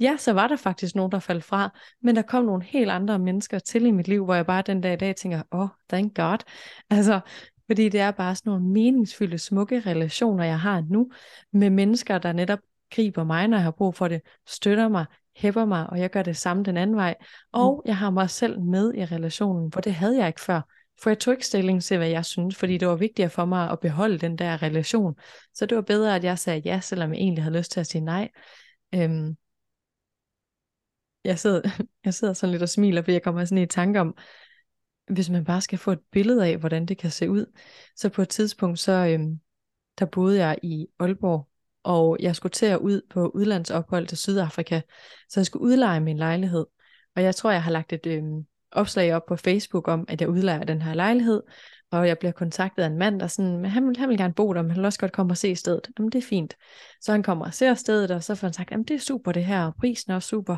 ja, 0.00 0.16
så 0.16 0.32
var 0.32 0.48
der 0.48 0.56
faktisk 0.56 0.94
nogen, 0.94 1.12
der 1.12 1.18
faldt 1.18 1.44
fra, 1.44 1.78
men 2.02 2.16
der 2.16 2.22
kom 2.22 2.44
nogle 2.44 2.64
helt 2.64 2.90
andre 2.90 3.18
mennesker 3.18 3.58
til 3.58 3.86
i 3.86 3.90
mit 3.90 4.08
liv, 4.08 4.24
hvor 4.24 4.34
jeg 4.34 4.46
bare 4.46 4.62
den 4.62 4.80
dag 4.80 4.92
i 4.92 4.96
dag 4.96 5.16
tænker, 5.16 5.42
åh, 5.52 5.60
oh, 5.60 5.68
thank 5.88 6.16
God. 6.16 6.38
Altså, 6.90 7.20
fordi 7.66 7.88
det 7.88 8.00
er 8.00 8.10
bare 8.10 8.34
sådan 8.34 8.50
nogle 8.50 8.64
meningsfyldte, 8.64 9.38
smukke 9.38 9.80
relationer, 9.80 10.44
jeg 10.44 10.60
har 10.60 10.82
nu, 10.90 11.10
med 11.52 11.70
mennesker, 11.70 12.18
der 12.18 12.32
netop 12.32 12.58
griber 12.94 13.24
mig, 13.24 13.48
når 13.48 13.56
jeg 13.56 13.64
har 13.64 13.70
brug 13.70 13.94
for 13.94 14.08
det, 14.08 14.20
støtter 14.46 14.88
mig, 14.88 15.06
hæpper 15.36 15.64
mig, 15.64 15.90
og 15.90 15.98
jeg 15.98 16.10
gør 16.10 16.22
det 16.22 16.36
samme 16.36 16.62
den 16.62 16.76
anden 16.76 16.96
vej. 16.96 17.14
Og 17.52 17.82
mm. 17.84 17.88
jeg 17.88 17.96
har 17.96 18.10
mig 18.10 18.30
selv 18.30 18.60
med 18.60 18.94
i 18.94 19.04
relationen, 19.04 19.68
hvor 19.72 19.80
det 19.80 19.94
havde 19.94 20.18
jeg 20.18 20.26
ikke 20.26 20.40
før. 20.40 20.60
For 21.02 21.10
jeg 21.10 21.18
tog 21.18 21.34
ikke 21.34 21.46
stilling 21.46 21.82
til, 21.82 21.96
hvad 21.96 22.08
jeg 22.08 22.24
synes, 22.24 22.56
fordi 22.56 22.78
det 22.78 22.88
var 22.88 22.96
vigtigere 22.96 23.30
for 23.30 23.44
mig 23.44 23.70
at 23.70 23.80
beholde 23.80 24.18
den 24.18 24.38
der 24.38 24.62
relation. 24.62 25.14
Så 25.54 25.66
det 25.66 25.76
var 25.76 25.82
bedre, 25.82 26.16
at 26.16 26.24
jeg 26.24 26.38
sagde 26.38 26.62
ja, 26.64 26.80
selvom 26.80 27.12
jeg 27.12 27.20
egentlig 27.20 27.44
havde 27.44 27.58
lyst 27.58 27.72
til 27.72 27.80
at 27.80 27.86
sige 27.86 28.04
nej. 28.04 28.28
Øhm, 28.94 29.36
jeg 31.26 31.38
sidder, 31.38 31.60
jeg 32.04 32.14
sidder 32.14 32.34
sådan 32.34 32.50
lidt 32.50 32.62
og 32.62 32.68
smiler, 32.68 33.02
fordi 33.02 33.12
jeg 33.12 33.22
kommer 33.22 33.44
sådan 33.44 33.62
i 33.62 33.66
tanke 33.66 34.00
om, 34.00 34.16
hvis 35.10 35.30
man 35.30 35.44
bare 35.44 35.60
skal 35.60 35.78
få 35.78 35.92
et 35.92 36.00
billede 36.12 36.46
af, 36.46 36.58
hvordan 36.58 36.86
det 36.86 36.98
kan 36.98 37.10
se 37.10 37.30
ud. 37.30 37.46
Så 37.96 38.08
på 38.08 38.22
et 38.22 38.28
tidspunkt, 38.28 38.78
så 38.78 38.92
øhm, 38.92 39.40
der 39.98 40.06
boede 40.06 40.38
jeg 40.38 40.58
i 40.62 40.86
Aalborg, 40.98 41.48
og 41.82 42.16
jeg 42.20 42.36
skulle 42.36 42.52
til 42.52 42.66
at 42.66 42.78
ud 42.78 43.00
på 43.10 43.28
udlandsophold 43.28 44.06
til 44.06 44.18
Sydafrika, 44.18 44.80
så 45.28 45.40
jeg 45.40 45.46
skulle 45.46 45.62
udleje 45.62 46.00
min 46.00 46.16
lejlighed. 46.16 46.66
Og 47.16 47.22
jeg 47.22 47.34
tror, 47.34 47.50
jeg 47.50 47.62
har 47.62 47.70
lagt 47.70 47.92
et 47.92 48.06
øhm, 48.06 48.46
opslag 48.72 49.14
op 49.14 49.26
på 49.26 49.36
Facebook 49.36 49.88
om, 49.88 50.04
at 50.08 50.20
jeg 50.20 50.28
udlejer 50.28 50.64
den 50.64 50.82
her 50.82 50.94
lejlighed, 50.94 51.42
og 51.90 52.08
jeg 52.08 52.18
bliver 52.18 52.32
kontaktet 52.32 52.82
af 52.82 52.86
en 52.86 52.98
mand, 52.98 53.20
der 53.20 53.26
sådan, 53.26 53.64
han 53.64 53.88
vil, 53.88 53.96
han 53.96 54.08
vil 54.08 54.18
gerne 54.18 54.34
bo 54.34 54.52
der, 54.52 54.62
men 54.62 54.70
han 54.70 54.78
vil 54.78 54.86
også 54.86 54.98
godt 54.98 55.12
komme 55.12 55.32
og 55.32 55.36
se 55.36 55.56
stedet. 55.56 55.88
Jamen 55.98 56.12
det 56.12 56.18
er 56.18 56.26
fint. 56.26 56.56
Så 57.00 57.12
han 57.12 57.22
kommer 57.22 57.46
og 57.46 57.54
ser 57.54 57.74
stedet, 57.74 58.10
og 58.10 58.24
så 58.24 58.34
får 58.34 58.46
han 58.46 58.54
sagt, 58.54 58.70
jamen 58.70 58.84
det 58.84 58.94
er 58.94 58.98
super 58.98 59.32
det 59.32 59.44
her, 59.44 59.64
og 59.64 59.74
prisen 59.76 60.12
er 60.12 60.16
også 60.16 60.28
super. 60.28 60.56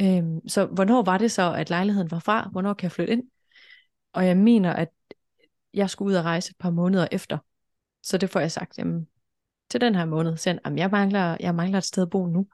Øhm, 0.00 0.48
så 0.48 0.66
hvornår 0.66 1.02
var 1.02 1.18
det 1.18 1.30
så, 1.30 1.52
at 1.52 1.70
lejligheden 1.70 2.10
var 2.10 2.18
fra? 2.18 2.48
Hvornår 2.52 2.74
kan 2.74 2.84
jeg 2.84 2.92
flytte 2.92 3.12
ind? 3.12 3.22
Og 4.12 4.26
jeg 4.26 4.36
mener, 4.36 4.72
at 4.72 4.88
jeg 5.74 5.90
skulle 5.90 6.10
ud 6.10 6.14
og 6.14 6.24
rejse 6.24 6.50
et 6.50 6.56
par 6.58 6.70
måneder 6.70 7.06
efter. 7.12 7.38
Så 8.02 8.18
det 8.18 8.30
får 8.30 8.40
jeg 8.40 8.52
sagt, 8.52 8.78
jamen, 8.78 9.06
til 9.70 9.80
den 9.80 9.94
her 9.94 10.04
måned, 10.04 10.36
så 10.36 10.50
jeg, 10.50 10.78
jeg, 10.78 10.90
mangler, 10.90 11.36
jeg 11.40 11.54
mangler 11.54 11.78
et 11.78 11.84
sted 11.84 12.02
at 12.02 12.10
bo 12.10 12.26
nu. 12.26 12.46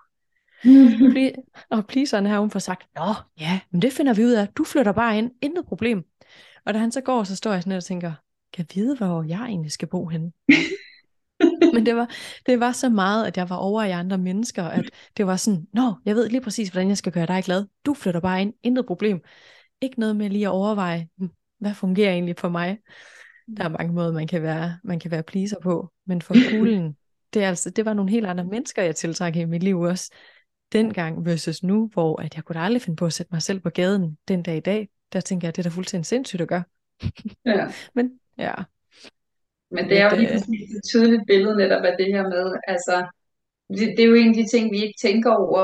og 1.70 1.86
pleaseren 1.86 2.26
her, 2.26 2.38
hun 2.38 2.50
får 2.50 2.58
sagt, 2.58 2.88
nå, 2.94 3.14
ja, 3.40 3.60
men 3.70 3.82
det 3.82 3.92
finder 3.92 4.14
vi 4.14 4.24
ud 4.24 4.32
af. 4.32 4.48
Du 4.48 4.64
flytter 4.64 4.92
bare 4.92 5.18
ind, 5.18 5.30
intet 5.42 5.66
problem. 5.66 6.04
Og 6.66 6.74
da 6.74 6.78
han 6.78 6.92
så 6.92 7.00
går, 7.00 7.24
så 7.24 7.36
står 7.36 7.52
jeg 7.52 7.62
sådan 7.62 7.76
og 7.76 7.84
tænker, 7.84 8.12
kan 8.52 8.66
jeg 8.68 8.82
vide, 8.82 8.96
hvor 8.96 9.22
jeg 9.22 9.44
egentlig 9.44 9.72
skal 9.72 9.88
bo 9.88 10.06
henne? 10.06 10.32
Men 11.74 11.86
det 11.86 11.96
var, 11.96 12.10
det 12.46 12.60
var 12.60 12.72
så 12.72 12.88
meget, 12.88 13.26
at 13.26 13.36
jeg 13.36 13.50
var 13.50 13.56
over 13.56 13.82
i 13.82 13.90
andre 13.90 14.18
mennesker, 14.18 14.64
at 14.64 14.90
det 15.16 15.26
var 15.26 15.36
sådan, 15.36 15.66
nå, 15.72 15.94
jeg 16.04 16.14
ved 16.14 16.28
lige 16.28 16.40
præcis, 16.40 16.68
hvordan 16.68 16.88
jeg 16.88 16.96
skal 16.96 17.12
gøre 17.12 17.26
dig 17.26 17.44
glad. 17.44 17.66
Du 17.86 17.94
flytter 17.94 18.20
bare 18.20 18.42
ind, 18.42 18.54
intet 18.62 18.86
problem. 18.86 19.20
Ikke 19.80 20.00
noget 20.00 20.16
med 20.16 20.30
lige 20.30 20.46
at 20.46 20.50
overveje, 20.50 21.08
hm, 21.18 21.30
hvad 21.58 21.74
fungerer 21.74 22.12
egentlig 22.12 22.38
for 22.38 22.48
mig? 22.48 22.78
Der 23.56 23.64
er 23.64 23.68
mange 23.68 23.92
måder, 23.92 24.12
man 24.12 24.26
kan 24.26 24.42
være, 24.42 24.78
man 24.84 25.00
kan 25.00 25.10
være 25.10 25.22
pleaser 25.22 25.60
på, 25.62 25.92
men 26.06 26.22
for 26.22 26.34
kuglen, 26.50 26.96
det, 27.34 27.44
er 27.44 27.48
altså, 27.48 27.70
det 27.70 27.84
var 27.84 27.94
nogle 27.94 28.10
helt 28.10 28.26
andre 28.26 28.44
mennesker, 28.44 28.82
jeg 28.82 28.96
tiltrækker 28.96 29.40
i 29.40 29.44
mit 29.44 29.62
liv 29.62 29.80
også 29.80 30.12
dengang 30.72 31.26
versus 31.26 31.62
nu, 31.62 31.90
hvor 31.92 32.20
at 32.20 32.36
jeg 32.36 32.44
kunne 32.44 32.60
aldrig 32.60 32.82
finde 32.82 32.96
på 32.96 33.06
at 33.06 33.12
sætte 33.12 33.30
mig 33.32 33.42
selv 33.42 33.60
på 33.60 33.70
gaden 33.70 34.18
den 34.28 34.42
dag 34.42 34.56
i 34.56 34.60
dag. 34.60 34.88
Der 35.12 35.20
tænker 35.20 35.48
jeg, 35.48 35.56
det 35.56 35.66
er 35.66 35.70
da 35.70 35.74
fuldstændig 35.74 36.06
sindssygt 36.06 36.42
at 36.42 36.48
gøre. 36.48 36.64
Ja. 37.46 37.66
Men 37.96 38.20
ja. 38.38 38.54
Men 39.70 39.88
det 39.88 40.00
er 40.00 40.10
jo 40.10 40.16
lige 40.16 40.28
øh, 40.28 40.34
præcis 40.34 40.76
et 40.76 40.84
tydeligt 40.90 41.26
billede 41.26 41.56
netop 41.56 41.84
af 41.84 41.94
det 41.98 42.08
her 42.14 42.22
med, 42.34 42.46
altså, 42.72 42.94
det, 43.76 43.86
det 43.96 44.02
er 44.02 44.10
jo 44.12 44.14
en 44.14 44.28
af 44.28 44.38
de 44.40 44.46
ting, 44.54 44.64
vi 44.74 44.78
ikke 44.84 44.98
tænker 45.00 45.32
over, 45.46 45.62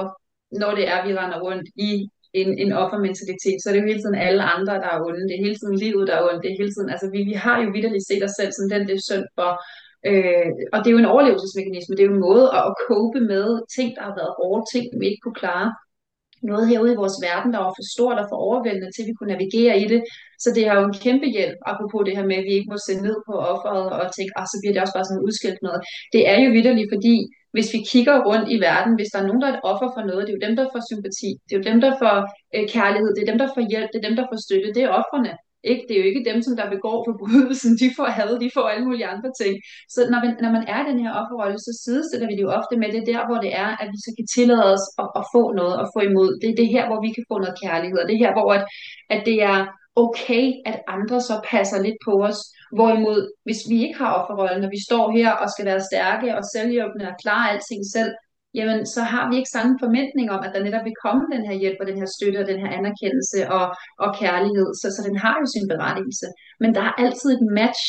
når 0.61 0.75
det 0.79 0.89
er, 0.89 1.07
vi 1.07 1.19
render 1.21 1.41
rundt 1.47 1.69
i 1.89 1.91
en, 2.41 2.51
en 2.65 2.73
offermentalitet, 2.83 3.59
så 3.59 3.67
er 3.69 3.73
det 3.73 3.83
jo 3.83 3.91
hele 3.91 4.03
tiden 4.03 4.23
alle 4.29 4.43
andre, 4.55 4.75
der 4.83 4.89
er 4.95 5.03
onde. 5.07 5.29
Det 5.29 5.35
er 5.35 5.45
hele 5.47 5.59
tiden 5.61 5.77
livet, 5.85 6.09
der 6.09 6.15
er 6.17 6.27
ondt. 6.29 6.43
Det 6.43 6.51
er 6.51 6.61
hele 6.63 6.73
tiden, 6.75 6.91
altså 6.95 7.07
vi, 7.15 7.21
vi 7.31 7.37
har 7.45 7.57
jo 7.63 7.69
vidderligt 7.75 8.09
set 8.09 8.23
os 8.27 8.37
selv 8.39 8.53
som 8.53 8.67
den, 8.73 8.83
det 8.89 8.95
er 8.95 9.09
synd 9.11 9.27
for. 9.39 9.51
Øh, 10.11 10.51
og 10.73 10.79
det 10.79 10.89
er 10.89 10.97
jo 10.97 11.03
en 11.05 11.13
overlevelsesmekanisme. 11.15 11.93
Det 11.95 12.03
er 12.03 12.11
jo 12.11 12.17
en 12.19 12.27
måde 12.29 12.47
at, 12.57 12.63
at 12.71 12.75
cope 12.87 13.21
med 13.33 13.47
ting, 13.77 13.89
der 13.97 14.03
har 14.09 14.15
været 14.21 14.37
hårde, 14.39 14.65
ting, 14.73 14.85
vi 15.01 15.07
ikke 15.11 15.23
kunne 15.25 15.41
klare 15.43 15.69
noget 16.51 16.69
herude 16.71 16.93
i 16.93 17.01
vores 17.03 17.17
verden, 17.29 17.51
der 17.55 17.61
var 17.65 17.73
for 17.77 17.87
stort 17.95 18.19
og 18.23 18.27
for 18.31 18.39
overvældende 18.49 18.91
til, 18.91 19.03
at 19.03 19.09
vi 19.09 19.17
kunne 19.17 19.33
navigere 19.35 19.75
i 19.85 19.87
det. 19.93 20.01
Så 20.43 20.49
det 20.57 20.63
har 20.69 20.75
jo 20.79 20.85
en 20.87 21.01
kæmpe 21.07 21.27
hjælp, 21.37 21.59
apropos 21.71 22.03
det 22.07 22.17
her 22.17 22.27
med, 22.31 22.37
at 22.41 22.47
vi 22.49 22.55
ikke 22.59 22.73
må 22.73 22.79
se 22.89 22.95
ned 23.07 23.17
på 23.27 23.33
offeret 23.53 23.87
og 23.99 24.05
tænke, 24.17 24.33
ah, 24.39 24.47
så 24.53 24.57
bliver 24.61 24.75
det 24.75 24.83
også 24.85 24.97
bare 24.97 25.09
sådan 25.09 25.27
udskilt 25.29 25.61
noget. 25.67 25.81
Det 26.15 26.23
er 26.33 26.39
jo 26.45 26.49
vidderligt, 26.57 26.93
fordi 26.95 27.17
hvis 27.55 27.69
vi 27.75 27.81
kigger 27.93 28.17
rundt 28.29 28.47
i 28.55 28.57
verden, 28.69 28.93
hvis 28.97 29.11
der 29.13 29.19
er 29.21 29.29
nogen, 29.29 29.43
der 29.43 29.49
er 29.49 29.55
et 29.57 29.67
offer 29.71 29.89
for 29.95 30.03
noget, 30.09 30.23
det 30.25 30.33
er 30.33 30.39
jo 30.39 30.47
dem, 30.47 30.55
der 30.59 30.67
får 30.73 30.83
sympati, 30.91 31.31
det 31.47 31.53
er 31.53 31.61
jo 31.61 31.69
dem, 31.71 31.79
der 31.85 31.93
får 32.03 32.17
øh, 32.57 32.65
kærlighed, 32.77 33.11
det 33.15 33.23
er 33.23 33.31
dem, 33.33 33.41
der 33.43 33.49
får 33.55 33.63
hjælp, 33.73 33.89
det 33.93 33.99
er 33.99 34.09
dem, 34.09 34.17
der 34.21 34.27
får 34.31 34.39
støtte, 34.47 34.75
det 34.77 34.83
er 34.85 34.97
offerne. 35.01 35.33
Ikke? 35.73 35.83
Det 35.87 35.95
er 35.95 36.03
jo 36.03 36.09
ikke 36.11 36.29
dem, 36.31 36.39
som 36.47 36.55
der 36.61 36.75
begår 36.77 36.97
forbrydelsen, 37.09 37.73
de 37.83 37.89
får 37.97 38.09
had, 38.19 38.33
de 38.45 38.51
får 38.57 38.67
alle 38.73 38.85
mulige 38.89 39.11
andre 39.15 39.31
ting. 39.41 39.55
Så 39.95 40.01
når, 40.13 40.21
vi, 40.25 40.29
når 40.45 40.53
man 40.57 40.65
er 40.75 40.79
i 40.83 40.89
den 40.91 41.01
her 41.05 41.13
offerrolle, 41.21 41.59
så 41.67 41.73
sidestiller 41.85 42.27
vi 42.29 42.37
det 42.37 42.47
jo 42.47 42.57
ofte 42.61 42.75
med 42.83 42.89
det 42.97 43.05
der, 43.11 43.21
hvor 43.27 43.39
det 43.45 43.53
er, 43.65 43.71
at 43.83 43.89
vi 43.93 43.99
så 44.07 44.11
kan 44.17 44.27
tillade 44.37 44.65
os 44.75 44.85
at, 45.03 45.09
at 45.21 45.25
få 45.35 45.43
noget 45.61 45.75
og 45.81 45.87
få 45.95 46.01
imod. 46.11 46.31
Det 46.41 46.49
er 46.51 46.61
det 46.63 46.69
her, 46.75 46.85
hvor 46.89 47.01
vi 47.05 47.11
kan 47.17 47.25
få 47.31 47.37
noget 47.43 47.61
kærlighed, 47.65 47.99
og 48.03 48.07
det 48.09 48.15
er 48.15 48.25
her, 48.25 48.35
hvor 48.37 48.49
at, 48.57 48.63
at 49.15 49.21
det 49.29 49.39
er 49.53 49.59
okay, 50.05 50.45
at 50.71 50.77
andre 50.95 51.19
så 51.29 51.35
passer 51.51 51.79
lidt 51.87 52.01
på 52.07 52.13
os. 52.29 52.41
Hvorimod, 52.77 53.21
hvis 53.47 53.61
vi 53.71 53.77
ikke 53.85 53.99
har 54.03 54.11
offerrollen, 54.19 54.61
når 54.63 54.71
vi 54.77 54.81
står 54.89 55.05
her 55.19 55.31
og 55.43 55.47
skal 55.51 55.67
være 55.71 55.87
stærke 55.91 56.29
og 56.39 56.43
selvhjælpende 56.55 57.09
og 57.11 57.17
klare 57.23 57.51
alting 57.53 57.83
selv, 57.97 58.13
jamen 58.57 58.87
så 58.95 59.01
har 59.13 59.25
vi 59.29 59.35
ikke 59.37 59.55
samme 59.57 59.75
forventning 59.85 60.27
om, 60.35 60.41
at 60.47 60.53
der 60.55 60.67
netop 60.67 60.85
vil 60.89 61.01
komme 61.05 61.23
den 61.35 61.43
her 61.49 61.57
hjælp 61.63 61.79
og 61.81 61.87
den 61.91 61.99
her 62.01 62.09
støtte 62.17 62.39
og 62.43 62.49
den 62.53 62.61
her 62.63 62.71
anerkendelse 62.79 63.39
og, 63.57 63.67
og 64.05 64.09
kærlighed. 64.21 64.69
Så, 64.81 64.87
så 64.95 65.01
den 65.09 65.17
har 65.25 65.35
jo 65.41 65.47
sin 65.55 65.67
berettigelse. 65.73 66.27
Men 66.63 66.71
der 66.77 66.83
er 66.89 66.95
altid 67.05 67.29
et 67.37 67.45
match 67.61 67.83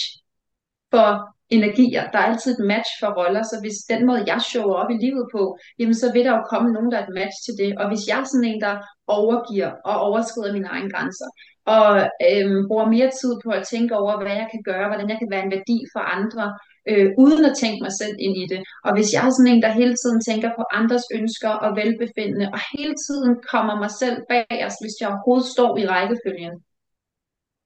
for 0.94 1.10
energier. 1.50 2.04
Der 2.12 2.20
er 2.20 2.28
altid 2.32 2.52
et 2.54 2.66
match 2.74 2.92
for 3.02 3.10
roller, 3.20 3.44
så 3.44 3.56
hvis 3.64 3.78
den 3.92 4.02
måde, 4.08 4.24
jeg 4.32 4.42
shower 4.42 4.76
op 4.82 4.92
i 4.96 5.02
livet 5.06 5.26
på, 5.36 5.42
jamen 5.80 5.98
så 6.02 6.08
vil 6.14 6.26
der 6.26 6.34
jo 6.38 6.44
komme 6.52 6.70
nogen, 6.76 6.92
der 6.92 6.98
er 7.00 7.06
et 7.08 7.18
match 7.22 7.38
til 7.46 7.54
det. 7.62 7.72
Og 7.80 7.86
hvis 7.90 8.04
jeg 8.10 8.20
er 8.20 8.28
sådan 8.32 8.50
en, 8.52 8.62
der 8.62 8.74
overgiver 9.08 9.72
og 9.90 9.96
overskrider 10.08 10.54
mine 10.54 10.72
egne 10.76 10.92
grænser, 10.94 11.30
og 11.76 11.88
øhm, 12.30 12.60
bruger 12.68 12.88
mere 12.96 13.10
tid 13.20 13.34
på 13.44 13.50
at 13.60 13.68
tænke 13.74 13.94
over, 14.02 14.14
hvad 14.22 14.36
jeg 14.42 14.48
kan 14.54 14.62
gøre, 14.70 14.88
hvordan 14.90 15.10
jeg 15.12 15.18
kan 15.20 15.32
være 15.34 15.46
en 15.46 15.56
værdi 15.58 15.78
for 15.94 16.02
andre, 16.18 16.46
øh, 16.92 17.08
uden 17.24 17.46
at 17.50 17.58
tænke 17.62 17.80
mig 17.86 17.94
selv 18.02 18.16
ind 18.26 18.36
i 18.44 18.46
det. 18.52 18.62
Og 18.86 18.92
hvis 18.96 19.10
jeg 19.14 19.22
er 19.26 19.32
sådan 19.34 19.54
en, 19.54 19.62
der 19.66 19.80
hele 19.82 19.96
tiden 20.02 20.20
tænker 20.30 20.50
på 20.58 20.64
andres 20.80 21.06
ønsker 21.18 21.54
og 21.66 21.70
velbefindende, 21.80 22.48
og 22.56 22.60
hele 22.74 22.96
tiden 23.06 23.32
kommer 23.52 23.76
mig 23.84 23.92
selv 24.02 24.18
bagerst, 24.32 24.78
hvis 24.84 24.96
jeg 25.02 25.10
overhovedet 25.10 25.48
står 25.56 25.72
i 25.82 25.84
rækkefølgen. 25.94 26.56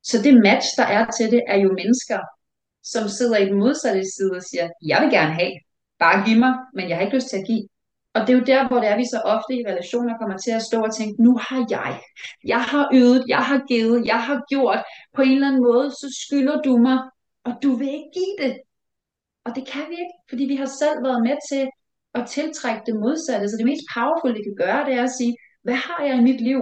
Så 0.09 0.15
det 0.25 0.33
match, 0.47 0.67
der 0.79 0.87
er 0.97 1.03
til 1.17 1.27
det, 1.31 1.41
er 1.53 1.57
jo 1.65 1.69
mennesker, 1.81 2.19
som 2.93 3.03
sidder 3.17 3.37
i 3.37 3.45
den 3.49 3.57
modsatte 3.63 4.03
side 4.15 4.33
og 4.39 4.43
siger, 4.49 4.65
jeg 4.91 4.97
vil 5.01 5.11
gerne 5.17 5.33
have, 5.41 5.53
bare 5.99 6.25
giv 6.25 6.37
mig, 6.45 6.53
men 6.75 6.89
jeg 6.89 6.95
har 6.97 7.03
ikke 7.03 7.17
lyst 7.17 7.29
til 7.29 7.37
at 7.41 7.47
give. 7.47 7.67
Og 8.13 8.21
det 8.21 8.29
er 8.33 8.37
jo 8.39 8.49
der, 8.53 8.67
hvor 8.67 8.79
det 8.79 8.89
er, 8.89 8.97
vi 8.97 9.05
så 9.13 9.19
ofte 9.35 9.53
i 9.55 9.65
relationer 9.69 10.17
kommer 10.17 10.37
til 10.37 10.51
at 10.51 10.61
stå 10.69 10.77
og 10.87 10.95
tænke, 10.95 11.23
nu 11.23 11.31
har 11.47 11.65
jeg, 11.69 11.99
jeg 12.53 12.63
har 12.71 12.89
ydet, 12.93 13.23
jeg 13.27 13.43
har 13.49 13.59
givet, 13.67 14.05
jeg 14.05 14.21
har 14.27 14.39
gjort, 14.49 14.81
på 15.15 15.21
en 15.21 15.31
eller 15.31 15.47
anden 15.47 15.63
måde, 15.69 15.91
så 15.91 16.07
skylder 16.21 16.61
du 16.61 16.77
mig, 16.77 16.97
og 17.45 17.53
du 17.63 17.69
vil 17.79 17.87
ikke 17.87 18.11
give 18.19 18.35
det. 18.41 18.53
Og 19.45 19.51
det 19.55 19.63
kan 19.73 19.85
vi 19.91 19.95
ikke, 20.03 20.17
fordi 20.29 20.43
vi 20.51 20.55
har 20.61 20.69
selv 20.81 20.97
været 21.07 21.21
med 21.27 21.37
til 21.51 21.63
at 22.17 22.23
tiltrække 22.37 22.81
det 22.85 22.95
modsatte. 22.95 23.49
Så 23.49 23.55
det 23.57 23.71
mest 23.71 23.85
powerful, 23.95 24.37
vi 24.37 24.43
kan 24.43 24.57
gøre, 24.63 24.85
det 24.87 24.93
er 24.93 25.03
at 25.03 25.17
sige, 25.19 25.33
hvad 25.65 25.77
har 25.87 26.01
jeg 26.07 26.15
i 26.17 26.27
mit 26.29 26.41
liv, 26.49 26.61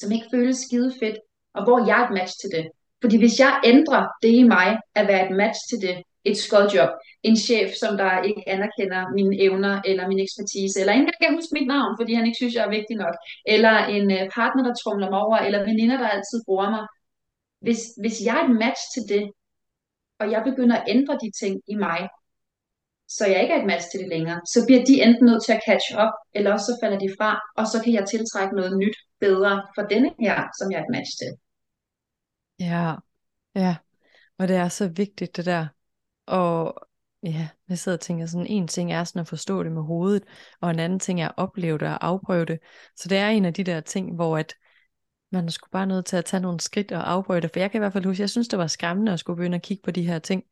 som 0.00 0.12
ikke 0.12 0.32
føles 0.34 0.58
skide 0.66 0.92
fedt, 1.00 1.18
og 1.54 1.64
hvor 1.64 1.78
jeg 1.88 1.96
er 2.00 2.06
et 2.06 2.16
match 2.18 2.34
til 2.40 2.50
det. 2.56 2.64
Fordi 3.02 3.16
hvis 3.18 3.36
jeg 3.44 3.52
ændrer 3.72 4.02
det 4.22 4.32
i 4.40 4.42
mig, 4.42 4.68
at 4.98 5.08
være 5.08 5.24
et 5.26 5.36
match 5.42 5.60
til 5.70 5.78
det, 5.86 5.96
et 6.30 6.36
skodjob, 6.44 6.90
en 7.28 7.36
chef, 7.46 7.68
som 7.82 7.92
der 8.02 8.22
ikke 8.28 8.42
anerkender 8.54 9.00
mine 9.18 9.34
evner 9.46 9.74
eller 9.90 10.08
min 10.08 10.20
ekspertise, 10.24 10.76
eller 10.80 10.92
ikke 10.92 11.12
kan 11.20 11.34
huske 11.38 11.56
mit 11.58 11.68
navn, 11.74 11.92
fordi 11.98 12.12
han 12.14 12.26
ikke 12.26 12.40
synes, 12.40 12.54
jeg 12.54 12.64
er 12.66 12.76
vigtig 12.78 12.96
nok, 13.04 13.14
eller 13.54 13.74
en 13.96 14.06
øh, 14.16 14.24
partner, 14.38 14.62
der 14.68 14.74
trumler 14.82 15.08
mig 15.10 15.20
over, 15.26 15.38
eller 15.46 15.60
veninder, 15.70 15.96
der 16.02 16.08
altid 16.16 16.38
bruger 16.46 16.70
mig. 16.76 16.84
Hvis, 17.64 17.80
hvis 18.02 18.16
jeg 18.26 18.34
er 18.38 18.44
et 18.48 18.56
match 18.64 18.82
til 18.94 19.04
det, 19.12 19.24
og 20.18 20.30
jeg 20.30 20.42
begynder 20.44 20.76
at 20.76 20.84
ændre 20.88 21.18
de 21.22 21.30
ting 21.40 21.60
i 21.66 21.74
mig, 21.74 22.08
så 23.08 23.26
jeg 23.26 23.42
ikke 23.42 23.54
er 23.54 23.60
et 23.60 23.66
match 23.66 23.86
til 23.90 24.00
det 24.00 24.08
længere, 24.08 24.40
så 24.46 24.58
bliver 24.66 24.84
de 24.84 25.02
enten 25.02 25.26
nødt 25.26 25.44
til 25.44 25.52
at 25.52 25.62
catch 25.68 25.88
up, 26.02 26.12
eller 26.34 26.52
også 26.52 26.66
så 26.66 26.78
falder 26.82 26.98
de 26.98 27.10
fra, 27.18 27.40
og 27.56 27.66
så 27.66 27.82
kan 27.84 27.92
jeg 27.92 28.04
tiltrække 28.08 28.56
noget 28.56 28.78
nyt, 28.78 28.96
bedre 29.20 29.66
for 29.74 29.82
denne 29.82 30.10
her, 30.20 30.36
som 30.58 30.70
jeg 30.70 30.78
er 30.78 30.84
et 30.84 30.94
match 30.96 31.12
til. 31.20 31.30
Ja, 32.60 32.94
ja. 33.54 33.76
Og 34.38 34.48
det 34.48 34.56
er 34.56 34.68
så 34.68 34.88
vigtigt 34.88 35.36
det 35.36 35.44
der. 35.44 35.66
Og 36.26 36.74
ja, 37.22 37.48
jeg 37.68 37.78
sidder 37.78 37.96
og 37.96 38.00
tænker 38.00 38.26
sådan, 38.26 38.46
en 38.46 38.68
ting 38.68 38.92
er 38.92 39.04
sådan 39.04 39.20
at 39.20 39.28
forstå 39.28 39.62
det 39.62 39.72
med 39.72 39.82
hovedet, 39.82 40.24
og 40.60 40.70
en 40.70 40.78
anden 40.78 40.98
ting 40.98 41.20
er 41.20 41.28
at 41.28 41.34
opleve 41.36 41.78
det 41.78 41.88
og 41.88 42.06
afprøve 42.06 42.44
det. 42.44 42.58
Så 42.96 43.08
det 43.08 43.18
er 43.18 43.28
en 43.28 43.44
af 43.44 43.54
de 43.54 43.64
der 43.64 43.80
ting, 43.80 44.14
hvor 44.14 44.38
at 44.38 44.54
man 45.36 45.46
er 45.46 45.50
sgu 45.50 45.68
bare 45.72 45.86
nødt 45.86 46.06
til 46.06 46.16
at 46.16 46.24
tage 46.24 46.40
nogle 46.40 46.60
skridt 46.60 46.92
og 46.92 47.10
afprøve 47.10 47.40
det. 47.40 47.50
For 47.52 47.60
jeg 47.60 47.70
kan 47.70 47.78
i 47.78 47.80
hvert 47.80 47.92
fald 47.92 48.04
huske, 48.04 48.20
jeg 48.20 48.30
synes 48.30 48.48
det 48.48 48.58
var 48.58 48.66
skræmmende 48.66 49.12
at 49.12 49.20
skulle 49.20 49.36
begynde 49.36 49.56
at 49.56 49.62
kigge 49.62 49.82
på 49.82 49.90
de 49.90 50.06
her 50.06 50.18
ting. 50.18 50.44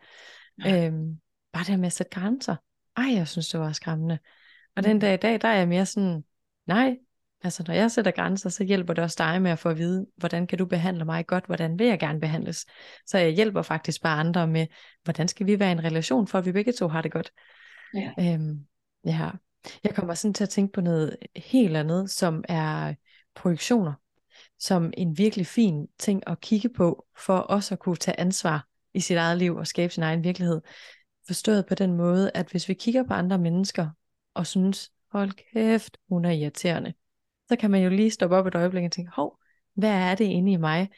Ja. 0.65 0.87
Øhm, 0.87 1.17
bare 1.53 1.65
det 1.65 1.79
med 1.79 1.87
at 1.87 1.93
sætte 1.93 2.11
grænser. 2.11 2.57
Ej, 2.97 3.15
jeg 3.15 3.29
synes 3.29 3.49
det 3.49 3.61
var 3.61 3.73
skræmmende. 3.73 4.19
Og 4.77 4.85
den 4.85 4.99
dag 4.99 5.15
i 5.15 5.17
dag, 5.17 5.41
der 5.41 5.49
er 5.49 5.59
jeg 5.59 5.69
mere 5.69 5.87
sådan, 5.87 6.25
nej, 6.67 6.97
Altså 7.45 7.65
når 7.67 7.75
jeg 7.75 7.91
sætter 7.91 8.11
grænser, 8.11 8.51
så 8.51 8.65
hjælper 8.65 8.95
det 8.95 9.05
også 9.05 9.17
dig 9.19 9.43
med 9.43 9.51
at 9.51 9.59
få 9.59 9.69
at 9.69 9.79
vide, 9.79 10.07
hvordan 10.17 10.47
kan 10.47 10.59
du 10.59 10.67
behandle 10.67 11.05
mig 11.05 11.27
godt, 11.27 11.47
hvordan 11.47 11.79
vil 11.79 11.87
jeg 11.87 11.99
gerne 11.99 12.21
behandles. 12.21 12.67
Så 13.07 13.19
jeg 13.19 13.31
hjælper 13.31 13.63
faktisk 13.63 14.03
bare 14.03 14.21
andre 14.21 14.47
med, 14.47 14.67
hvordan 15.03 15.29
skal 15.29 15.47
vi 15.47 15.59
være 15.59 15.69
i 15.69 15.73
en 15.73 15.85
relation, 15.85 16.27
for 16.27 16.39
at 16.39 16.47
vi 16.47 16.53
begge 16.53 16.73
to 16.73 16.89
har 16.89 17.03
det 17.03 17.13
godt. 17.13 17.33
Ja. 17.95 18.13
Øhm, 18.19 18.67
ja. 19.05 19.31
Jeg 19.85 19.95
kommer 19.95 20.15
sådan 20.15 20.35
til 20.35 20.45
at 20.45 20.49
tænke 20.49 20.73
på 20.73 20.81
noget 20.81 21.17
helt 21.37 21.77
andet, 21.77 22.11
som 22.11 22.45
er 22.49 22.95
projektioner, 23.35 23.93
som 24.59 24.93
en 24.97 25.19
virkelig 25.19 25.47
fin 25.47 25.87
ting 25.99 26.23
at 26.27 26.41
kigge 26.41 26.69
på, 26.69 27.07
for 27.19 27.37
også 27.37 27.75
at 27.75 27.79
kunne 27.79 27.97
tage 27.97 28.21
ansvar 28.21 28.67
i 28.95 29.01
sit 29.01 29.17
eget 29.17 29.39
liv 29.39 29.57
og 29.57 29.67
skabe 29.67 29.93
sin 29.93 30.03
egen 30.03 30.25
virkelighed. 30.25 30.61
Forstået 31.27 31.67
på 31.67 31.75
den 31.75 31.97
måde, 31.97 32.31
at 32.35 32.51
hvis 32.51 32.69
vi 32.69 32.75
kigger 32.75 33.03
på 33.03 33.15
andre 33.15 33.39
mennesker 33.39 33.89
og 34.35 34.47
synes, 34.47 34.93
hold 35.13 35.31
kæft, 35.53 35.97
hun 36.09 36.25
er 36.25 36.31
irriterende, 36.31 36.95
så 37.49 37.57
kan 37.57 37.71
man 37.71 37.83
jo 37.83 37.91
lige 37.91 38.11
stoppe 38.11 38.37
op 38.37 38.47
et 38.47 38.55
øjeblik 38.55 38.85
og 38.85 38.93
tænke, 38.93 39.11
hov, 39.17 39.39
hvad 39.75 39.91
er 39.91 40.15
det 40.15 40.25
inde 40.25 40.53
i 40.53 40.57
mig, 40.57 40.89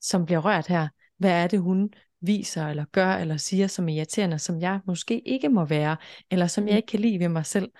som 0.00 0.26
bliver 0.26 0.40
rørt 0.40 0.66
her? 0.66 0.88
Hvad 1.18 1.30
er 1.30 1.46
det, 1.46 1.60
hun 1.60 1.90
viser 2.20 2.66
eller 2.68 2.84
gør 2.92 3.12
eller 3.12 3.36
siger, 3.36 3.66
som 3.66 3.88
er 3.88 3.92
irriterende, 3.92 4.38
som 4.38 4.60
jeg 4.60 4.80
måske 4.86 5.20
ikke 5.20 5.48
må 5.48 5.64
være, 5.64 5.96
eller 6.30 6.46
som 6.46 6.68
jeg 6.68 6.76
ikke 6.76 6.86
kan 6.86 7.00
lide 7.00 7.18
ved 7.18 7.28
mig 7.28 7.46
selv. 7.46 7.70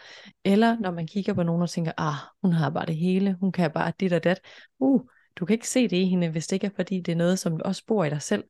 Eller 0.45 0.79
når 0.79 0.91
man 0.91 1.07
kigger 1.07 1.35
på 1.35 1.43
nogen 1.43 1.63
og 1.63 1.71
tænker, 1.71 1.93
ah, 1.97 2.15
hun 2.43 2.53
har 2.53 2.71
bare 2.71 2.87
det 2.87 2.97
hele, 2.97 3.37
hun 3.41 3.53
kan 3.53 3.71
bare 3.71 3.93
dit 4.01 4.13
og 4.13 4.25
dat. 4.25 4.41
Uh, 4.79 5.01
du 5.37 5.47
kan 5.47 5.55
ikke 5.55 5.69
se 5.69 5.89
det 5.89 5.97
i 5.97 6.05
hende, 6.05 6.29
hvis 6.29 6.47
det 6.47 6.57
ikke 6.57 6.67
er 6.67 6.71
fordi, 6.77 7.01
det 7.01 7.13
er 7.13 7.17
noget, 7.17 7.39
som 7.39 7.61
også 7.65 7.83
bor 7.87 8.05
i 8.05 8.11
dig 8.11 8.23
selv. 8.23 8.45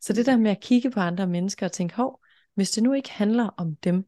Så 0.00 0.12
det 0.12 0.26
der 0.26 0.36
med 0.36 0.50
at 0.50 0.60
kigge 0.60 0.90
på 0.90 1.00
andre 1.00 1.26
mennesker 1.26 1.66
og 1.66 1.72
tænke, 1.72 1.94
hov, 1.94 2.20
hvis 2.54 2.70
det 2.70 2.82
nu 2.82 2.92
ikke 2.92 3.10
handler 3.10 3.48
om 3.56 3.76
dem, 3.76 4.04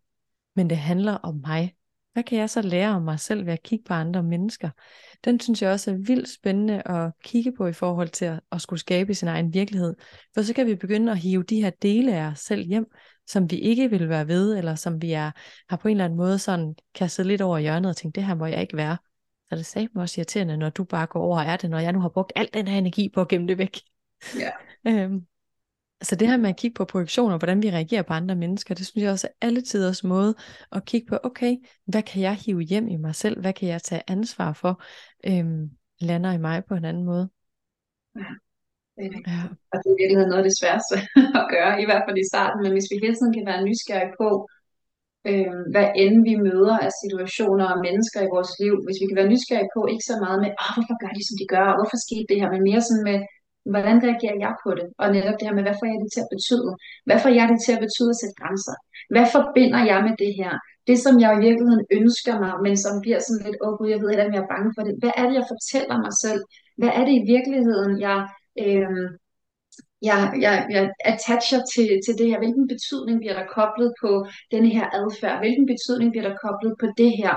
men 0.57 0.71
det 0.71 0.79
handler 0.79 1.13
om 1.13 1.41
mig, 1.47 1.75
hvad 2.13 2.23
kan 2.23 2.39
jeg 2.39 2.51
så 2.51 2.63
lære 2.63 2.95
om 2.95 3.03
mig 3.03 3.21
selv 3.21 3.47
ved 3.47 3.53
at 3.53 3.63
kigge 3.63 3.85
på 3.85 3.95
andre 3.95 4.23
mennesker? 4.23 4.71
Den 5.25 5.41
synes 5.41 5.63
jeg 5.63 5.71
også 5.71 5.91
er 5.91 5.95
vildt 5.95 6.29
spændende 6.29 6.83
at 6.89 7.13
kigge 7.25 7.53
på 7.53 7.67
i 7.67 7.73
forhold 7.73 8.09
til 8.09 8.25
at, 8.25 8.41
at 8.53 8.61
skulle 8.61 8.81
skabe 8.81 9.15
sin 9.15 9.29
egen 9.29 9.55
virkelighed. 9.55 9.95
For 10.35 10.43
så 10.43 10.55
kan 10.55 10.67
vi 10.67 10.75
begynde 10.75 11.13
at 11.13 11.19
hive 11.19 11.43
de 11.43 11.63
her 11.63 11.71
dele 11.71 12.15
af 12.15 12.27
os 12.27 12.39
selv 12.39 12.67
hjem, 12.67 12.87
som 13.27 13.51
vi 13.51 13.57
ikke 13.57 13.91
vil 13.91 14.09
være 14.09 14.29
ved, 14.29 14.57
eller 14.57 14.75
som 14.75 15.03
vi 15.03 15.13
er, 15.13 15.31
har 15.69 15.77
på 15.77 15.89
en 15.89 15.97
eller 15.97 16.05
anden 16.05 16.17
måde 16.17 16.39
sådan 16.39 16.75
kastet 16.95 17.27
lidt 17.27 17.41
over 17.41 17.59
hjørnet 17.59 17.91
og 17.91 17.97
tænkt, 17.97 18.17
det 18.17 18.25
her 18.25 18.35
må 18.35 18.47
jeg 18.47 18.61
ikke 18.61 18.77
være. 18.77 18.97
Så 19.55 19.59
det 19.59 19.67
sagde 19.67 19.89
mig 19.95 20.03
også 20.03 20.21
irriterende, 20.21 20.57
når 20.57 20.71
du 20.71 20.85
bare 20.85 21.07
går 21.07 21.21
over 21.21 21.39
og 21.39 21.45
er 21.45 21.57
det, 21.57 21.71
når 21.71 21.79
jeg 21.79 21.93
nu 21.93 22.01
har 22.01 22.09
brugt 22.09 22.33
al 22.37 22.49
den 22.55 22.69
her 22.69 22.79
energi 22.79 23.09
på 23.15 23.21
at 23.21 23.29
gemme 23.29 23.49
det 23.49 23.59
væk. 23.59 23.81
Ja. 24.39 24.51
øhm, 24.91 25.27
så 26.03 26.17
det 26.17 26.29
her 26.29 26.37
med 26.37 26.51
at 26.51 26.57
kigge 26.57 26.75
på 26.75 26.85
projektioner, 26.85 27.39
hvordan 27.39 27.63
vi 27.63 27.71
reagerer 27.71 28.03
på 28.03 28.13
andre 28.13 28.35
mennesker, 28.35 28.75
det 28.75 28.87
synes 28.87 29.03
jeg 29.03 29.13
også 29.13 29.27
er 29.27 29.47
alle 29.47 29.61
tiders 29.61 30.05
måde 30.05 30.35
at 30.73 30.85
kigge 30.85 31.07
på, 31.07 31.19
okay, 31.25 31.57
hvad 31.87 32.03
kan 32.03 32.23
jeg 32.23 32.35
hive 32.35 32.61
hjem 32.61 32.89
i 32.89 32.97
mig 32.97 33.15
selv? 33.15 33.41
Hvad 33.41 33.53
kan 33.53 33.69
jeg 33.69 33.83
tage 33.83 34.03
ansvar 34.07 34.53
for? 34.53 34.83
Øhm, 35.27 35.71
lander 36.01 36.33
i 36.33 36.39
mig 36.39 36.65
på 36.69 36.75
en 36.75 36.85
anden 36.85 37.05
måde. 37.05 37.31
Ja, 38.17 38.21
det 38.97 39.23
er. 39.27 39.31
Ja. 39.33 39.43
Og 39.73 39.77
det 39.83 39.89
er 39.91 40.01
virkelig 40.01 40.27
noget 40.27 40.43
af 40.43 40.49
det 40.49 40.59
sværeste 40.61 40.97
at 41.41 41.47
gøre, 41.55 41.83
i 41.83 41.85
hvert 41.85 42.05
fald 42.07 42.19
i 42.19 42.31
starten, 42.33 42.63
men 42.63 42.73
hvis 42.73 42.89
vi 42.91 42.97
hele 43.05 43.17
tiden 43.17 43.35
kan 43.35 43.47
være 43.47 43.65
nysgerrige 43.69 44.15
på, 44.21 44.49
øh, 45.31 45.57
hvad 45.73 45.87
end 46.03 46.17
vi 46.29 46.35
møder 46.47 46.77
af 46.87 46.93
situationer 47.03 47.67
og 47.73 47.79
mennesker 47.87 48.21
i 48.23 48.33
vores 48.35 48.53
liv, 48.63 48.75
hvis 48.85 49.01
vi 49.01 49.07
kan 49.07 49.19
være 49.21 49.33
nysgerrige 49.33 49.75
på, 49.77 49.81
ikke 49.93 50.09
så 50.11 50.17
meget 50.25 50.39
med, 50.45 50.51
oh, 50.63 50.71
hvorfor 50.75 50.97
gør 51.03 51.13
de, 51.17 51.23
som 51.29 51.37
de 51.41 51.47
gør, 51.55 51.67
og 51.71 51.77
hvorfor 51.79 51.99
skete 52.07 52.29
det 52.31 52.41
her, 52.41 52.49
men 52.55 52.63
mere 52.69 52.83
sådan 52.89 53.07
med, 53.11 53.19
hvordan 53.73 53.97
reagerer 54.07 54.39
jeg 54.45 54.55
på 54.65 54.71
det? 54.79 54.87
Og 55.03 55.07
netop 55.17 55.37
det 55.37 55.47
her 55.47 55.57
med, 55.59 55.67
hvad 55.67 55.79
får 55.81 55.89
jeg 55.91 55.99
det 56.03 56.11
til 56.13 56.25
at 56.25 56.33
betyde? 56.35 56.71
Hvad 57.09 57.19
får 57.23 57.33
jeg 57.39 57.47
det 57.53 57.59
til 57.65 57.73
at 57.77 57.83
betyde 57.87 58.11
at 58.15 58.21
sætte 58.21 58.39
grænser? 58.41 58.77
Hvad 59.15 59.27
forbinder 59.37 59.81
jeg 59.91 59.99
med 60.07 60.15
det 60.23 60.33
her? 60.41 60.53
Det, 60.89 60.97
som 61.05 61.15
jeg 61.23 61.31
i 61.33 61.45
virkeligheden 61.47 61.85
ønsker 61.99 62.35
mig, 62.45 62.55
men 62.67 62.75
som 62.85 62.95
bliver 63.05 63.21
sådan 63.23 63.45
lidt, 63.47 63.59
åh 63.65 63.67
oh, 63.67 63.73
gud, 63.79 63.89
jeg 63.93 64.01
ved 64.01 64.11
ikke, 64.11 64.27
om 64.27 64.35
jeg 64.37 64.45
er 64.45 64.53
bange 64.55 64.71
for 64.77 64.83
det. 64.87 64.95
Hvad 65.03 65.15
er 65.21 65.25
det, 65.27 65.35
jeg 65.41 65.51
fortæller 65.53 65.97
mig 66.05 66.15
selv? 66.25 66.41
Hvad 66.81 66.93
er 66.99 67.03
det 67.07 67.15
i 67.21 67.27
virkeligheden, 67.35 67.93
jeg, 68.07 68.19
øh, 68.65 69.07
jeg, 70.09 70.21
jeg, 70.45 70.55
jeg 70.75 70.83
attacher 71.13 71.61
til, 71.75 71.89
til 72.05 72.15
det 72.19 72.27
her? 72.31 72.39
Hvilken 72.45 72.67
betydning 72.75 73.17
bliver 73.21 73.37
der 73.41 73.47
koblet 73.57 73.91
på 74.03 74.11
denne 74.53 74.71
her 74.77 74.87
adfærd? 75.01 75.39
Hvilken 75.43 75.67
betydning 75.73 76.09
bliver 76.13 76.27
der 76.29 76.37
koblet 76.45 76.75
på 76.81 76.87
det 77.01 77.13
her? 77.21 77.35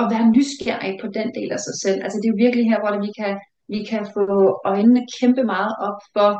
Og 0.00 0.04
være 0.12 0.30
nysgerrig 0.36 0.92
på 1.02 1.06
den 1.18 1.28
del 1.38 1.50
af 1.56 1.60
sig 1.66 1.76
selv. 1.84 1.98
Altså 2.04 2.16
det 2.18 2.26
er 2.26 2.34
jo 2.34 2.44
virkelig 2.44 2.64
her, 2.70 2.80
hvor 2.82 2.94
vi 3.06 3.10
kan, 3.20 3.32
vi 3.74 3.80
kan 3.90 4.02
få 4.16 4.24
øjnene 4.72 5.02
kæmpe 5.18 5.42
meget 5.54 5.72
op 5.88 6.00
for, 6.14 6.30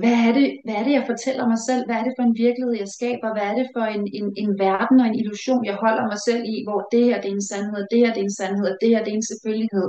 hvad 0.00 0.16
er, 0.26 0.32
det, 0.38 0.46
hvad 0.64 0.74
er 0.80 0.84
det, 0.86 0.94
jeg 0.98 1.08
fortæller 1.12 1.44
mig 1.52 1.60
selv? 1.68 1.82
Hvad 1.86 1.96
er 2.00 2.04
det 2.06 2.14
for 2.16 2.24
en 2.26 2.38
virkelighed, 2.44 2.74
jeg 2.82 2.90
skaber? 2.96 3.28
Hvad 3.34 3.46
er 3.50 3.54
det 3.60 3.66
for 3.74 3.84
en, 3.96 4.04
en, 4.18 4.26
en 4.42 4.52
verden 4.66 4.96
og 5.02 5.06
en 5.08 5.18
illusion, 5.20 5.68
jeg 5.70 5.76
holder 5.84 6.04
mig 6.12 6.20
selv 6.28 6.42
i, 6.54 6.56
hvor 6.66 6.80
det 6.92 7.02
her 7.08 7.18
det 7.20 7.30
er 7.30 7.38
en 7.40 7.48
sandhed, 7.52 7.82
det 7.90 7.98
her 8.02 8.10
det 8.14 8.20
er 8.22 8.28
en 8.30 8.38
sandhed, 8.40 8.66
og 8.72 8.76
det 8.80 8.88
her 8.92 9.00
det 9.04 9.12
er 9.12 9.18
en 9.20 9.30
selvfølgelighed? 9.32 9.88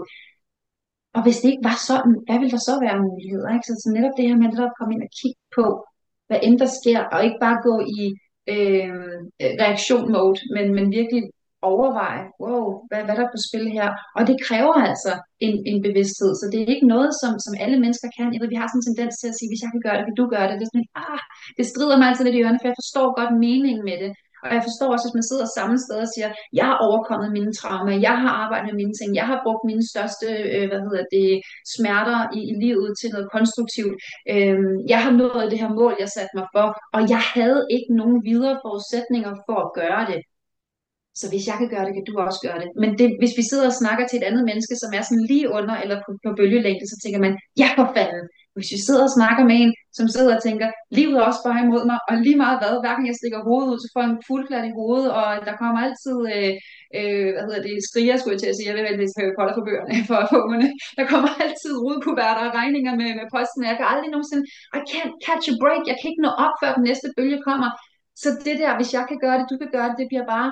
Og 1.15 1.21
hvis 1.23 1.39
det 1.41 1.49
ikke 1.49 1.67
var 1.71 1.77
sådan, 1.89 2.13
hvad 2.25 2.37
ville 2.39 2.55
der 2.55 2.63
så 2.69 2.75
være 2.85 3.03
muligheder? 3.07 3.49
Ikke? 3.55 3.67
Så, 3.69 3.73
så 3.83 3.87
netop 3.95 4.15
det 4.17 4.27
her 4.29 4.37
med 4.41 4.49
at 4.69 4.77
komme 4.77 4.93
ind 4.93 5.03
og 5.07 5.11
kigge 5.19 5.41
på, 5.57 5.65
hvad 6.27 6.39
end 6.45 6.57
der 6.63 6.69
sker, 6.79 6.99
og 7.13 7.19
ikke 7.25 7.43
bare 7.45 7.57
gå 7.67 7.75
i 7.99 8.01
øh, 8.53 8.89
reaktion 9.63 10.05
mode, 10.15 10.39
men, 10.55 10.65
men 10.77 10.85
virkelig 10.99 11.23
overveje, 11.71 12.23
wow, 12.43 12.65
hvad, 12.89 13.01
hvad 13.05 13.15
der 13.17 13.23
er 13.25 13.33
på 13.35 13.41
spil 13.47 13.65
her. 13.77 13.87
Og 14.17 14.21
det 14.29 14.37
kræver 14.47 14.75
altså 14.89 15.11
en, 15.45 15.55
en 15.71 15.79
bevidsthed, 15.87 16.31
så 16.39 16.45
det 16.51 16.57
er 16.59 16.73
ikke 16.73 16.91
noget, 16.95 17.11
som, 17.21 17.31
som 17.45 17.53
alle 17.63 17.77
mennesker 17.83 18.09
kan. 18.17 18.33
Jeg 18.33 18.41
ved, 18.41 18.53
vi 18.53 18.61
har 18.61 18.67
sådan 18.69 18.81
en 18.81 18.87
tendens 18.89 19.15
til 19.17 19.29
at 19.31 19.37
sige, 19.37 19.49
hvis 19.49 19.63
jeg 19.63 19.71
kan 19.73 19.83
gøre 19.85 19.97
det, 19.97 20.05
kan 20.07 20.19
du 20.21 20.25
gøre 20.35 20.47
det. 20.47 20.55
Det, 20.59 20.65
er 20.67 20.73
sådan, 20.73 20.91
ah, 21.03 21.21
det 21.57 21.65
strider 21.71 21.97
mig 21.97 22.07
altid 22.07 22.23
lidt 22.25 22.37
i 22.37 22.43
ørene, 22.43 22.59
for 22.59 22.69
jeg 22.69 22.79
forstår 22.81 23.07
godt 23.19 23.33
meningen 23.47 23.83
med 23.89 23.97
det. 24.03 24.11
Og 24.43 24.49
jeg 24.55 24.63
forstår 24.67 24.89
også, 24.93 25.05
hvis 25.05 25.19
man 25.19 25.29
sidder 25.29 25.55
samme 25.57 25.77
sted 25.85 25.97
og 26.05 26.09
siger, 26.15 26.29
jeg 26.59 26.65
har 26.69 26.77
overkommet 26.87 27.35
mine 27.37 27.53
traumer, 27.59 28.03
jeg 28.07 28.15
har 28.23 28.33
arbejdet 28.43 28.67
med 28.69 28.77
mine 28.81 28.95
ting, 28.99 29.09
jeg 29.19 29.27
har 29.31 29.37
brugt 29.45 29.63
mine 29.71 29.85
største 29.91 30.27
øh, 30.55 30.65
hvad 30.69 30.81
hedder 30.87 31.05
det, 31.17 31.29
smerter 31.75 32.19
i, 32.37 32.39
i 32.51 32.53
livet 32.65 32.89
til 32.99 33.09
noget 33.13 33.27
konstruktivt. 33.35 33.95
Øh, 34.33 34.59
jeg 34.93 34.99
har 35.05 35.13
nået 35.21 35.51
det 35.51 35.59
her 35.63 35.71
mål, 35.79 35.93
jeg 36.03 36.09
satte 36.15 36.33
mig 36.39 36.47
for, 36.55 36.67
og 36.95 37.01
jeg 37.13 37.21
havde 37.35 37.61
ikke 37.75 37.91
nogen 37.99 38.17
videre 38.29 38.55
forudsætninger 38.65 39.33
for 39.47 39.57
at 39.65 39.73
gøre 39.81 40.03
det. 40.11 40.19
Så 41.19 41.25
hvis 41.31 41.47
jeg 41.49 41.57
kan 41.61 41.69
gøre 41.73 41.85
det, 41.87 41.93
kan 41.95 42.07
du 42.09 42.13
også 42.27 42.41
gøre 42.47 42.59
det. 42.63 42.69
Men 42.81 42.89
det, 42.99 43.07
hvis 43.21 43.33
vi 43.39 43.43
sidder 43.49 43.67
og 43.71 43.79
snakker 43.81 44.03
til 44.05 44.17
et 44.19 44.27
andet 44.29 44.43
menneske, 44.49 44.75
som 44.81 44.91
er 44.97 45.03
sådan 45.05 45.25
lige 45.31 45.47
under 45.57 45.75
eller 45.83 45.97
på, 46.05 46.09
på 46.25 46.29
bølgelængde, 46.39 46.85
så 46.91 46.97
tænker 47.03 47.19
man, 47.25 47.33
ja 47.61 47.67
for 47.77 47.87
fanden. 47.95 48.25
Hvis 48.55 48.71
vi 48.73 48.79
sidder 48.85 49.03
og 49.07 49.15
snakker 49.17 49.43
med 49.49 49.57
en, 49.63 49.71
som 49.97 50.05
sidder 50.15 50.31
og 50.35 50.43
tænker, 50.47 50.67
livet 50.97 51.15
er 51.17 51.27
også 51.29 51.41
bare 51.47 51.63
imod 51.65 51.83
mig, 51.91 51.99
og 52.09 52.15
lige 52.25 52.41
meget 52.43 52.57
hvad, 52.61 52.73
hverken 52.83 53.05
jeg 53.09 53.15
stikker 53.19 53.39
hovedet 53.47 53.69
ud, 53.71 53.79
så 53.83 53.87
får 53.93 54.01
jeg 54.03 54.11
en 54.11 54.25
fuldklat 54.29 54.65
i 54.69 54.77
hovedet, 54.79 55.09
og 55.19 55.27
der 55.47 55.53
kommer 55.61 55.79
altid, 55.87 56.17
øh, 56.33 56.53
øh, 56.97 57.29
hvad 57.33 57.43
hedder 57.47 57.63
det, 57.67 57.75
skriger, 57.89 58.15
skulle 58.17 58.35
jeg 58.35 58.41
til 58.41 58.51
at 58.51 58.57
sige, 58.57 58.69
jeg 58.69 58.75
vil 58.77 58.87
vælge 58.89 59.17
Harry 59.17 59.33
Potter 59.37 59.53
for 59.57 59.65
bøgerne, 59.67 59.93
for 60.09 60.17
at 60.23 60.29
få 60.33 60.37
Der 60.97 61.05
kommer 61.11 61.29
altid 61.45 61.73
rudekuverter 61.83 62.43
og 62.47 62.53
regninger 62.59 62.93
med, 62.99 63.09
med 63.19 63.27
posten, 63.35 63.69
jeg 63.71 63.77
kan 63.79 63.87
aldrig 63.91 64.09
nogensinde, 64.15 64.45
I 64.77 64.79
can't 64.91 65.13
catch 65.25 65.45
a 65.53 65.55
break, 65.63 65.83
jeg 65.89 65.97
kan 65.99 66.07
ikke 66.11 66.25
nå 66.27 66.31
op, 66.45 66.55
før 66.61 66.69
den 66.77 66.83
næste 66.89 67.07
bølge 67.17 67.39
kommer. 67.49 67.69
Så 68.23 68.29
det 68.45 68.55
der, 68.63 68.71
hvis 68.79 68.91
jeg 68.97 69.05
kan 69.09 69.19
gøre 69.25 69.37
det, 69.39 69.45
du 69.51 69.57
kan 69.61 69.71
gøre 69.75 69.89
det, 69.89 69.97
det 70.01 70.07
bliver 70.11 70.27
bare 70.35 70.49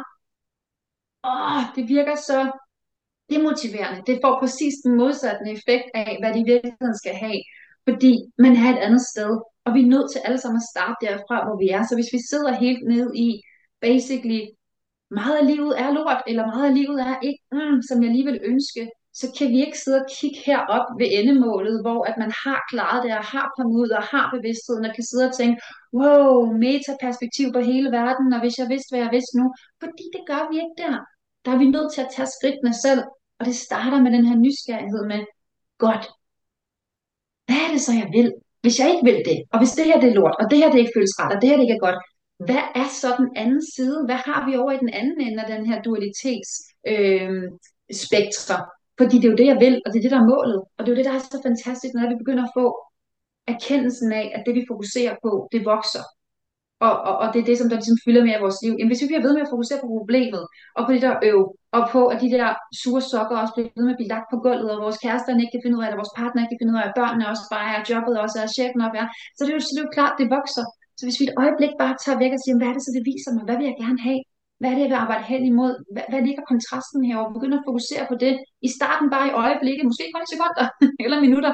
åh, 1.30 1.62
det 1.76 1.84
virker 1.96 2.16
så 2.16 2.40
demotiverende. 3.30 4.02
Det 4.08 4.20
får 4.24 4.40
præcis 4.40 4.74
den 4.86 4.94
modsatte 5.02 5.52
effekt 5.58 5.88
af, 5.94 6.18
hvad 6.20 6.30
det 6.34 6.40
i 6.40 6.52
virkeligheden 6.54 6.98
skal 7.02 7.16
have. 7.26 7.42
Fordi 7.90 8.14
man 8.38 8.54
er 8.56 8.70
et 8.74 8.82
andet 8.86 9.04
sted, 9.14 9.32
og 9.66 9.74
vi 9.76 9.82
er 9.82 9.94
nødt 9.94 10.12
til 10.12 10.22
alle 10.26 10.40
sammen 10.42 10.62
at 10.64 10.70
starte 10.74 11.00
derfra, 11.06 11.38
hvor 11.46 11.58
vi 11.62 11.68
er. 11.78 11.84
Så 11.84 11.94
hvis 11.96 12.14
vi 12.16 12.20
sidder 12.30 12.62
helt 12.66 12.84
ned 12.94 13.08
i, 13.16 13.30
basically, 13.82 14.42
meget 15.20 15.38
af 15.42 15.48
livet 15.52 15.74
er 15.84 15.90
lort, 15.98 16.22
eller 16.28 16.46
meget 16.54 16.66
af 16.70 16.76
livet 16.80 17.00
er 17.10 17.16
ikke, 17.30 17.44
mm, 17.52 17.82
som 17.90 18.04
jeg 18.04 18.12
lige 18.12 18.30
vil 18.32 18.40
ønske, 18.52 18.84
så 19.14 19.26
kan 19.38 19.48
vi 19.54 19.60
ikke 19.66 19.80
sidde 19.80 20.02
og 20.02 20.10
kigge 20.18 20.40
herop 20.46 20.86
ved 21.00 21.08
endemålet, 21.20 21.82
hvor 21.84 22.00
at 22.10 22.16
man 22.24 22.32
har 22.44 22.60
klaret 22.72 23.04
det, 23.04 23.12
og 23.20 23.24
har 23.34 23.48
kommet 23.56 23.76
ud, 23.82 23.90
og 24.00 24.04
har 24.14 24.26
bevidstheden, 24.36 24.86
og 24.86 24.94
kan 24.96 25.06
sidde 25.10 25.26
og 25.30 25.36
tænke, 25.40 25.58
wow, 26.00 26.34
metaperspektiv 26.66 27.48
på 27.54 27.60
hele 27.72 27.90
verden, 28.00 28.34
og 28.34 28.40
hvis 28.44 28.58
jeg 28.62 28.68
vidste, 28.74 28.90
hvad 28.92 29.02
jeg 29.06 29.12
vidste 29.18 29.38
nu, 29.40 29.46
fordi 29.84 30.06
det 30.16 30.24
gør 30.32 30.44
vi 30.52 30.56
ikke 30.64 30.78
der. 30.84 30.96
Der 31.46 31.52
er 31.54 31.60
vi 31.64 31.68
nødt 31.76 31.90
til 31.94 32.02
at 32.02 32.14
tage 32.16 32.34
skridtene 32.36 32.74
selv, 32.86 33.02
og 33.40 33.44
det 33.46 33.56
starter 33.56 34.00
med 34.02 34.12
den 34.16 34.26
her 34.30 34.38
nysgerrighed 34.46 35.04
med, 35.12 35.22
godt, 35.86 36.06
hvad 37.52 37.62
er 37.66 37.72
det 37.74 37.82
så, 37.88 37.94
jeg 38.02 38.10
vil? 38.18 38.30
Hvis 38.64 38.80
jeg 38.80 38.88
ikke 38.92 39.06
vil 39.10 39.20
det, 39.30 39.38
og 39.54 39.58
hvis 39.60 39.76
det 39.78 39.86
her 39.90 40.00
det 40.00 40.10
er 40.10 40.18
lort, 40.20 40.36
og 40.42 40.46
det 40.52 40.58
her 40.60 40.72
det 40.72 40.80
ikke 40.80 40.98
føles 40.98 41.16
ret, 41.20 41.32
og 41.36 41.42
det 41.42 41.50
her 41.50 41.58
det 41.58 41.66
ikke 41.66 41.80
er 41.80 41.88
godt, 41.88 42.00
hvad 42.48 42.64
er 42.82 42.88
så 43.02 43.10
den 43.22 43.30
anden 43.44 43.64
side? 43.76 43.98
Hvad 44.08 44.20
har 44.28 44.40
vi 44.48 44.54
over 44.62 44.72
i 44.72 44.84
den 44.84 44.92
anden 45.00 45.18
ende 45.22 45.44
af 45.44 45.48
den 45.54 45.66
her 45.70 45.78
dualitets 45.82 46.52
øh, 46.92 47.44
spektre? 48.04 48.58
Fordi 49.00 49.16
det 49.18 49.26
er 49.26 49.34
jo 49.34 49.42
det, 49.42 49.52
jeg 49.54 49.60
vil, 49.66 49.76
og 49.86 49.88
det 49.90 49.98
er 49.98 50.06
det, 50.06 50.16
der 50.16 50.22
er 50.22 50.32
målet. 50.36 50.60
Og 50.76 50.80
det 50.80 50.88
er 50.88 50.96
jo 50.96 51.00
det, 51.02 51.08
der 51.10 51.16
er 51.18 51.20
så 51.20 51.40
fantastisk, 51.50 51.94
når 51.94 52.10
vi 52.14 52.24
begynder 52.24 52.44
at 52.46 52.56
få 52.60 52.66
erkendelsen 53.54 54.12
af, 54.22 54.26
at 54.36 54.42
det, 54.46 54.54
vi 54.56 54.70
fokuserer 54.72 55.16
på, 55.26 55.32
det 55.52 55.66
vokser. 55.74 56.04
Og, 56.88 56.94
og, 57.08 57.14
og 57.22 57.28
det 57.32 57.40
er 57.40 57.48
det, 57.50 57.58
som 57.58 57.68
der 57.70 57.78
ligesom 57.80 58.00
fylder 58.06 58.24
mere 58.28 58.38
i 58.40 58.46
vores 58.46 58.60
liv. 58.64 58.74
Jamen, 58.76 58.92
hvis 58.92 59.04
vi 59.04 59.10
bliver 59.12 59.26
ved 59.26 59.34
med 59.36 59.46
at 59.46 59.54
fokusere 59.54 59.80
på 59.84 59.90
problemet, 59.98 60.44
og 60.78 60.82
på 60.86 60.92
det 60.94 61.02
der 61.08 61.14
øv, 61.30 61.42
og 61.78 61.82
på 61.94 62.02
at 62.14 62.18
de 62.24 62.30
der 62.38 62.48
sure 62.82 63.04
sokker 63.12 63.38
også 63.42 63.54
bliver 63.56 63.70
ved 63.78 63.84
med 63.86 63.96
at 63.96 64.00
blive 64.00 64.14
lagt 64.16 64.28
på 64.32 64.38
gulvet, 64.46 64.72
og 64.76 64.84
vores 64.86 65.00
kærester 65.04 65.32
ikke 65.44 65.56
kan 65.56 65.64
finde 65.64 65.78
ud 65.78 65.84
af 65.84 65.88
eller 65.88 66.02
vores 66.02 66.16
partner 66.20 66.40
ikke 66.42 66.54
kan 66.54 66.62
finde 66.62 66.74
ud 66.74 66.82
af 66.82 66.88
at 66.88 66.98
børnene 67.00 67.30
også 67.32 67.46
bare 67.56 67.68
er, 67.76 67.80
jobbet 67.92 68.14
også 68.24 68.38
er, 68.44 68.48
chefen 68.58 68.82
op 68.88 68.96
er, 69.02 69.08
så 69.36 69.40
det 69.44 69.52
er 69.52 69.58
jo, 69.60 69.64
så 69.66 69.72
det 69.74 69.82
er 69.82 69.88
jo 69.88 69.96
klart, 69.98 70.20
det 70.20 70.28
vokser. 70.38 70.66
Så 70.98 71.04
hvis 71.06 71.20
vi 71.20 71.26
et 71.28 71.38
øjeblik 71.44 71.74
bare 71.84 71.96
tager 72.04 72.20
væk 72.24 72.34
og 72.38 72.42
siger, 72.44 72.56
hvad 72.58 72.70
er 72.70 72.76
det 72.76 72.84
så, 72.86 72.92
det 72.98 73.04
viser 73.12 73.32
mig? 73.36 73.44
Hvad 73.48 73.58
vil 73.60 73.70
jeg 73.70 73.78
gerne 73.84 74.02
have? 74.08 74.22
Hvad 74.60 74.70
er 74.70 74.76
det, 74.76 74.84
jeg 74.86 74.92
vil 74.94 75.04
arbejde 75.06 75.26
hen 75.34 75.44
imod? 75.52 75.74
Hvad, 75.94 76.06
hvad 76.12 76.22
ligger 76.28 76.44
kontrasten 76.52 77.02
her? 77.08 77.16
Og 77.22 77.34
begynder 77.38 77.58
at 77.60 77.68
fokusere 77.70 78.04
på 78.12 78.16
det. 78.24 78.34
I 78.68 78.70
starten 78.78 79.08
bare 79.16 79.28
i 79.30 79.38
øjeblikket, 79.44 79.90
måske 79.90 80.06
kun 80.14 80.26
i 80.28 80.32
sekunder 80.34 80.68
eller 81.06 81.18
minutter. 81.26 81.54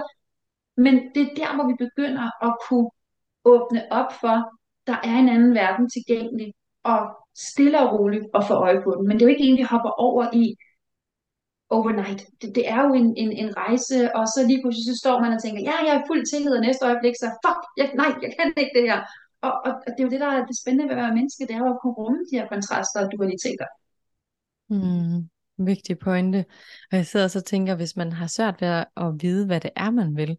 Men 0.86 0.94
det 1.14 1.22
er 1.26 1.32
der, 1.42 1.52
hvor 1.56 1.66
vi 1.72 1.76
begynder 1.86 2.26
at 2.48 2.52
kunne 2.66 2.90
åbne 3.54 3.82
op 4.00 4.12
for, 4.22 4.36
der 4.88 4.98
er 5.04 5.16
en 5.20 5.30
anden 5.30 5.54
verden 5.54 5.90
tilgængelig, 5.90 6.54
og 6.84 7.00
stille 7.36 7.80
og 7.84 8.00
roligt 8.00 8.26
og 8.34 8.42
få 8.50 8.54
øje 8.54 8.82
på 8.84 8.92
den. 8.98 9.08
Men 9.08 9.14
det 9.14 9.22
er 9.22 9.28
jo 9.30 9.36
ikke 9.36 9.48
en, 9.50 9.58
vi 9.58 9.72
hopper 9.74 9.90
over 10.08 10.24
i 10.34 10.56
overnight. 11.70 12.22
Det, 12.42 12.50
det 12.58 12.66
er 12.76 12.82
jo 12.86 12.92
en, 12.94 13.08
en, 13.24 13.32
en 13.32 13.58
rejse, 13.58 14.16
og 14.18 14.24
så 14.34 14.40
lige 14.48 14.62
pludselig 14.62 14.86
så 14.92 14.96
står 15.04 15.16
man 15.24 15.34
og 15.36 15.42
tænker, 15.42 15.62
ja, 15.70 15.76
jeg 15.88 15.94
er 15.96 16.08
fuld 16.10 16.24
tillid, 16.26 16.54
og 16.58 16.62
næste 16.68 16.86
øjeblik 16.90 17.16
så, 17.16 17.28
fuck, 17.44 17.62
jeg, 17.80 17.88
nej, 18.02 18.12
jeg 18.24 18.32
kan 18.38 18.48
ikke 18.64 18.76
det 18.78 18.86
her. 18.90 19.00
Og, 19.46 19.54
og, 19.66 19.72
og 19.86 19.90
det 19.94 20.00
er 20.00 20.08
jo 20.08 20.14
det, 20.14 20.24
der 20.26 20.32
er 20.38 20.46
det 20.46 20.62
spændende 20.62 20.86
ved 20.90 20.96
at 20.98 21.02
være 21.04 21.18
menneske, 21.20 21.48
det 21.48 21.56
er 21.56 21.64
jo 21.66 21.74
at 21.74 21.80
kunne 21.82 21.98
rumme 22.02 22.20
de 22.30 22.38
her 22.38 22.48
kontraster 22.54 23.00
og 23.04 23.12
dualiteter. 23.12 23.68
Mm, 24.70 25.20
vigtig 25.70 26.00
pointe. 26.00 26.46
Og 26.92 26.98
jeg 26.98 27.06
sidder 27.06 27.26
og 27.26 27.32
så 27.32 27.42
tænker, 27.42 27.76
hvis 27.76 27.96
man 27.96 28.12
har 28.12 28.28
svært 28.28 28.62
ved 28.62 28.68
at 29.06 29.10
vide, 29.22 29.46
hvad 29.46 29.60
det 29.62 29.72
er, 29.76 29.92
man 29.92 30.16
vil, 30.16 30.38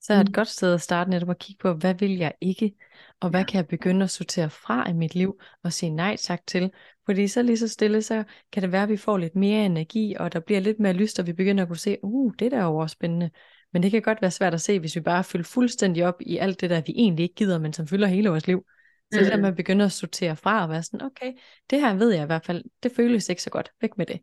så 0.00 0.12
er 0.12 0.20
et 0.20 0.28
mm. 0.28 0.32
godt 0.32 0.48
sted 0.48 0.74
at 0.74 0.80
starte 0.80 1.10
netop 1.10 1.30
at 1.30 1.38
kigge 1.38 1.60
på, 1.62 1.72
hvad 1.72 1.94
vil 1.94 2.16
jeg 2.16 2.32
ikke, 2.40 2.74
og 3.20 3.30
hvad 3.30 3.44
kan 3.44 3.56
jeg 3.56 3.68
begynde 3.68 4.04
at 4.04 4.10
sortere 4.10 4.50
fra 4.50 4.90
i 4.90 4.92
mit 4.92 5.14
liv 5.14 5.40
og 5.62 5.72
sige 5.72 5.90
nej 5.90 6.16
tak 6.16 6.40
til. 6.46 6.70
Fordi 7.06 7.28
så 7.28 7.42
lige 7.42 7.58
så 7.58 7.68
stille, 7.68 8.02
så 8.02 8.24
kan 8.52 8.62
det 8.62 8.72
være, 8.72 8.82
at 8.82 8.88
vi 8.88 8.96
får 8.96 9.18
lidt 9.18 9.36
mere 9.36 9.64
energi, 9.64 10.14
og 10.18 10.32
der 10.32 10.40
bliver 10.40 10.60
lidt 10.60 10.80
mere 10.80 10.92
lyst, 10.92 11.18
og 11.18 11.26
vi 11.26 11.32
begynder 11.32 11.62
at 11.62 11.68
kunne 11.68 11.76
se, 11.76 11.96
uh, 12.02 12.32
det 12.38 12.52
der 12.52 12.58
er 12.58 12.64
også 12.64 12.92
spændende. 12.92 13.30
Men 13.72 13.82
det 13.82 13.90
kan 13.90 14.02
godt 14.02 14.22
være 14.22 14.30
svært 14.30 14.54
at 14.54 14.60
se, 14.60 14.80
hvis 14.80 14.96
vi 14.96 15.00
bare 15.00 15.24
fylder 15.24 15.44
fuldstændig 15.44 16.06
op 16.06 16.20
i 16.20 16.36
alt 16.36 16.60
det 16.60 16.70
der, 16.70 16.82
vi 16.86 16.92
egentlig 16.96 17.22
ikke 17.22 17.34
gider, 17.34 17.58
men 17.58 17.72
som 17.72 17.86
fylder 17.86 18.06
hele 18.06 18.28
vores 18.28 18.46
liv. 18.46 18.64
Så 19.12 19.18
mm. 19.20 19.24
det 19.24 19.32
der 19.32 19.40
med 19.40 19.48
at 19.48 19.56
begynde 19.56 19.84
at 19.84 19.92
sortere 19.92 20.36
fra 20.36 20.62
og 20.62 20.68
være 20.68 20.82
sådan, 20.82 21.02
okay, 21.02 21.32
det 21.70 21.80
her 21.80 21.94
ved 21.94 22.12
jeg 22.12 22.22
i 22.22 22.26
hvert 22.26 22.44
fald, 22.44 22.64
det 22.82 22.92
føles 22.96 23.28
ikke 23.28 23.42
så 23.42 23.50
godt, 23.50 23.72
væk 23.80 23.98
med 23.98 24.06
det. 24.06 24.20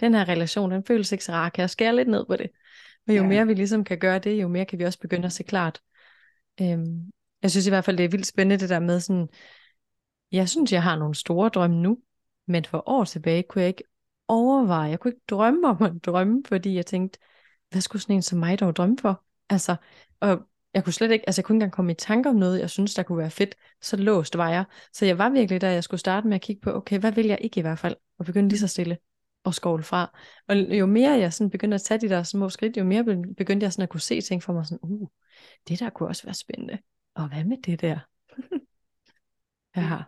Den 0.00 0.14
her 0.14 0.28
relation, 0.28 0.70
den 0.70 0.84
føles 0.84 1.12
ikke 1.12 1.24
så 1.24 1.32
rar, 1.32 1.48
kan 1.48 1.60
jeg 1.60 1.70
skære 1.70 1.96
lidt 1.96 2.08
ned 2.08 2.26
på 2.26 2.36
det? 2.36 2.50
Og 3.08 3.16
jo 3.16 3.22
ja. 3.22 3.28
mere 3.28 3.46
vi 3.46 3.54
ligesom 3.54 3.84
kan 3.84 3.98
gøre 3.98 4.18
det, 4.18 4.42
jo 4.42 4.48
mere 4.48 4.64
kan 4.64 4.78
vi 4.78 4.84
også 4.84 4.98
begynde 4.98 5.26
at 5.26 5.32
se 5.32 5.42
klart. 5.42 5.80
Øhm, 6.60 7.10
jeg 7.42 7.50
synes 7.50 7.66
i 7.66 7.70
hvert 7.70 7.84
fald, 7.84 7.96
det 7.96 8.04
er 8.04 8.08
vildt 8.08 8.26
spændende 8.26 8.60
det 8.60 8.68
der 8.68 8.80
med 8.80 9.00
sådan, 9.00 9.28
jeg 10.32 10.48
synes, 10.48 10.72
jeg 10.72 10.82
har 10.82 10.96
nogle 10.96 11.14
store 11.14 11.48
drømme 11.48 11.76
nu, 11.76 11.98
men 12.46 12.64
for 12.64 12.88
år 12.88 13.04
tilbage 13.04 13.42
kunne 13.42 13.62
jeg 13.62 13.68
ikke 13.68 13.84
overveje, 14.28 14.90
jeg 14.90 15.00
kunne 15.00 15.10
ikke 15.10 15.24
drømme 15.30 15.68
om 15.68 15.82
at 15.82 15.92
drømme, 16.04 16.42
fordi 16.46 16.74
jeg 16.74 16.86
tænkte, 16.86 17.18
hvad 17.70 17.80
skulle 17.80 18.02
sådan 18.02 18.16
en 18.16 18.22
som 18.22 18.38
mig 18.38 18.60
dog 18.60 18.76
drømme 18.76 18.96
for? 19.00 19.24
Altså, 19.48 19.76
og 20.20 20.42
jeg 20.74 20.84
kunne 20.84 20.92
slet 20.92 21.10
ikke, 21.10 21.28
altså 21.28 21.40
jeg 21.40 21.44
kunne 21.44 21.56
ikke 21.56 21.64
engang 21.64 21.72
komme 21.72 21.92
i 21.92 21.94
tanke 21.94 22.28
om 22.28 22.36
noget, 22.36 22.60
jeg 22.60 22.70
synes, 22.70 22.94
der 22.94 23.02
kunne 23.02 23.18
være 23.18 23.30
fedt, 23.30 23.54
så 23.80 23.96
låst 23.96 24.36
var 24.36 24.50
jeg. 24.50 24.64
Så 24.92 25.06
jeg 25.06 25.18
var 25.18 25.30
virkelig 25.30 25.60
der, 25.60 25.68
jeg 25.68 25.84
skulle 25.84 26.00
starte 26.00 26.28
med 26.28 26.34
at 26.34 26.40
kigge 26.40 26.60
på, 26.60 26.72
okay, 26.72 26.98
hvad 26.98 27.12
vil 27.12 27.26
jeg 27.26 27.38
ikke 27.40 27.58
i 27.58 27.62
hvert 27.62 27.78
fald? 27.78 27.96
Og 28.18 28.24
begynde 28.24 28.48
lige 28.48 28.58
så 28.58 28.66
stille 28.66 28.98
og 29.44 29.54
skovle 29.54 29.82
fra. 29.82 30.18
Og 30.48 30.56
jo 30.56 30.86
mere 30.86 31.10
jeg 31.10 31.32
sådan 31.32 31.50
begyndte 31.50 31.74
at 31.74 31.82
tage 31.82 32.00
de 32.00 32.08
der 32.08 32.22
små 32.22 32.48
skridt, 32.48 32.76
jo 32.76 32.84
mere 32.84 33.04
begyndte 33.36 33.64
jeg 33.64 33.72
sådan 33.72 33.82
at 33.82 33.88
kunne 33.88 34.00
se 34.00 34.20
ting 34.20 34.42
for 34.42 34.52
mig 34.52 34.66
sådan, 34.66 34.78
uh, 34.82 35.08
det 35.68 35.80
der 35.80 35.90
kunne 35.90 36.08
også 36.08 36.24
være 36.24 36.34
spændende. 36.34 36.78
Og 37.14 37.28
hvad 37.28 37.44
med 37.44 37.56
det 37.62 37.80
der? 37.80 37.98
ja. 39.76 39.98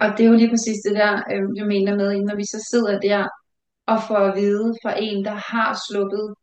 Og 0.00 0.08
det 0.18 0.26
er 0.26 0.30
jo 0.30 0.36
lige 0.36 0.50
præcis 0.50 0.78
det 0.86 0.94
der, 0.96 1.12
øh, 1.32 1.56
jeg 1.56 1.66
mener 1.66 1.96
med, 1.96 2.22
når 2.22 2.36
vi 2.36 2.44
så 2.44 2.68
sidder 2.70 3.00
der 3.00 3.28
og 3.86 3.98
får 4.08 4.16
at 4.28 4.36
vide 4.36 4.74
fra 4.82 4.92
en, 4.98 5.24
der 5.24 5.36
har 5.52 5.78
sluppet 5.88 6.34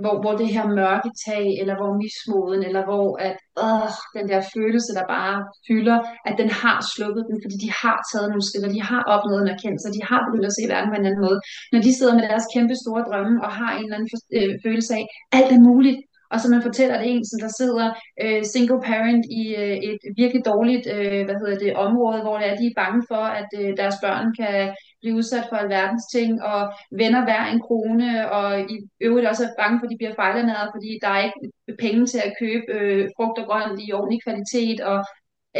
hvor, 0.00 0.14
hvor 0.22 0.34
det 0.40 0.48
her 0.54 0.66
mørke 0.80 1.10
tag, 1.26 1.44
eller 1.60 1.74
hvor 1.78 1.90
mismoden, 2.02 2.62
eller 2.68 2.82
hvor 2.88 3.06
at, 3.26 3.36
øh, 3.64 3.90
den 4.16 4.26
der 4.32 4.40
følelse, 4.54 4.90
der 4.98 5.04
bare 5.16 5.36
fylder, 5.68 5.98
at 6.28 6.34
den 6.40 6.50
har 6.62 6.78
slukket 6.94 7.24
den, 7.30 7.36
fordi 7.42 7.56
de 7.64 7.70
har 7.82 7.98
taget 8.10 8.28
nogle 8.30 8.46
skridt, 8.48 8.66
og 8.68 8.72
de 8.76 8.82
har 8.90 9.02
opnået 9.14 9.42
en 9.42 9.54
erkendelse, 9.54 9.88
og 9.88 9.94
de 9.96 10.02
har 10.10 10.20
begyndt 10.26 10.50
at 10.50 10.56
se 10.56 10.64
verden 10.72 10.90
på 10.90 10.98
en 10.98 11.08
anden 11.08 11.24
måde. 11.26 11.38
Når 11.72 11.80
de 11.86 11.92
sidder 11.98 12.14
med 12.16 12.24
deres 12.28 12.46
kæmpe 12.54 12.74
store 12.82 13.02
drømme, 13.08 13.36
og 13.44 13.50
har 13.60 13.70
en 13.72 13.84
eller 13.84 13.96
anden 13.98 14.10
øh, 14.38 14.52
følelse 14.64 14.92
af, 14.98 15.04
alt 15.38 15.52
er 15.56 15.62
muligt, 15.70 15.98
og 16.32 16.40
så 16.40 16.46
man 16.50 16.66
fortæller 16.68 16.96
det 16.98 17.06
en, 17.10 17.24
som 17.30 17.38
der 17.44 17.52
sidder 17.60 17.86
øh, 18.22 18.42
single 18.52 18.80
parent 18.90 19.24
i 19.40 19.42
øh, 19.62 19.76
et 19.88 19.98
virkelig 20.20 20.42
dårligt 20.52 20.84
øh, 20.94 21.22
hvad 21.26 21.36
hedder 21.40 21.58
det, 21.64 21.80
område, 21.86 22.20
hvor 22.22 22.36
det 22.38 22.46
er, 22.48 22.56
de 22.60 22.66
er 22.66 22.80
bange 22.82 23.02
for, 23.10 23.24
at 23.40 23.48
øh, 23.60 23.70
deres 23.80 23.96
børn 24.04 24.26
kan 24.38 24.56
blive 25.02 25.16
udsat 25.16 25.46
for 25.48 25.56
alverdens 25.56 26.06
ting, 26.16 26.42
og 26.42 26.72
vender 26.90 27.22
hver 27.24 27.44
en 27.46 27.60
krone, 27.66 28.30
og 28.36 28.60
i 28.60 28.76
øvrigt 29.00 29.28
også 29.28 29.44
er 29.44 29.58
bange 29.62 29.78
for, 29.78 29.86
at 29.86 29.90
de 29.92 30.00
bliver 30.00 30.14
fejlernæret, 30.14 30.68
fordi 30.74 30.90
der 31.02 31.08
er 31.08 31.24
ikke 31.24 31.40
penge 31.84 32.06
til 32.06 32.20
at 32.26 32.34
købe 32.40 32.66
øh, 32.78 33.08
frugt 33.16 33.38
og 33.38 33.46
grønt 33.46 33.80
i 33.84 33.92
ordentlig 33.92 34.20
kvalitet, 34.26 34.80
og 34.80 34.98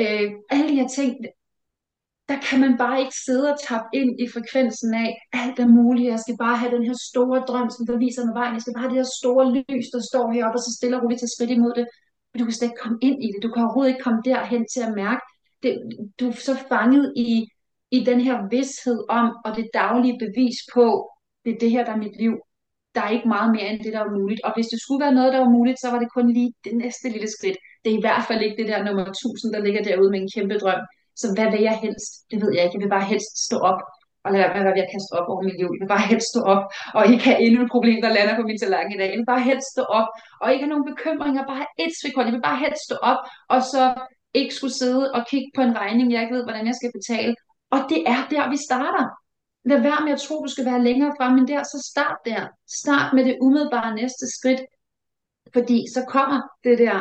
øh, 0.00 0.26
alle 0.50 0.68
de 0.68 0.80
her 0.80 0.88
ting, 0.88 1.12
der 2.28 2.38
kan 2.48 2.60
man 2.64 2.74
bare 2.78 3.00
ikke 3.02 3.16
sidde 3.26 3.46
og 3.52 3.60
tappe 3.68 3.88
ind 4.00 4.10
i 4.24 4.26
frekvensen 4.34 4.94
af, 4.94 5.08
alt 5.32 5.58
er 5.58 5.74
muligt, 5.80 6.12
jeg 6.14 6.20
skal 6.24 6.36
bare 6.44 6.56
have 6.56 6.74
den 6.76 6.84
her 6.88 6.98
store 7.10 7.40
drøm, 7.48 7.70
som 7.70 7.86
der 7.86 7.96
viser 8.06 8.24
mig 8.26 8.34
vejen, 8.40 8.54
jeg 8.54 8.62
skal 8.62 8.74
bare 8.74 8.84
have 8.86 8.94
det 8.94 9.02
her 9.02 9.16
store 9.20 9.44
lys, 9.56 9.86
der 9.94 10.00
står 10.10 10.24
heroppe, 10.34 10.56
og 10.58 10.64
så 10.66 10.72
stille 10.78 10.96
og 10.96 11.02
roligt 11.02 11.20
til 11.20 11.32
skridt 11.34 11.50
imod 11.50 11.74
det. 11.78 11.86
Men 12.30 12.38
du 12.38 12.44
kan 12.44 12.54
slet 12.54 12.68
ikke 12.68 12.82
komme 12.84 12.98
ind 13.08 13.18
i 13.24 13.28
det, 13.32 13.42
du 13.42 13.50
kan 13.52 13.62
overhovedet 13.62 13.90
ikke 13.92 14.06
komme 14.06 14.22
derhen 14.30 14.64
til 14.74 14.82
at 14.88 14.94
mærke, 15.02 15.24
det, 15.62 15.70
du 16.20 16.24
er 16.28 16.32
så 16.32 16.54
fanget 16.70 17.12
i, 17.16 17.48
i 17.96 17.98
den 18.08 18.20
her 18.26 18.36
vidshed 18.54 18.98
om, 19.08 19.26
og 19.44 19.50
det 19.56 19.66
daglige 19.74 20.18
bevis 20.24 20.58
på, 20.74 20.86
det 21.44 21.50
er 21.52 21.58
det 21.58 21.70
her, 21.70 21.84
der 21.84 21.92
er 21.92 22.04
mit 22.06 22.16
liv. 22.22 22.34
Der 22.94 23.02
er 23.02 23.10
ikke 23.16 23.28
meget 23.36 23.50
mere 23.56 23.68
end 23.70 23.80
det, 23.84 23.92
der 23.92 24.02
er 24.04 24.16
muligt. 24.18 24.40
Og 24.46 24.50
hvis 24.54 24.68
det 24.72 24.80
skulle 24.80 25.04
være 25.04 25.18
noget, 25.18 25.32
der 25.32 25.40
var 25.44 25.56
muligt, 25.58 25.80
så 25.80 25.88
var 25.92 25.98
det 25.98 26.14
kun 26.16 26.26
lige 26.36 26.52
det 26.66 26.74
næste 26.82 27.06
lille 27.14 27.30
skridt. 27.36 27.58
Det 27.82 27.88
er 27.92 27.98
i 27.98 28.04
hvert 28.04 28.24
fald 28.28 28.40
ikke 28.42 28.58
det 28.60 28.68
der 28.72 28.84
nummer 28.84 29.04
1000, 29.06 29.52
der 29.54 29.64
ligger 29.66 29.82
derude 29.88 30.10
med 30.10 30.20
en 30.20 30.32
kæmpe 30.34 30.56
drøm. 30.62 30.82
Så 31.20 31.26
hvad 31.34 31.48
vil 31.52 31.62
jeg 31.68 31.76
helst? 31.84 32.10
Det 32.30 32.38
ved 32.42 32.50
jeg 32.54 32.62
ikke. 32.64 32.76
Jeg 32.76 32.84
vil 32.84 32.96
bare 32.96 33.10
helst 33.12 33.32
stå 33.48 33.56
op 33.70 33.80
og 34.24 34.28
lade 34.32 34.42
være 34.42 34.74
med 34.74 34.84
at 34.86 34.92
kaste 34.94 35.12
op 35.18 35.28
over 35.32 35.42
mit 35.48 35.56
liv. 35.60 35.68
Jeg 35.74 35.82
vil 35.82 35.94
bare 35.96 36.06
helst 36.12 36.28
stå 36.32 36.40
op 36.54 36.62
og 36.96 37.02
ikke 37.12 37.24
have 37.28 37.40
endnu 37.46 37.58
et 37.64 37.70
problem, 37.74 37.98
der 38.04 38.16
lander 38.16 38.34
på 38.36 38.44
min 38.48 38.58
tallerken 38.62 38.92
i 38.94 38.98
dag. 39.00 39.08
Jeg 39.12 39.20
vil 39.20 39.32
bare 39.34 39.48
helst 39.50 39.68
stå 39.74 39.84
op 39.98 40.08
og 40.42 40.46
ikke 40.52 40.64
have 40.64 40.74
nogen 40.74 40.90
bekymringer. 40.92 41.42
Bare 41.50 41.60
have 41.62 41.74
et 41.84 41.94
sekund. 42.02 42.24
Jeg 42.28 42.36
vil 42.36 42.48
bare 42.50 42.60
helst 42.64 42.82
stå 42.88 42.96
op 43.10 43.20
og 43.54 43.60
så 43.72 43.82
ikke 44.40 44.54
skulle 44.54 44.76
sidde 44.82 45.04
og 45.16 45.20
kigge 45.30 45.50
på 45.56 45.62
en 45.66 45.76
regning, 45.82 46.06
jeg 46.12 46.22
ikke 46.22 46.36
ved, 46.36 46.44
hvordan 46.48 46.66
jeg 46.70 46.76
skal 46.80 46.92
betale. 46.98 47.34
Og 47.74 47.80
det 47.90 48.00
er 48.14 48.20
der, 48.34 48.44
vi 48.54 48.58
starter. 48.68 49.04
Lad 49.70 49.80
være 49.88 50.04
med 50.04 50.12
at 50.12 50.20
tro, 50.20 50.34
du 50.46 50.50
skal 50.54 50.66
være 50.70 50.82
længere 50.88 51.12
frem, 51.18 51.32
men 51.38 51.48
der, 51.48 51.62
så 51.62 51.78
start 51.92 52.18
der. 52.30 52.42
Start 52.82 53.08
med 53.16 53.24
det 53.28 53.38
umiddelbare 53.40 53.94
næste 54.00 54.24
skridt. 54.36 54.62
Fordi 55.54 55.78
så 55.94 56.00
kommer 56.14 56.38
det 56.64 56.78
der 56.84 56.96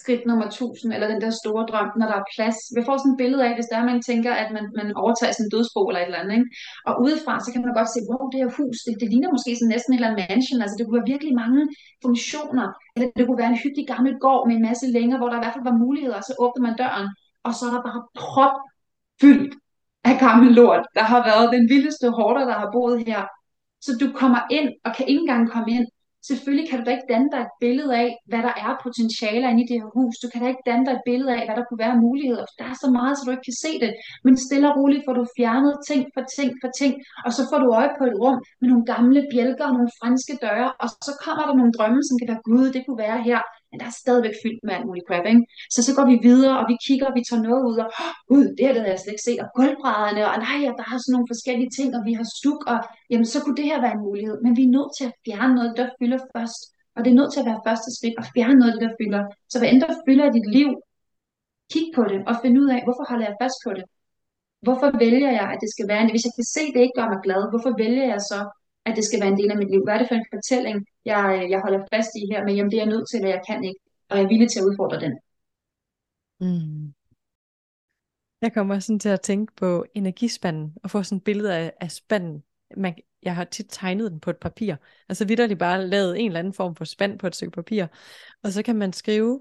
skridt 0.00 0.22
nummer 0.26 0.46
1000, 0.46 0.92
eller 0.94 1.08
den 1.12 1.20
der 1.24 1.32
store 1.42 1.64
drøm, 1.70 1.90
når 1.98 2.06
der 2.10 2.16
er 2.20 2.30
plads. 2.34 2.58
Vi 2.76 2.82
får 2.86 2.96
sådan 2.98 3.14
et 3.14 3.20
billede 3.22 3.42
af, 3.48 3.52
hvis 3.54 3.70
der 3.72 3.88
man 3.90 4.02
tænker, 4.10 4.32
at 4.42 4.48
man, 4.56 4.64
man 4.80 4.88
overtager 5.02 5.34
sin 5.34 5.44
en 5.44 5.52
dødsbo 5.54 5.80
eller 5.88 6.00
et 6.00 6.08
eller 6.10 6.22
andet. 6.22 6.34
Ikke? 6.38 6.48
Og 6.88 6.92
udefra, 7.04 7.34
så 7.44 7.48
kan 7.52 7.62
man 7.62 7.74
godt 7.78 7.90
se, 7.94 8.00
wow, 8.10 8.24
det 8.30 8.38
her 8.42 8.50
hus, 8.58 8.76
det, 8.86 8.92
det 9.00 9.08
ligner 9.12 9.34
måske 9.36 9.50
sådan 9.56 9.72
næsten 9.74 9.90
en 9.90 9.98
eller 9.98 10.10
anden 10.10 10.26
mansion. 10.30 10.62
Altså 10.62 10.76
det 10.76 10.84
kunne 10.84 11.00
være 11.00 11.12
virkelig 11.14 11.34
mange 11.42 11.60
funktioner. 12.04 12.66
Eller 12.94 13.08
det 13.16 13.24
kunne 13.24 13.42
være 13.42 13.52
en 13.54 13.62
hyggelig 13.64 13.86
gammel 13.92 14.12
gård 14.24 14.42
med 14.46 14.54
en 14.56 14.66
masse 14.68 14.86
længere, 14.96 15.18
hvor 15.20 15.30
der 15.30 15.38
i 15.38 15.42
hvert 15.44 15.56
fald 15.56 15.70
var 15.70 15.82
muligheder, 15.84 16.18
og 16.20 16.26
så 16.28 16.34
åbner 16.44 16.62
man 16.66 16.78
døren, 16.82 17.08
og 17.46 17.52
så 17.56 17.62
er 17.68 17.72
der 17.74 17.82
bare 17.88 18.02
prop 18.22 18.56
fyldt 19.22 19.52
af 20.04 20.16
gammel 20.20 20.52
lort. 20.52 20.84
Der 20.94 21.02
har 21.02 21.20
været 21.30 21.52
den 21.52 21.68
vildeste 21.68 22.10
hårder, 22.10 22.44
der 22.50 22.56
har 22.62 22.70
boet 22.72 23.06
her. 23.06 23.22
Så 23.80 23.90
du 24.00 24.12
kommer 24.20 24.40
ind, 24.50 24.68
og 24.84 24.90
kan 24.96 25.08
ikke 25.08 25.20
engang 25.20 25.50
komme 25.50 25.70
ind, 25.76 25.86
Selvfølgelig 26.28 26.66
kan 26.68 26.78
du 26.78 26.84
da 26.84 26.92
ikke 26.96 27.12
danne 27.14 27.30
dig 27.34 27.40
et 27.46 27.56
billede 27.64 27.92
af, 28.04 28.10
hvad 28.30 28.42
der 28.48 28.54
er 28.64 28.72
potentialer 28.84 29.48
inde 29.48 29.62
i 29.64 29.68
det 29.70 29.76
her 29.80 29.90
hus. 29.98 30.14
Du 30.22 30.28
kan 30.32 30.40
da 30.42 30.48
ikke 30.52 30.68
danne 30.70 30.84
dig 30.86 30.94
et 30.98 31.06
billede 31.10 31.32
af, 31.36 31.42
hvad 31.46 31.56
der 31.58 31.64
kunne 31.66 31.84
være 31.86 32.02
muligheder. 32.06 32.46
Der 32.58 32.66
er 32.72 32.76
så 32.82 32.88
meget, 32.98 33.14
så 33.14 33.22
du 33.24 33.30
ikke 33.34 33.48
kan 33.50 33.62
se 33.66 33.72
det. 33.84 33.92
Men 34.24 34.34
stille 34.46 34.66
og 34.70 34.76
roligt 34.78 35.04
får 35.06 35.14
du 35.20 35.24
fjernet 35.38 35.74
ting 35.88 36.02
for 36.14 36.22
ting 36.36 36.50
for 36.62 36.70
ting, 36.80 36.92
og 37.26 37.30
så 37.36 37.42
får 37.50 37.58
du 37.62 37.68
øje 37.78 37.92
på 37.98 38.04
et 38.10 38.16
rum 38.22 38.38
med 38.60 38.68
nogle 38.72 38.84
gamle 38.92 39.20
bjælker 39.32 39.66
og 39.68 39.74
nogle 39.76 39.92
franske 40.00 40.34
døre, 40.46 40.68
og 40.82 40.88
så 41.06 41.12
kommer 41.24 41.44
der 41.46 41.54
nogle 41.60 41.74
drømme, 41.76 42.00
som 42.08 42.14
kan 42.18 42.28
være, 42.32 42.46
gud, 42.50 42.66
det 42.74 42.82
kunne 42.84 43.00
være 43.06 43.18
her 43.28 43.40
men 43.70 43.76
der 43.80 43.86
er 43.90 43.96
stadigvæk 44.02 44.36
fyldt 44.42 44.62
med 44.66 44.72
alt 44.76 44.86
muligt 44.88 45.08
crap, 45.08 45.26
ikke? 45.32 45.44
Så 45.74 45.80
så 45.86 45.92
går 45.96 46.06
vi 46.12 46.16
videre, 46.28 46.54
og 46.60 46.64
vi 46.72 46.76
kigger, 46.86 47.06
og 47.10 47.14
vi 47.18 47.22
tager 47.28 47.42
noget 47.48 47.62
ud, 47.70 47.76
og 47.84 47.88
ud, 48.36 48.44
det 48.56 48.62
her 48.64 48.72
det 48.74 48.82
havde 48.82 48.94
jeg 48.96 49.02
slet 49.02 49.14
ikke 49.16 49.28
set, 49.28 49.40
og 49.44 49.48
gulvbrædderne, 49.56 50.22
og 50.32 50.36
nej, 50.46 50.60
og 50.70 50.74
der 50.78 50.86
er 50.92 50.98
sådan 50.98 51.14
nogle 51.16 51.30
forskellige 51.32 51.72
ting, 51.78 51.88
og 51.96 52.02
vi 52.08 52.12
har 52.18 52.26
stuk, 52.38 52.60
og 52.72 52.78
jamen, 53.10 53.28
så 53.32 53.38
kunne 53.40 53.58
det 53.60 53.70
her 53.70 53.78
være 53.84 53.96
en 53.98 54.06
mulighed. 54.08 54.36
Men 54.44 54.52
vi 54.58 54.64
er 54.66 54.74
nødt 54.76 54.92
til 54.98 55.04
at 55.10 55.16
fjerne 55.26 55.54
noget, 55.58 55.72
der 55.78 55.86
fylder 55.98 56.20
først. 56.34 56.60
Og 56.94 57.00
det 57.02 57.10
er 57.10 57.18
nødt 57.20 57.32
til 57.32 57.42
at 57.42 57.48
være 57.50 57.64
første 57.68 57.90
skridt, 57.96 58.16
at 58.22 58.26
fjerne 58.34 58.58
noget, 58.62 58.76
der 58.84 58.90
fylder. 59.00 59.22
Så 59.52 59.56
hvad 59.58 59.68
end 59.70 59.80
der 59.84 59.92
fylder 60.06 60.26
i 60.28 60.36
dit 60.38 60.48
liv, 60.58 60.70
kig 61.72 61.86
på 61.96 62.02
det, 62.12 62.20
og 62.28 62.34
find 62.42 62.54
ud 62.62 62.68
af, 62.76 62.80
hvorfor 62.86 63.04
holder 63.10 63.26
jeg 63.30 63.36
fast 63.42 63.58
på 63.66 63.70
det? 63.78 63.84
Hvorfor 64.66 64.88
vælger 65.04 65.30
jeg, 65.38 65.46
at 65.52 65.58
det 65.62 65.70
skal 65.74 65.88
være 65.90 66.02
en 66.02 66.12
Hvis 66.14 66.26
jeg 66.28 66.34
kan 66.38 66.48
se, 66.56 66.62
at 66.68 66.74
det 66.74 66.82
ikke 66.82 66.98
gør 67.00 67.08
mig 67.12 67.20
glad, 67.26 67.42
hvorfor 67.52 67.72
vælger 67.82 68.06
jeg 68.12 68.20
så 68.30 68.38
at 68.86 68.96
det 68.96 69.04
skal 69.04 69.20
være 69.20 69.32
en 69.32 69.38
del 69.38 69.50
af 69.50 69.56
mit 69.56 69.70
liv. 69.70 69.82
Hvad 69.84 69.94
er 69.94 69.98
det 69.98 70.08
for 70.08 70.14
en 70.14 70.32
fortælling, 70.34 70.86
jeg, 71.04 71.46
jeg 71.50 71.60
holder 71.60 71.80
fast 71.94 72.10
i 72.20 72.22
her, 72.32 72.44
men 72.44 72.56
jamen 72.56 72.70
det 72.70 72.78
er 72.78 72.84
jeg 72.84 72.94
nødt 72.94 73.10
til, 73.10 73.18
at 73.18 73.28
jeg 73.28 73.42
kan 73.48 73.64
ikke, 73.64 73.80
og 74.08 74.16
jeg 74.16 74.24
er 74.24 74.28
villig 74.28 74.50
til 74.50 74.60
at 74.60 74.64
udfordre 74.64 75.00
den. 75.00 75.12
Mm. 76.40 76.94
Jeg 78.42 78.52
kommer 78.54 78.78
sådan 78.78 78.98
til 78.98 79.08
at 79.08 79.20
tænke 79.20 79.52
på 79.56 79.84
energispanden, 79.94 80.74
og 80.82 80.90
få 80.90 81.02
sådan 81.02 81.18
et 81.18 81.24
billede 81.24 81.56
af, 81.56 81.72
af 81.80 81.90
spanden. 81.90 82.42
Man, 82.76 82.94
jeg 83.22 83.34
har 83.34 83.44
tit 83.44 83.66
tegnet 83.68 84.10
den 84.10 84.20
på 84.20 84.30
et 84.30 84.36
papir. 84.36 84.76
Altså 85.08 85.24
vidderligt 85.24 85.58
bare 85.58 85.86
lavet 85.86 86.20
en 86.20 86.26
eller 86.26 86.38
anden 86.38 86.54
form 86.54 86.76
for 86.76 86.84
spand 86.84 87.18
på 87.18 87.26
et 87.26 87.34
stykke 87.34 87.52
papir. 87.52 87.86
Og 88.42 88.52
så 88.52 88.62
kan 88.62 88.76
man 88.76 88.92
skrive 88.92 89.40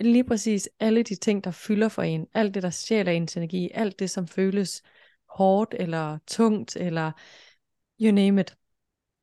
lige 0.00 0.24
præcis 0.24 0.68
alle 0.80 1.02
de 1.02 1.14
ting, 1.14 1.44
der 1.44 1.50
fylder 1.50 1.88
for 1.88 2.02
en. 2.02 2.26
Alt 2.34 2.54
det, 2.54 2.62
der 2.62 2.70
stjæler 2.70 3.12
ens 3.12 3.36
energi. 3.36 3.70
Alt 3.74 3.98
det, 3.98 4.10
som 4.10 4.26
føles 4.26 4.82
hårdt 5.28 5.74
eller 5.78 6.18
tungt, 6.26 6.76
eller 6.76 7.12
you 8.00 8.12
name 8.12 8.40
it, 8.40 8.56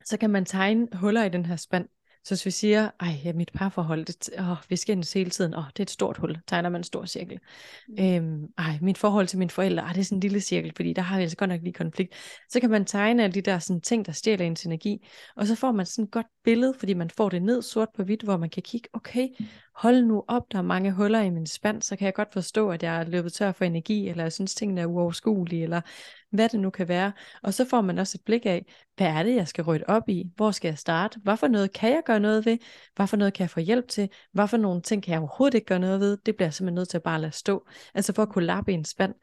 så 0.06 0.18
kan 0.18 0.30
man 0.30 0.46
tegne 0.46 0.88
huller 0.94 1.24
i 1.24 1.30
den 1.30 1.46
her 1.46 1.56
spand. 1.56 1.88
Så 2.26 2.36
hvis 2.36 2.46
vi 2.46 2.52
siger, 2.52 2.92
ej, 3.00 3.10
ja, 3.24 3.34
mit 3.34 3.52
parforhold, 3.54 4.06
det, 4.06 4.30
åh, 4.40 4.58
vi 4.70 4.76
skændes 4.76 5.14
hele 5.14 5.30
tiden, 5.30 5.54
åh, 5.54 5.64
det 5.68 5.80
er 5.80 5.84
et 5.84 5.90
stort 5.90 6.18
hul, 6.18 6.38
tegner 6.48 6.70
man 6.70 6.80
en 6.80 6.84
stor 6.84 7.06
cirkel. 7.06 7.40
Mm. 7.88 8.04
Øhm, 8.04 8.48
ej, 8.58 8.80
mit 8.82 8.98
forhold 8.98 9.28
til 9.28 9.40
mine 9.40 9.50
forældre, 9.50 9.84
ej, 9.84 9.94
det 9.94 10.00
er 10.00 10.04
sådan 10.04 10.18
en 10.18 10.22
lille 10.22 10.42
cirkel, 10.42 10.74
fordi 10.76 10.94
der 10.94 11.02
har 11.02 11.18
vi 11.18 11.22
altså 11.22 11.38
godt 11.38 11.50
nok 11.50 11.62
lige 11.62 11.74
konflikt. 11.74 12.16
Så 12.50 12.60
kan 12.60 12.70
man 12.70 12.86
tegne 12.86 13.24
alle 13.24 13.34
de 13.34 13.42
der 13.42 13.60
sådan, 13.60 13.82
ting, 13.82 14.06
der 14.06 14.12
stjæler 14.12 14.46
ens 14.46 14.66
energi, 14.66 15.08
og 15.36 15.48
så 15.48 15.56
får 15.56 15.72
man 15.72 15.86
sådan 15.86 16.06
et 16.06 16.12
godt 16.12 16.28
billede, 16.44 16.74
fordi 16.80 16.94
man 16.94 17.10
får 17.10 17.30
det 17.30 17.42
ned 17.42 17.62
sort 17.62 17.90
på 17.96 18.04
hvidt, 18.04 18.24
hvor 18.24 18.38
man 18.38 18.50
kan 18.50 18.64
kigge, 18.64 18.90
okay, 18.94 19.28
hold 19.76 20.04
nu 20.04 20.24
op, 20.28 20.52
der 20.52 20.58
er 20.58 20.62
mange 20.62 20.92
huller 20.92 21.22
i 21.22 21.30
min 21.30 21.46
spand, 21.48 21.82
så 21.82 21.96
kan 21.96 22.06
jeg 22.06 22.14
godt 22.14 22.34
forstå, 22.34 22.70
at 22.70 22.84
jeg 22.84 23.00
er 23.00 23.04
løbet 23.04 23.34
tør 23.34 23.52
for 23.52 23.66
energi, 23.66 24.10
eller 24.10 24.24
jeg 24.24 24.34
synes, 24.34 24.56
tingene 24.56 24.82
er 24.82 24.86
uoverskuelige, 24.86 25.64
eller 25.64 25.82
hvad 26.30 26.50
det 26.50 26.60
nu 26.60 26.70
kan 26.70 26.88
være. 26.88 27.12
Og 27.44 27.54
så 27.54 27.66
får 27.70 27.82
man 27.82 27.98
også 27.98 28.18
et 28.18 28.26
blik 28.26 28.46
af, 28.46 28.66
hvad 28.98 29.08
er 29.08 29.24
det, 29.24 29.36
jeg 29.36 29.48
skal 29.48 29.64
rydde 29.64 29.86
op 29.88 30.10
i? 30.10 30.32
Hvor 30.36 30.52
skal 30.52 30.70
jeg 30.70 30.78
starte? 30.78 31.20
Hvad 31.24 31.38
for 31.38 31.48
noget 31.48 31.74
kan 31.74 31.90
jeg 31.90 32.02
gøre 32.06 32.20
noget 32.20 32.46
ved? 32.46 32.58
Hvad 32.96 33.08
for 33.08 33.18
noget 33.18 33.34
kan 33.34 33.42
jeg 33.44 33.50
få 33.50 33.60
hjælp 33.60 33.88
til? 33.88 34.10
Hvad 34.32 34.48
for 34.48 34.58
nogle 34.58 34.82
ting 34.82 35.04
kan 35.04 35.12
jeg 35.12 35.20
overhovedet 35.20 35.56
ikke 35.56 35.68
gøre 35.68 35.80
noget 35.80 36.00
ved? 36.00 36.18
Det 36.18 36.36
bliver 36.36 36.48
jeg 36.48 36.54
simpelthen 36.54 36.76
nødt 36.76 36.90
til 36.90 36.98
at 36.98 37.04
bare 37.04 37.22
lade 37.22 37.32
stå. 37.32 37.68
Altså 37.94 38.14
for 38.14 38.22
at 38.22 38.30
kunne 38.30 38.46
lappe 38.46 38.72
i 38.72 38.76
en 38.76 38.86
spand. 38.86 39.14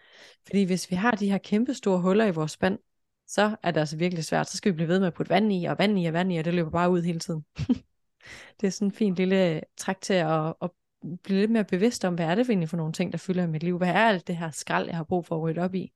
Fordi 0.47 0.63
hvis 0.63 0.91
vi 0.91 0.97
har 0.97 1.11
de 1.11 1.31
her 1.31 1.39
kæmpe 1.39 1.75
store 1.75 2.01
huller 2.01 2.25
i 2.25 2.31
vores 2.31 2.53
spand, 2.53 2.79
så 3.27 3.57
er 3.63 3.71
det 3.71 3.81
altså 3.81 3.97
virkelig 3.97 4.25
svært. 4.25 4.49
Så 4.49 4.57
skal 4.57 4.73
vi 4.73 4.77
blive 4.77 4.89
ved 4.89 4.99
med 4.99 5.07
at 5.07 5.15
putte 5.15 5.31
vand 5.31 5.53
i, 5.53 5.65
og 5.65 5.79
vand 5.79 5.99
i, 5.99 6.07
og 6.07 6.13
vand 6.13 6.33
i, 6.33 6.37
og 6.37 6.45
det 6.45 6.55
løber 6.55 6.71
bare 6.71 6.91
ud 6.91 7.03
hele 7.03 7.19
tiden. 7.19 7.45
det 8.63 8.69
er 8.69 8.73
sådan 8.73 8.89
en 8.89 8.93
fin 8.93 9.15
lille 9.15 9.61
træk 9.77 10.01
til 10.01 10.15
at, 10.15 10.55
at 10.63 10.71
blive 11.25 11.41
lidt 11.41 11.51
mere 11.51 11.65
bevidst 11.65 12.05
om, 12.05 12.15
hvad 12.15 12.27
er 12.27 12.35
det 12.35 12.49
egentlig 12.49 12.69
for 12.69 12.77
nogle 12.77 12.93
ting, 12.93 13.13
der 13.13 13.19
fylder 13.19 13.45
i 13.45 13.55
mit 13.55 13.63
liv? 13.63 13.77
Hvad 13.79 13.89
er 13.89 14.05
alt 14.13 14.27
det 14.29 14.37
her 14.37 14.51
skrald, 14.51 14.87
jeg 14.87 14.97
har 14.97 15.05
brug 15.05 15.27
for 15.27 15.35
at 15.37 15.43
rydde 15.43 15.61
op 15.67 15.75
i? 15.75 15.93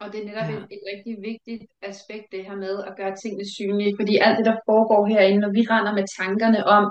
Og 0.00 0.06
det 0.12 0.18
er 0.20 0.26
netop 0.30 0.48
ja. 0.50 0.56
et, 0.56 0.64
et 0.76 0.82
rigtig 0.92 1.14
vigtigt 1.30 1.64
aspekt, 1.92 2.26
det 2.34 2.46
her 2.48 2.56
med 2.64 2.74
at 2.88 2.96
gøre 3.00 3.14
tingene 3.22 3.46
synlige. 3.56 3.94
Fordi 4.00 4.14
alt 4.26 4.36
det, 4.38 4.46
der 4.50 4.56
foregår 4.70 5.02
herinde, 5.12 5.40
når 5.44 5.52
vi 5.58 5.62
render 5.72 5.92
med 5.98 6.06
tankerne 6.18 6.60
om, 6.76 6.84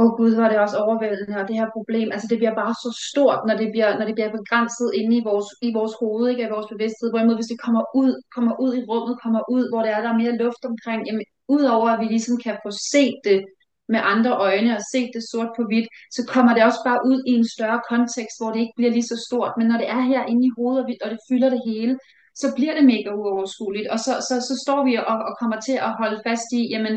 åh 0.00 0.04
oh 0.04 0.10
gud, 0.18 0.32
var 0.40 0.48
det 0.50 0.58
også 0.64 0.76
overvældende, 0.84 1.36
og 1.40 1.46
det 1.48 1.56
her 1.60 1.68
problem, 1.76 2.08
altså 2.14 2.26
det 2.30 2.38
bliver 2.40 2.56
bare 2.62 2.74
så 2.84 2.90
stort, 3.10 3.40
når 3.48 3.56
det 3.60 3.68
bliver, 3.74 3.90
når 3.98 4.06
det 4.08 4.16
bliver 4.18 4.32
begrænset 4.38 4.88
inde 5.00 5.14
i 5.20 5.22
vores, 5.30 5.48
i 5.68 5.70
vores 5.78 5.94
hoved, 6.00 6.24
ikke, 6.30 6.44
af 6.46 6.50
vores 6.54 6.68
bevidsthed. 6.72 7.08
Hvorimod 7.10 7.36
hvis 7.38 7.52
det 7.52 7.60
kommer 7.64 7.82
ud, 8.00 8.10
kommer 8.34 8.54
ud 8.64 8.72
i 8.80 8.82
rummet, 8.90 9.14
kommer 9.24 9.42
ud, 9.54 9.64
hvor 9.70 9.80
det 9.84 9.90
er, 9.94 10.00
der 10.04 10.10
er 10.12 10.22
mere 10.22 10.38
luft 10.42 10.62
omkring, 10.70 11.00
jamen, 11.08 11.26
udover 11.48 11.88
at 11.90 12.00
vi 12.00 12.04
ligesom 12.04 12.36
kan 12.44 12.56
få 12.64 12.70
set 12.92 13.16
det 13.24 13.44
med 13.88 14.00
andre 14.02 14.32
øjne 14.48 14.76
og 14.76 14.82
set 14.92 15.10
det 15.14 15.22
sort 15.30 15.50
på 15.56 15.62
hvidt, 15.68 15.88
så 16.16 16.22
kommer 16.34 16.54
det 16.54 16.64
også 16.64 16.82
bare 16.88 17.00
ud 17.10 17.18
i 17.26 17.32
en 17.40 17.48
større 17.56 17.80
kontekst, 17.88 18.36
hvor 18.38 18.50
det 18.52 18.60
ikke 18.60 18.76
bliver 18.76 18.92
lige 18.92 19.10
så 19.12 19.18
stort. 19.28 19.52
Men 19.58 19.66
når 19.66 19.78
det 19.78 19.88
er 19.88 20.00
her 20.00 20.22
inde 20.26 20.46
i 20.46 20.54
hovedet, 20.56 21.02
og 21.04 21.10
det 21.10 21.20
fylder 21.28 21.50
det 21.50 21.62
hele, 21.66 21.98
så 22.34 22.46
bliver 22.56 22.74
det 22.76 22.84
mega 22.92 23.10
uoverskueligt. 23.20 23.88
Og 23.88 23.98
så, 23.98 24.12
så, 24.28 24.34
så 24.48 24.54
står 24.64 24.80
vi 24.88 24.94
og, 24.96 25.16
og 25.28 25.32
kommer 25.40 25.58
til 25.60 25.76
at 25.86 25.96
holde 26.00 26.20
fast 26.26 26.48
i, 26.52 26.62
jamen, 26.72 26.94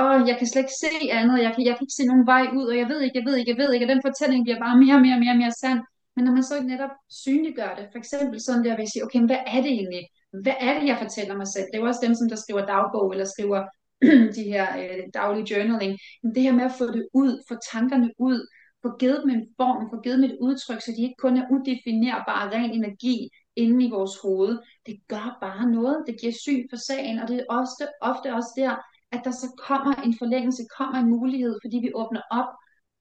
åh, 0.00 0.18
jeg 0.28 0.36
kan 0.38 0.46
slet 0.48 0.62
ikke 0.64 0.80
se 0.84 0.92
andet, 1.18 1.42
jeg 1.46 1.52
kan, 1.54 1.62
jeg 1.68 1.74
kan 1.74 1.84
ikke 1.86 1.98
se 2.00 2.10
nogen 2.10 2.26
vej 2.32 2.44
ud, 2.58 2.66
og 2.72 2.76
jeg 2.82 2.88
ved 2.92 3.00
ikke, 3.00 3.18
jeg 3.18 3.26
ved 3.28 3.36
ikke, 3.36 3.50
jeg 3.52 3.60
ved 3.62 3.70
ikke, 3.72 3.86
og 3.86 3.92
den 3.94 4.02
fortælling 4.06 4.40
bliver 4.44 4.60
bare 4.64 4.76
mere 4.82 4.94
og 4.98 5.02
mere 5.04 5.16
og 5.18 5.22
mere, 5.24 5.36
mere 5.42 5.54
sand. 5.62 5.80
Men 6.14 6.24
når 6.24 6.32
man 6.32 6.44
så 6.50 6.56
netop 6.72 6.94
synliggør 7.22 7.72
det, 7.78 7.86
for 7.92 7.98
eksempel 8.02 8.36
sådan 8.40 8.64
der, 8.64 8.74
vil 8.76 8.84
jeg 8.86 8.92
sige, 8.92 9.04
okay, 9.06 9.20
hvad 9.30 9.42
er 9.54 9.60
det 9.64 9.72
egentlig? 9.78 10.04
Hvad 10.42 10.54
er 10.60 10.80
det, 10.80 10.86
jeg 10.88 10.98
fortæller 11.02 11.36
mig 11.36 11.46
selv? 11.46 11.66
Det 11.66 11.74
er 11.74 11.82
jo 11.82 11.86
også 11.86 12.00
dem, 12.06 12.14
som 12.14 12.28
der 12.28 12.36
skriver 12.36 12.66
dagbog, 12.66 13.12
eller 13.12 13.24
skriver 13.24 13.60
de 14.36 14.42
her 14.42 14.66
øh, 14.82 15.04
daglige 15.14 15.46
journaling, 15.50 15.98
men 16.22 16.34
det 16.34 16.42
her 16.42 16.52
med 16.52 16.64
at 16.64 16.78
få 16.78 16.86
det 16.86 17.08
ud, 17.14 17.44
få 17.48 17.54
tankerne 17.72 18.10
ud, 18.18 18.48
få 18.82 18.96
givet 18.98 19.20
dem 19.22 19.30
en 19.30 19.46
form, 19.56 19.90
få 19.90 20.00
givet 20.00 20.18
dem 20.18 20.30
et 20.30 20.38
udtryk, 20.40 20.80
så 20.80 20.90
de 20.96 21.02
ikke 21.02 21.22
kun 21.24 21.36
er 21.36 21.50
udefinerbare 21.50 22.50
ren 22.54 22.70
energi 22.70 23.28
inde 23.56 23.84
i 23.86 23.90
vores 23.90 24.14
hoved. 24.22 24.58
Det 24.86 24.96
gør 25.08 25.38
bare 25.40 25.70
noget. 25.70 26.04
Det 26.06 26.20
giver 26.20 26.32
syn 26.32 26.62
for 26.70 26.76
sagen, 26.76 27.18
og 27.18 27.28
det 27.28 27.36
er 27.36 27.44
ofte, 27.48 27.84
ofte 28.00 28.34
også 28.34 28.52
der, 28.56 28.74
at 29.12 29.20
der 29.24 29.30
så 29.30 29.48
kommer 29.68 29.94
en 29.94 30.14
forlængelse, 30.18 30.62
kommer 30.78 30.98
en 30.98 31.10
mulighed, 31.10 31.58
fordi 31.62 31.76
vi 31.76 31.90
åbner 31.94 32.22
op 32.30 32.50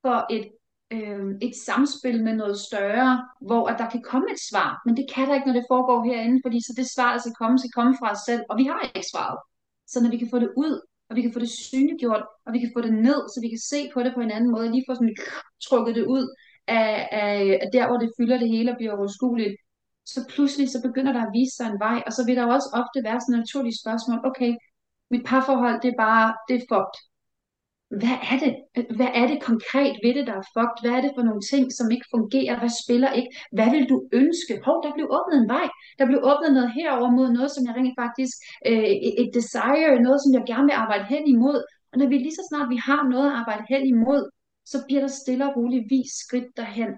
for 0.02 0.18
et, 0.36 0.46
øh, 0.96 1.26
et 1.42 1.56
samspil 1.66 2.24
med 2.24 2.36
noget 2.36 2.58
større, 2.60 3.28
hvor 3.42 3.68
at 3.68 3.80
der 3.80 3.90
kan 3.90 4.02
komme 4.02 4.28
et 4.32 4.42
svar, 4.50 4.82
men 4.86 4.98
det 4.98 5.06
kan 5.14 5.28
der 5.28 5.36
ikke, 5.36 5.48
når 5.48 5.58
det 5.60 5.72
foregår 5.74 6.04
herinde, 6.04 6.40
fordi 6.46 6.60
så 6.62 6.74
det 6.78 6.88
svar, 6.96 7.12
der 7.12 7.20
skal 7.20 7.38
komme, 7.42 7.60
skal 7.60 7.72
komme 7.72 7.94
fra 8.00 8.12
os 8.12 8.24
selv, 8.30 8.44
og 8.50 8.58
vi 8.58 8.64
har 8.64 8.82
ikke 8.96 9.12
svaret. 9.14 9.40
Så 9.88 9.98
når 10.04 10.10
vi 10.10 10.18
kan 10.18 10.30
få 10.34 10.40
det 10.40 10.52
ud, 10.58 10.74
og 11.10 11.16
vi 11.16 11.22
kan 11.22 11.34
få 11.34 11.40
det 11.40 11.50
synliggjort, 11.50 12.24
og 12.46 12.54
vi 12.54 12.60
kan 12.60 12.72
få 12.76 12.82
det 12.82 12.94
ned, 12.94 13.20
så 13.34 13.38
vi 13.42 13.50
kan 13.50 13.64
se 13.72 13.80
på 13.94 14.04
det 14.04 14.12
på 14.14 14.22
en 14.22 14.32
anden 14.32 14.52
måde, 14.52 14.72
lige 14.72 14.86
få 14.90 14.94
sådan 14.96 15.16
trukket 15.68 15.96
det 15.96 16.06
ud 16.06 16.36
af, 16.68 17.10
af, 17.12 17.60
af 17.64 17.70
der, 17.74 17.88
hvor 17.88 17.98
det 17.98 18.14
fylder 18.18 18.38
det 18.38 18.50
hele 18.50 18.72
og 18.72 18.78
bliver 18.78 18.98
overskueligt, 18.98 19.56
så 20.06 20.20
pludselig 20.30 20.70
så 20.70 20.80
begynder 20.88 21.14
der 21.14 21.24
at 21.26 21.34
vise 21.34 21.56
sig 21.56 21.68
en 21.68 21.80
vej, 21.80 22.04
og 22.06 22.14
så 22.14 22.22
vil 22.26 22.36
der 22.36 22.44
jo 22.44 22.50
også 22.50 22.70
ofte 22.82 23.04
være 23.08 23.20
sådan 23.22 23.36
et 23.36 23.40
naturligt 23.40 23.82
spørgsmål, 23.84 24.20
okay, 24.30 24.52
mit 25.12 25.26
parforhold, 25.26 25.82
det 25.82 25.90
er 25.94 26.02
bare, 26.08 26.28
det 26.48 26.56
er 26.56 26.66
fucked. 26.72 27.11
Hvad 28.00 28.18
er 28.32 28.38
det? 28.44 28.54
Hvad 28.98 29.12
er 29.22 29.26
det 29.32 29.40
konkret 29.50 29.94
ved 30.04 30.14
det, 30.18 30.26
der 30.30 30.36
er 30.42 30.50
fucked? 30.56 30.80
Hvad 30.82 30.94
er 30.98 31.02
det 31.06 31.16
for 31.18 31.24
nogle 31.30 31.44
ting, 31.52 31.64
som 31.78 31.88
ikke 31.96 32.08
fungerer? 32.16 32.56
Hvad 32.62 32.74
spiller 32.84 33.12
ikke? 33.20 33.32
Hvad 33.58 33.70
vil 33.76 33.86
du 33.92 33.98
ønske? 34.22 34.54
Hov, 34.68 34.78
der 34.86 34.92
blev 34.96 35.08
åbnet 35.18 35.38
en 35.40 35.50
vej. 35.56 35.68
Der 36.00 36.06
blev 36.10 36.20
åbnet 36.32 36.52
noget 36.58 36.72
herover 36.78 37.10
mod 37.18 37.28
noget, 37.38 37.52
som 37.56 37.64
jeg 37.68 37.74
rent 37.76 37.96
faktisk, 38.04 38.36
øh, 38.70 38.94
et 39.22 39.30
desire, 39.40 40.04
noget, 40.08 40.20
som 40.24 40.32
jeg 40.38 40.44
gerne 40.52 40.68
vil 40.70 40.82
arbejde 40.84 41.06
hen 41.14 41.24
imod. 41.36 41.58
Og 41.92 41.96
når 42.00 42.08
vi 42.12 42.18
lige 42.18 42.38
så 42.40 42.46
snart 42.50 42.74
vi 42.76 42.80
har 42.90 43.02
noget 43.14 43.28
at 43.30 43.38
arbejde 43.42 43.64
hen 43.74 43.84
imod, 43.96 44.22
så 44.72 44.78
bliver 44.88 45.02
der 45.06 45.12
stille 45.22 45.44
og 45.48 45.56
roligt 45.58 45.86
vis 45.94 46.12
skridt 46.24 46.50
derhen. 46.60 46.92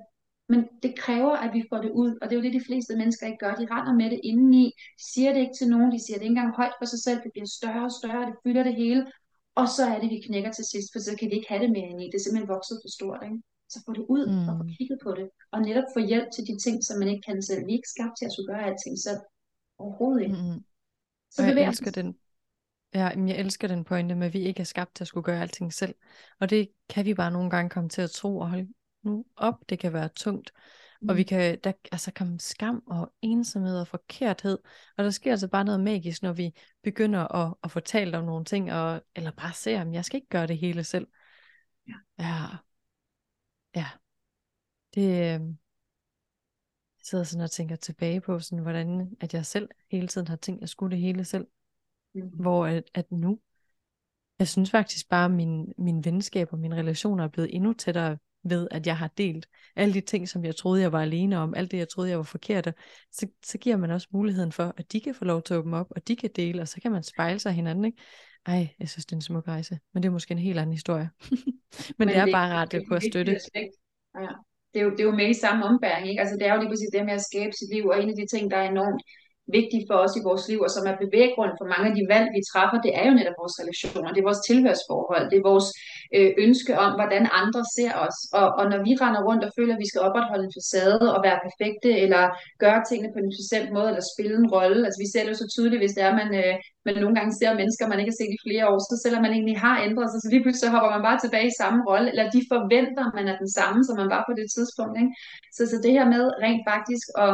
Men 0.51 0.59
det 0.83 0.93
kræver, 1.03 1.35
at 1.45 1.51
vi 1.57 1.61
får 1.69 1.79
det 1.85 1.91
ud, 2.01 2.11
og 2.21 2.23
det 2.25 2.33
er 2.33 2.39
jo 2.39 2.45
det, 2.47 2.59
de 2.59 2.67
fleste 2.69 2.93
mennesker 3.01 3.25
ikke 3.27 3.43
gør. 3.45 3.53
De 3.61 3.67
render 3.75 3.93
med 4.01 4.09
det 4.13 4.19
indeni, 4.29 4.65
de 4.99 5.03
siger 5.13 5.31
det 5.33 5.41
ikke 5.43 5.57
til 5.59 5.69
nogen, 5.73 5.91
de 5.95 5.99
siger 6.05 6.17
det 6.17 6.25
ikke 6.25 6.35
engang 6.35 6.55
højt 6.61 6.75
for 6.79 6.87
sig 6.93 7.01
selv, 7.05 7.19
det 7.23 7.31
bliver 7.33 7.49
større 7.59 7.85
og 7.89 7.95
større, 7.99 8.27
det 8.29 8.35
fylder 8.43 8.63
det 8.63 8.75
hele, 8.83 9.01
og 9.55 9.67
så 9.75 9.83
er 9.93 9.99
det, 10.01 10.09
vi 10.09 10.19
knækker 10.27 10.51
til 10.51 10.65
sidst, 10.65 10.89
for 10.93 10.99
så 10.99 11.11
kan 11.19 11.29
vi 11.29 11.35
ikke 11.35 11.49
have 11.49 11.63
det 11.63 11.71
mere 11.71 11.89
ind 11.91 12.01
i. 12.01 12.05
Det 12.05 12.15
er 12.15 12.23
simpelthen 12.23 12.53
vokset 12.55 12.79
for 12.83 12.89
stort. 12.97 13.21
Ikke? 13.23 13.41
Så 13.69 13.77
få 13.85 13.93
det 13.93 14.05
ud 14.15 14.25
mm. 14.27 14.49
og 14.49 14.53
få 14.59 14.63
kigget 14.77 14.99
på 15.03 15.11
det. 15.19 15.29
Og 15.51 15.61
netop 15.61 15.87
få 15.95 15.99
hjælp 15.99 16.27
til 16.35 16.43
de 16.49 16.55
ting, 16.65 16.83
som 16.83 16.99
man 16.99 17.07
ikke 17.07 17.21
kan 17.27 17.41
selv. 17.41 17.65
Vi 17.65 17.71
er 17.71 17.79
ikke 17.79 17.95
skabt 17.95 18.13
til 18.17 18.25
at 18.25 18.33
skulle 18.33 18.49
gøre 18.53 18.65
alting 18.69 18.99
selv. 18.99 19.21
Overhovedet 19.77 20.21
ikke. 20.21 20.35
Mm. 20.35 20.59
Så 21.31 21.41
og 21.41 21.47
jeg 21.47 21.67
elsker 21.67 21.91
den. 21.91 22.15
Ja, 22.93 23.07
jeg 23.31 23.37
elsker 23.37 23.67
den 23.67 23.83
pointe 23.83 24.15
med, 24.15 24.27
at 24.27 24.33
vi 24.33 24.39
ikke 24.39 24.59
er 24.59 24.71
skabt 24.75 24.95
til 24.95 25.03
at 25.03 25.07
skulle 25.07 25.23
gøre 25.23 25.41
alting 25.41 25.73
selv. 25.73 25.95
Og 26.39 26.49
det 26.49 26.69
kan 26.89 27.05
vi 27.05 27.13
bare 27.13 27.31
nogle 27.31 27.49
gange 27.49 27.69
komme 27.69 27.89
til 27.89 28.01
at 28.01 28.11
tro 28.11 28.37
og 28.37 28.49
holde 28.49 28.67
nu 29.03 29.25
op. 29.35 29.69
Det 29.69 29.79
kan 29.79 29.93
være 29.93 30.09
tungt. 30.15 30.51
Og 31.09 31.15
vi 31.15 31.21
mm. 31.21 31.27
kan, 31.27 31.59
der 31.63 31.71
altså 31.91 32.11
komme 32.15 32.39
skam 32.39 32.83
og 32.87 33.13
ensomhed 33.21 33.79
og 33.79 33.87
forkerthed. 33.87 34.59
Og 34.97 35.03
der 35.03 35.09
sker 35.09 35.31
altså 35.31 35.47
bare 35.47 35.65
noget 35.65 35.79
magisk, 35.79 36.21
når 36.23 36.33
vi 36.33 36.51
begynder 36.83 37.35
at, 37.35 37.53
at 37.63 37.71
fortælle 37.71 38.17
om 38.17 38.25
nogle 38.25 38.45
ting, 38.45 38.73
og, 38.73 39.01
eller 39.15 39.31
bare 39.31 39.53
se, 39.53 39.81
om 39.81 39.93
jeg 39.93 40.05
skal 40.05 40.17
ikke 40.17 40.29
gøre 40.29 40.47
det 40.47 40.57
hele 40.57 40.83
selv. 40.83 41.07
Ja. 41.87 41.93
Ja. 42.19 42.45
ja. 43.75 43.87
Det, 44.95 45.01
øh, 45.01 45.47
jeg 46.99 47.03
sidder 47.03 47.23
sådan 47.23 47.43
og 47.43 47.51
tænker 47.51 47.75
tilbage 47.75 48.21
på, 48.21 48.39
sådan, 48.39 48.63
hvordan 48.63 49.17
at 49.21 49.33
jeg 49.33 49.45
selv 49.45 49.69
hele 49.91 50.07
tiden 50.07 50.27
har 50.27 50.35
tænkt, 50.35 50.59
at 50.59 50.61
jeg 50.61 50.69
skulle 50.69 50.95
det 50.95 51.03
hele 51.03 51.25
selv. 51.25 51.47
Mm. 52.13 52.27
Hvor 52.27 52.65
at, 52.65 52.83
at 52.93 53.11
nu, 53.11 53.39
jeg 54.39 54.47
synes 54.47 54.71
faktisk 54.71 55.09
bare, 55.09 55.25
at 55.25 55.31
min, 55.31 55.73
min 55.77 56.05
venskab 56.05 56.53
og 56.53 56.59
mine 56.59 56.75
relationer 56.75 57.23
er 57.23 57.27
blevet 57.27 57.55
endnu 57.55 57.73
tættere 57.73 58.17
ved, 58.43 58.67
at 58.71 58.87
jeg 58.87 58.97
har 58.97 59.07
delt 59.07 59.47
alle 59.75 59.93
de 59.93 60.01
ting, 60.01 60.29
som 60.29 60.45
jeg 60.45 60.55
troede, 60.55 60.81
jeg 60.81 60.91
var 60.91 61.01
alene 61.01 61.37
om, 61.37 61.53
alt 61.53 61.71
det, 61.71 61.77
jeg 61.77 61.89
troede, 61.89 62.09
jeg 62.09 62.17
var 62.17 62.23
forkert, 62.23 62.73
så, 63.11 63.27
så 63.45 63.57
giver 63.57 63.77
man 63.77 63.91
også 63.91 64.07
muligheden 64.11 64.51
for, 64.51 64.73
at 64.77 64.91
de 64.91 65.01
kan 65.01 65.15
få 65.15 65.25
lov 65.25 65.41
til 65.41 65.53
at 65.53 65.57
åbne 65.57 65.77
op, 65.77 65.87
og 65.89 66.07
de 66.07 66.15
kan 66.15 66.29
dele, 66.35 66.61
og 66.61 66.67
så 66.67 66.81
kan 66.81 66.91
man 66.91 67.03
spejle 67.03 67.39
sig 67.39 67.51
hinanden, 67.51 67.85
ikke? 67.85 67.97
Ej, 68.45 68.67
jeg 68.79 68.89
synes, 68.89 69.05
det 69.05 69.11
er 69.11 69.17
en 69.17 69.21
smuk 69.21 69.47
rejse, 69.47 69.79
men 69.93 70.03
det 70.03 70.09
er 70.09 70.13
måske 70.13 70.31
en 70.31 70.37
helt 70.37 70.59
anden 70.59 70.73
historie. 70.73 71.09
men, 71.31 71.93
men 71.97 72.07
det 72.07 72.17
er 72.17 72.25
det, 72.25 72.33
bare 72.33 72.53
rart, 72.53 72.73
at 72.73 72.83
kunne 72.87 73.01
støtte. 73.01 73.31
Ja. 74.15 74.27
Det 74.73 74.79
er, 74.79 74.85
jo, 74.85 74.91
det 74.91 74.99
er 74.99 75.03
jo 75.03 75.15
med 75.21 75.29
i 75.29 75.33
samme 75.33 75.65
ombæring, 75.65 76.09
ikke? 76.09 76.21
Altså, 76.21 76.35
det 76.35 76.47
er 76.47 76.53
jo 76.53 76.59
lige 76.59 76.69
præcis 76.69 76.89
det 76.93 77.05
med 77.05 77.13
at 77.13 77.21
skabe 77.21 77.53
sit 77.59 77.73
liv, 77.73 77.85
og 77.85 78.03
en 78.03 78.09
af 78.09 78.15
de 78.15 78.27
ting, 78.35 78.51
der 78.51 78.57
er 78.57 78.69
enormt 78.69 79.01
vigtige 79.57 79.85
for 79.89 79.97
os 80.05 80.13
i 80.19 80.25
vores 80.29 80.43
liv, 80.51 80.59
og 80.65 80.71
som 80.75 80.83
er 80.91 81.01
bevæggrund 81.03 81.53
for 81.59 81.67
mange 81.73 81.87
af 81.89 81.95
de 81.97 82.03
valg, 82.13 82.27
vi 82.37 82.41
træffer, 82.51 82.77
det 82.85 82.93
er 82.99 83.05
jo 83.09 83.13
netop 83.19 83.37
vores 83.41 83.55
relationer, 83.61 84.09
det 84.11 84.19
er 84.21 84.29
vores 84.31 84.43
tilhørsforhold, 84.49 85.25
det 85.31 85.37
er 85.39 85.49
vores 85.51 85.67
øh, 86.17 86.31
ønske 86.45 86.73
om, 86.85 86.91
hvordan 86.99 87.23
andre 87.41 87.61
ser 87.75 87.93
os. 88.05 88.17
Og, 88.39 88.47
og 88.59 88.65
når 88.71 88.79
vi 88.87 88.91
render 89.03 89.21
rundt 89.27 89.43
og 89.47 89.51
føler, 89.57 89.73
at 89.73 89.83
vi 89.83 89.89
skal 89.91 90.03
opretholde 90.07 90.45
en 90.47 90.55
facade 90.57 91.05
og 91.15 91.19
være 91.27 91.43
perfekte, 91.47 91.89
eller 92.03 92.23
gøre 92.63 92.79
tingene 92.89 93.13
på 93.13 93.19
en 93.21 93.31
bestemt 93.41 93.69
måde, 93.77 93.89
eller 93.91 94.05
spille 94.13 94.35
en 94.41 94.51
rolle, 94.55 94.79
altså 94.87 94.99
vi 95.03 95.09
ser 95.09 95.23
det 95.23 95.31
jo 95.33 95.41
så 95.41 95.47
tydeligt, 95.55 95.81
hvis 95.83 95.95
det 95.95 96.03
er, 96.05 96.11
at 96.13 96.19
man, 96.21 96.29
øh, 96.41 96.55
man 96.85 96.95
nogle 97.03 97.15
gange 97.17 97.31
ser 97.39 97.51
mennesker, 97.61 97.91
man 97.91 97.99
ikke 97.99 98.13
har 98.13 98.21
set 98.21 98.37
i 98.37 98.43
flere 98.47 98.65
år, 98.71 98.79
så 98.89 98.95
selvom 99.03 99.21
man 99.25 99.33
egentlig 99.37 99.57
har 99.67 99.75
ændret 99.87 100.07
sig, 100.09 100.19
så 100.21 100.29
lige 100.31 100.43
pludselig 100.43 100.65
så 100.65 100.73
hopper 100.75 100.91
man 100.95 101.07
bare 101.09 101.19
tilbage 101.23 101.47
i 101.49 101.59
samme 101.61 101.79
rolle, 101.89 102.07
eller 102.11 102.25
de 102.35 102.41
forventer, 102.53 103.05
man 103.17 103.25
er 103.31 103.35
den 103.43 103.51
samme, 103.57 103.79
som 103.87 103.95
man 104.01 104.09
var 104.15 104.21
på 104.25 104.33
det 104.39 104.47
tidspunkt. 104.55 104.95
Ikke? 105.01 105.11
Så, 105.55 105.61
så 105.71 105.77
det 105.85 105.91
her 105.97 106.05
med 106.13 106.23
rent 106.45 106.63
faktisk 106.71 107.07
at 107.25 107.33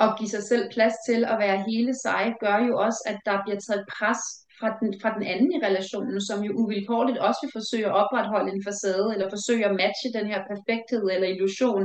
at 0.00 0.14
give 0.18 0.30
sig 0.34 0.42
selv 0.42 0.64
plads 0.74 0.94
til 1.08 1.20
at 1.32 1.38
være 1.44 1.64
hele 1.68 1.92
sig, 2.04 2.22
gør 2.40 2.58
jo 2.68 2.78
også, 2.86 3.00
at 3.10 3.18
der 3.28 3.36
bliver 3.44 3.60
taget 3.66 3.84
pres 3.96 4.20
fra 4.58 4.68
den, 4.80 4.88
fra 5.02 5.10
den 5.16 5.24
anden 5.32 5.50
i 5.52 5.62
relationen, 5.66 6.20
som 6.28 6.38
jo 6.46 6.52
uvilkårligt 6.62 7.18
også 7.18 7.40
vil 7.42 7.56
forsøge 7.58 7.86
at 7.86 7.96
opretholde 8.02 8.52
en 8.52 8.64
facade, 8.66 9.08
eller 9.14 9.34
forsøge 9.36 9.64
at 9.66 9.76
matche 9.82 10.08
den 10.18 10.26
her 10.32 10.40
perfekthed 10.52 11.04
eller 11.14 11.28
illusion, 11.34 11.84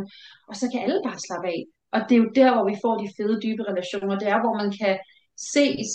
og 0.49 0.55
så 0.59 0.66
kan 0.72 0.82
alle 0.86 1.01
bare 1.07 1.20
slappe 1.28 1.47
af. 1.55 1.62
Og 1.95 1.99
det 2.07 2.16
er 2.16 2.24
jo 2.24 2.30
der, 2.41 2.49
hvor 2.53 2.66
vi 2.72 2.76
får 2.84 2.95
de 2.97 3.14
fede, 3.18 3.41
dybe 3.45 3.64
relationer. 3.72 4.20
Det 4.20 4.28
er, 4.28 4.39
hvor 4.43 4.55
man 4.62 4.72
kan 4.82 4.95
ses, 5.53 5.91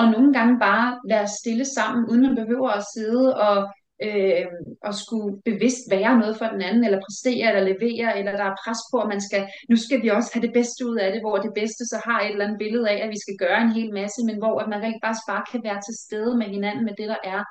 og 0.00 0.04
nogle 0.14 0.32
gange 0.32 0.54
bare 0.68 0.88
være 1.12 1.26
stille 1.40 1.66
sammen, 1.76 2.00
uden 2.10 2.22
man 2.22 2.36
behøver 2.42 2.70
at 2.70 2.84
sidde 2.94 3.26
og 3.46 3.56
øh, 4.06 4.46
at 4.88 4.94
skulle 5.02 5.30
bevidst 5.50 5.84
være 5.96 6.18
noget 6.18 6.34
for 6.38 6.46
den 6.54 6.62
anden, 6.68 6.84
eller 6.84 7.00
præstere, 7.06 7.46
eller 7.48 7.64
levere, 7.72 8.18
eller 8.18 8.32
der 8.40 8.46
er 8.50 8.60
pres 8.64 8.82
på, 8.92 8.96
at 9.04 9.08
man 9.14 9.22
skal, 9.26 9.42
nu 9.70 9.76
skal 9.76 10.02
vi 10.02 10.08
også 10.08 10.30
have 10.34 10.46
det 10.46 10.56
bedste 10.58 10.80
ud 10.90 10.96
af 11.04 11.08
det, 11.12 11.20
hvor 11.22 11.36
det 11.46 11.52
bedste 11.60 11.82
så 11.92 11.98
har 12.06 12.20
et 12.20 12.30
eller 12.30 12.44
andet 12.46 12.62
billede 12.64 12.90
af, 12.92 12.98
at 13.04 13.10
vi 13.14 13.20
skal 13.24 13.36
gøre 13.44 13.60
en 13.62 13.76
hel 13.78 13.90
masse, 14.00 14.20
men 14.28 14.36
hvor 14.42 14.54
at 14.62 14.68
man 14.72 14.82
rent 14.82 15.02
bare 15.02 15.16
bare 15.32 15.44
kan 15.52 15.60
være 15.68 15.80
til 15.86 15.94
stede 16.06 16.32
med 16.40 16.46
hinanden, 16.56 16.84
med 16.84 16.94
det 17.00 17.08
der 17.12 17.20
er, 17.34 17.42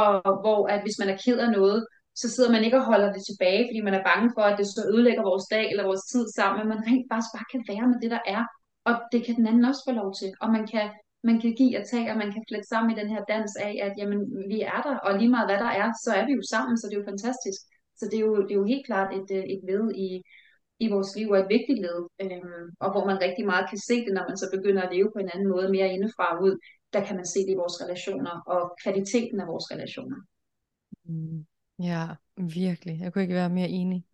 og 0.00 0.10
hvor 0.42 0.60
at 0.74 0.80
hvis 0.82 0.98
man 1.00 1.08
er 1.12 1.18
ked 1.24 1.38
af 1.46 1.50
noget, 1.58 1.86
så 2.20 2.26
sidder 2.34 2.52
man 2.52 2.64
ikke 2.64 2.78
og 2.80 2.88
holder 2.92 3.12
det 3.12 3.22
tilbage, 3.28 3.62
fordi 3.68 3.80
man 3.88 3.94
er 3.98 4.08
bange 4.10 4.28
for, 4.36 4.44
at 4.50 4.58
det 4.58 4.66
så 4.66 4.82
ødelægger 4.92 5.22
vores 5.30 5.46
dag 5.54 5.64
eller 5.70 5.84
vores 5.90 6.04
tid 6.12 6.24
sammen, 6.36 6.58
men 6.60 6.68
man 6.72 6.86
rent 6.88 7.06
faktisk 7.10 7.32
bare 7.36 7.50
kan 7.52 7.62
være 7.72 7.86
med 7.90 7.98
det, 8.02 8.10
der 8.16 8.22
er, 8.36 8.42
og 8.88 8.94
det 9.12 9.20
kan 9.24 9.34
den 9.38 9.46
anden 9.50 9.64
også 9.70 9.82
få 9.88 9.92
lov 10.00 10.10
til, 10.20 10.30
og 10.42 10.48
man 10.56 10.64
kan 10.72 10.86
man 11.28 11.36
kan 11.42 11.52
give 11.60 11.78
og 11.78 11.84
tage, 11.92 12.10
og 12.12 12.18
man 12.22 12.32
kan 12.32 12.44
flette 12.48 12.68
sammen 12.68 12.90
i 12.90 13.00
den 13.00 13.08
her 13.14 13.22
dans 13.32 13.52
af, 13.68 13.72
at 13.86 13.92
jamen, 13.98 14.20
vi 14.52 14.58
er 14.74 14.80
der, 14.86 14.94
og 15.06 15.18
lige 15.18 15.34
meget 15.34 15.48
hvad 15.48 15.60
der 15.64 15.72
er, 15.82 15.88
så 16.04 16.10
er 16.18 16.24
vi 16.26 16.32
jo 16.38 16.42
sammen, 16.54 16.74
så 16.78 16.84
det 16.86 16.94
er 16.94 17.02
jo 17.02 17.10
fantastisk. 17.12 17.60
Så 17.98 18.04
det 18.10 18.16
er 18.18 18.24
jo, 18.28 18.34
det 18.46 18.52
er 18.52 18.60
jo 18.62 18.70
helt 18.72 18.86
klart 18.86 19.10
et, 19.18 19.28
øh, 19.38 19.44
et 19.54 19.62
led 19.70 19.84
i, 20.06 20.08
i 20.84 20.86
vores 20.94 21.10
liv, 21.16 21.28
og 21.30 21.38
et 21.38 21.52
vigtigt 21.56 21.80
led, 21.86 22.00
øhm, 22.24 22.66
og 22.84 22.88
hvor 22.92 23.04
man 23.10 23.22
rigtig 23.26 23.44
meget 23.46 23.68
kan 23.70 23.80
se 23.88 23.96
det, 24.06 24.12
når 24.14 24.24
man 24.28 24.36
så 24.42 24.46
begynder 24.56 24.82
at 24.82 24.92
leve 24.94 25.10
på 25.14 25.18
en 25.18 25.30
anden 25.34 25.48
måde, 25.54 25.74
mere 25.76 25.92
indefra 25.96 26.24
og 26.34 26.42
ud, 26.46 26.54
der 26.92 27.00
kan 27.06 27.16
man 27.16 27.26
se 27.26 27.38
det 27.46 27.52
i 27.52 27.60
vores 27.62 27.76
relationer, 27.84 28.34
og 28.54 28.62
kvaliteten 28.82 29.40
af 29.40 29.46
vores 29.46 29.66
relationer. 29.74 30.18
Mm. 31.04 31.46
Ja, 31.78 32.04
virkelig. 32.36 33.00
Jeg 33.00 33.12
kunne 33.12 33.22
ikke 33.22 33.40
være 33.42 33.56
mere 33.58 33.68
enig. 33.68 34.04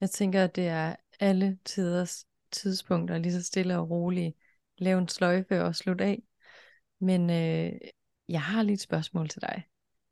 Jeg 0.00 0.10
tænker, 0.10 0.44
at 0.44 0.56
det 0.56 0.66
er 0.68 0.96
alle 1.20 1.58
tiders 1.64 2.26
tidspunkter, 2.50 3.18
lige 3.18 3.32
så 3.32 3.42
stille 3.42 3.78
og 3.78 3.90
roligt, 3.90 4.36
lave 4.78 4.98
en 4.98 5.08
sløjfe 5.08 5.62
og 5.62 5.74
slutte 5.74 6.04
af. 6.04 6.22
Men 7.00 7.30
øh, 7.30 7.72
jeg 8.28 8.42
har 8.42 8.62
lige 8.62 8.74
et 8.74 8.80
spørgsmål 8.80 9.28
til 9.28 9.42
dig. 9.42 9.66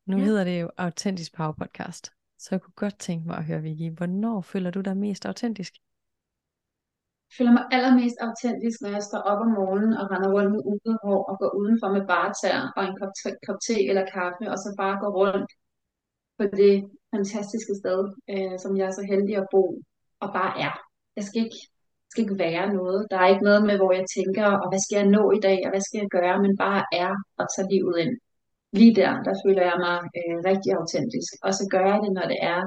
Nu 0.07 0.17
ja. 0.19 0.25
hedder 0.25 0.45
det 0.45 0.61
jo 0.61 0.71
Autentisk 0.77 1.35
Power 1.37 1.53
Podcast. 1.53 2.13
Så 2.39 2.49
jeg 2.51 2.61
kunne 2.63 2.81
godt 2.85 2.99
tænke 2.99 3.27
mig 3.27 3.37
at 3.37 3.45
høre, 3.45 3.63
Vicky, 3.63 3.91
hvornår 3.97 4.41
føler 4.41 4.71
du 4.71 4.81
dig 4.81 4.97
mest 4.97 5.27
autentisk? 5.27 5.73
Jeg 7.29 7.35
føler 7.39 7.53
mig 7.53 7.65
allermest 7.77 8.19
autentisk, 8.29 8.77
når 8.83 8.91
jeg 8.97 9.03
står 9.03 9.19
op 9.31 9.41
om 9.47 9.51
morgenen 9.61 9.93
og 10.01 10.05
render 10.11 10.31
rundt 10.35 10.51
med 10.55 10.63
ude 10.73 10.99
hår 11.05 11.23
og 11.31 11.39
går 11.41 11.51
udenfor 11.61 11.89
med 11.97 12.05
barter 12.15 12.73
og 12.77 12.83
en 12.85 12.97
kop, 13.01 13.13
kop 13.47 13.59
te 13.67 13.77
eller 13.91 14.05
kaffe, 14.17 14.45
og 14.53 14.59
så 14.63 14.69
bare 14.83 15.01
går 15.03 15.13
rundt 15.21 15.51
på 16.39 16.45
det 16.61 16.75
fantastiske 17.15 17.75
sted, 17.81 18.01
øh, 18.33 18.57
som 18.63 18.71
jeg 18.79 18.87
er 18.87 18.95
så 18.99 19.05
heldig 19.13 19.37
at 19.37 19.47
bo, 19.55 19.63
og 20.23 20.29
bare 20.39 20.53
er. 20.67 20.75
Jeg 21.17 21.25
skal 21.25 21.45
ikke 21.45 21.61
skal 22.11 22.25
ikke 22.25 22.39
være 22.49 22.67
noget. 22.79 23.01
Der 23.11 23.19
er 23.19 23.29
ikke 23.33 23.49
noget 23.51 23.63
med, 23.69 23.77
hvor 23.79 23.93
jeg 23.99 24.05
tænker, 24.17 24.47
og 24.63 24.67
hvad 24.71 24.81
skal 24.85 24.97
jeg 25.01 25.09
nå 25.17 25.25
i 25.39 25.41
dag, 25.49 25.59
og 25.65 25.71
hvad 25.73 25.83
skal 25.87 25.99
jeg 26.03 26.11
gøre, 26.19 26.37
men 26.45 26.53
bare 26.65 26.83
er 27.03 27.13
og 27.41 27.45
tager 27.55 27.69
livet 27.75 27.97
ind. 28.05 28.15
Lige 28.79 28.95
der, 29.01 29.13
der 29.27 29.35
føler 29.45 29.63
jeg 29.71 29.79
mig 29.87 29.97
øh, 30.19 30.37
rigtig 30.51 30.71
autentisk. 30.81 31.31
Og 31.47 31.53
så 31.59 31.65
gør 31.75 31.87
jeg 31.93 32.01
det, 32.05 32.13
når 32.19 32.27
det 32.33 32.39
er, 32.55 32.61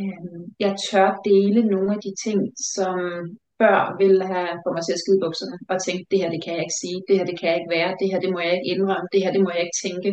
øh, 0.00 0.40
jeg 0.64 0.72
tør 0.86 1.08
dele 1.30 1.60
nogle 1.74 1.90
af 1.96 2.00
de 2.06 2.12
ting, 2.24 2.40
som 2.74 2.96
før 3.60 3.78
ville 4.02 4.24
have 4.32 4.50
fået 4.62 4.74
mig 4.76 4.84
til 4.84 4.96
at 4.96 5.02
skide 5.02 5.20
bukserne, 5.24 5.56
og 5.72 5.76
tænke, 5.86 6.04
det 6.10 6.18
her 6.20 6.30
det 6.34 6.40
kan 6.44 6.54
jeg 6.56 6.62
ikke 6.66 6.80
sige, 6.84 6.98
det 7.08 7.14
her 7.18 7.26
det 7.30 7.36
kan 7.38 7.48
jeg 7.50 7.58
ikke 7.60 7.74
være, 7.78 7.90
det 8.00 8.08
her 8.10 8.20
det 8.24 8.30
må 8.34 8.38
jeg 8.46 8.52
ikke 8.56 8.70
indrømme, 8.72 9.06
det 9.12 9.22
her 9.24 9.32
det 9.36 9.42
må 9.44 9.50
jeg 9.54 9.62
ikke 9.66 9.80
tænke. 9.86 10.10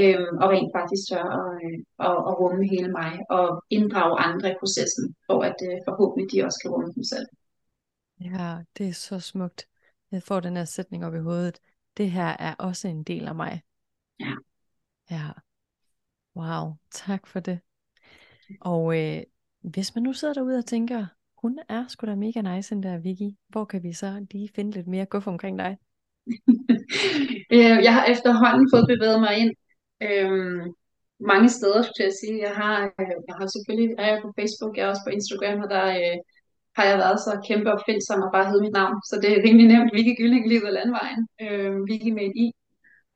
øhm, 0.00 0.34
og 0.42 0.46
rent 0.54 0.72
faktisk 0.78 1.02
tør 1.10 1.26
at, 1.40 1.50
øh, 1.66 1.78
at, 2.08 2.16
at 2.28 2.34
rumme 2.40 2.62
hele 2.72 2.90
mig 3.00 3.12
og 3.38 3.46
inddrage 3.76 4.14
andre 4.28 4.48
i 4.52 4.60
processen, 4.62 5.04
for 5.28 5.38
at 5.48 5.58
øh, 5.68 5.76
forhåbentlig 5.88 6.26
de 6.32 6.44
også 6.46 6.58
kan 6.62 6.72
rumme 6.74 6.92
dem 6.96 7.04
selv. 7.14 7.26
Ja, 8.20 8.58
det 8.78 8.88
er 8.88 8.92
så 8.92 9.20
smukt. 9.20 9.68
Jeg 10.12 10.22
får 10.22 10.40
den 10.40 10.56
her 10.56 10.64
sætning 10.64 11.06
op 11.06 11.14
i 11.14 11.18
hovedet. 11.18 11.60
Det 11.96 12.10
her 12.10 12.36
er 12.38 12.54
også 12.54 12.88
en 12.88 13.02
del 13.02 13.28
af 13.28 13.34
mig. 13.34 13.62
Ja. 14.20 14.34
Ja. 15.10 15.30
Wow, 16.36 16.76
tak 16.90 17.26
for 17.26 17.40
det. 17.40 17.60
Og 18.60 18.98
øh, 18.98 19.22
hvis 19.60 19.94
man 19.94 20.02
nu 20.02 20.12
sidder 20.12 20.34
derude 20.34 20.58
og 20.58 20.66
tænker, 20.66 21.06
hun 21.42 21.58
er 21.68 21.84
sgu 21.88 22.06
da 22.06 22.14
mega 22.14 22.40
nice, 22.40 22.74
den 22.74 22.82
der 22.82 22.98
Vicky. 22.98 23.36
Hvor 23.48 23.64
kan 23.64 23.82
vi 23.82 23.92
så 23.92 24.26
lige 24.30 24.50
finde 24.54 24.70
lidt 24.70 24.86
mere 24.86 25.06
guf 25.06 25.26
omkring 25.26 25.58
dig? 25.58 25.78
Øh, 27.52 27.78
jeg 27.86 27.94
har 27.94 28.04
efterhånden 28.04 28.66
fået 28.72 28.86
bevæget 28.92 29.20
mig 29.20 29.34
ind 29.42 29.52
øhm, 30.08 30.74
mange 31.30 31.48
steder, 31.48 31.82
skulle 31.82 32.04
jeg 32.08 32.16
sige. 32.22 32.36
Jeg 32.46 32.54
har, 32.60 32.76
øh, 33.00 33.16
jeg 33.28 33.34
har 33.38 33.46
selvfølgelig, 33.54 33.90
er 33.98 34.08
jeg 34.12 34.20
på 34.22 34.30
Facebook, 34.38 34.72
jeg 34.76 34.84
er 34.84 34.90
også 34.92 35.04
på 35.06 35.12
Instagram, 35.18 35.58
og 35.64 35.70
der 35.74 35.84
øh, 36.00 36.18
har 36.80 36.86
jeg 36.90 36.98
været 37.04 37.18
så 37.26 37.32
kæmpe 37.48 37.68
opfindsom 37.74 38.20
og 38.26 38.30
bare 38.36 38.48
hedde 38.48 38.64
mit 38.66 38.76
navn. 38.80 38.96
Så 39.10 39.14
det 39.22 39.30
er 39.32 39.44
rimelig 39.46 39.68
nemt. 39.72 39.94
Vicky 39.96 40.14
Gylling, 40.20 40.44
livet 40.52 40.68
af 40.70 40.76
landvejen. 40.78 41.22
Øh, 41.44 41.72
Vicky 41.88 42.10
med 42.16 42.24
et 42.28 42.36
i. 42.44 42.46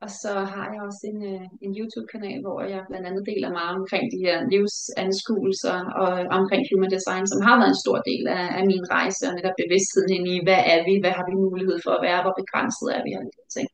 Og 0.03 0.09
så 0.21 0.31
har 0.53 0.65
jeg 0.73 0.81
også 0.87 1.03
en, 1.11 1.19
øh, 1.31 1.45
en 1.65 1.71
YouTube-kanal, 1.79 2.39
hvor 2.45 2.57
jeg 2.73 2.81
blandt 2.89 3.05
andet 3.09 3.23
deler 3.29 3.57
meget 3.59 3.73
omkring 3.79 4.05
de 4.13 4.23
her 4.25 4.37
livsanskuelser 4.53 5.77
og 6.01 6.09
omkring 6.39 6.61
human 6.69 6.91
design, 6.97 7.23
som 7.31 7.39
har 7.47 7.55
været 7.57 7.71
en 7.73 7.83
stor 7.85 7.97
del 8.09 8.23
af, 8.39 8.45
af 8.59 8.63
min 8.71 8.83
rejse, 8.95 9.23
og 9.27 9.33
netop 9.37 9.55
bevidstheden 9.63 10.11
ind 10.17 10.25
i, 10.33 10.35
hvad 10.47 10.61
er 10.73 10.79
vi, 10.87 10.93
hvad 11.03 11.13
har 11.17 11.25
vi 11.29 11.35
mulighed 11.45 11.77
for 11.85 11.93
at 11.95 12.03
være, 12.07 12.23
hvor 12.23 12.35
begrænset 12.41 12.87
er 12.97 13.01
vi, 13.05 13.11
og 13.17 13.21
de 13.25 13.45
ting. 13.57 13.67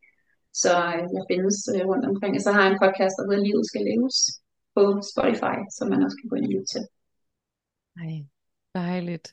Så 0.64 0.74
øh, 0.96 1.06
jeg 1.18 1.24
findes 1.32 1.58
øh, 1.74 1.84
rundt 1.90 2.06
omkring. 2.12 2.34
Og 2.38 2.42
så 2.46 2.52
har 2.54 2.62
jeg 2.64 2.72
en 2.72 2.84
podcast, 2.86 3.16
der 3.18 3.26
hedder 3.28 3.46
Livet 3.48 3.66
skal 3.72 3.84
leves 3.90 4.18
på 4.76 4.84
Spotify, 5.12 5.58
som 5.78 5.86
man 5.94 6.04
også 6.06 6.18
kan 6.20 6.30
gå 6.30 6.36
ind 6.38 6.48
og 6.48 6.54
lytte 6.56 6.70
til. 6.74 6.84
Nej, 8.00 8.16
dejligt. 8.80 9.28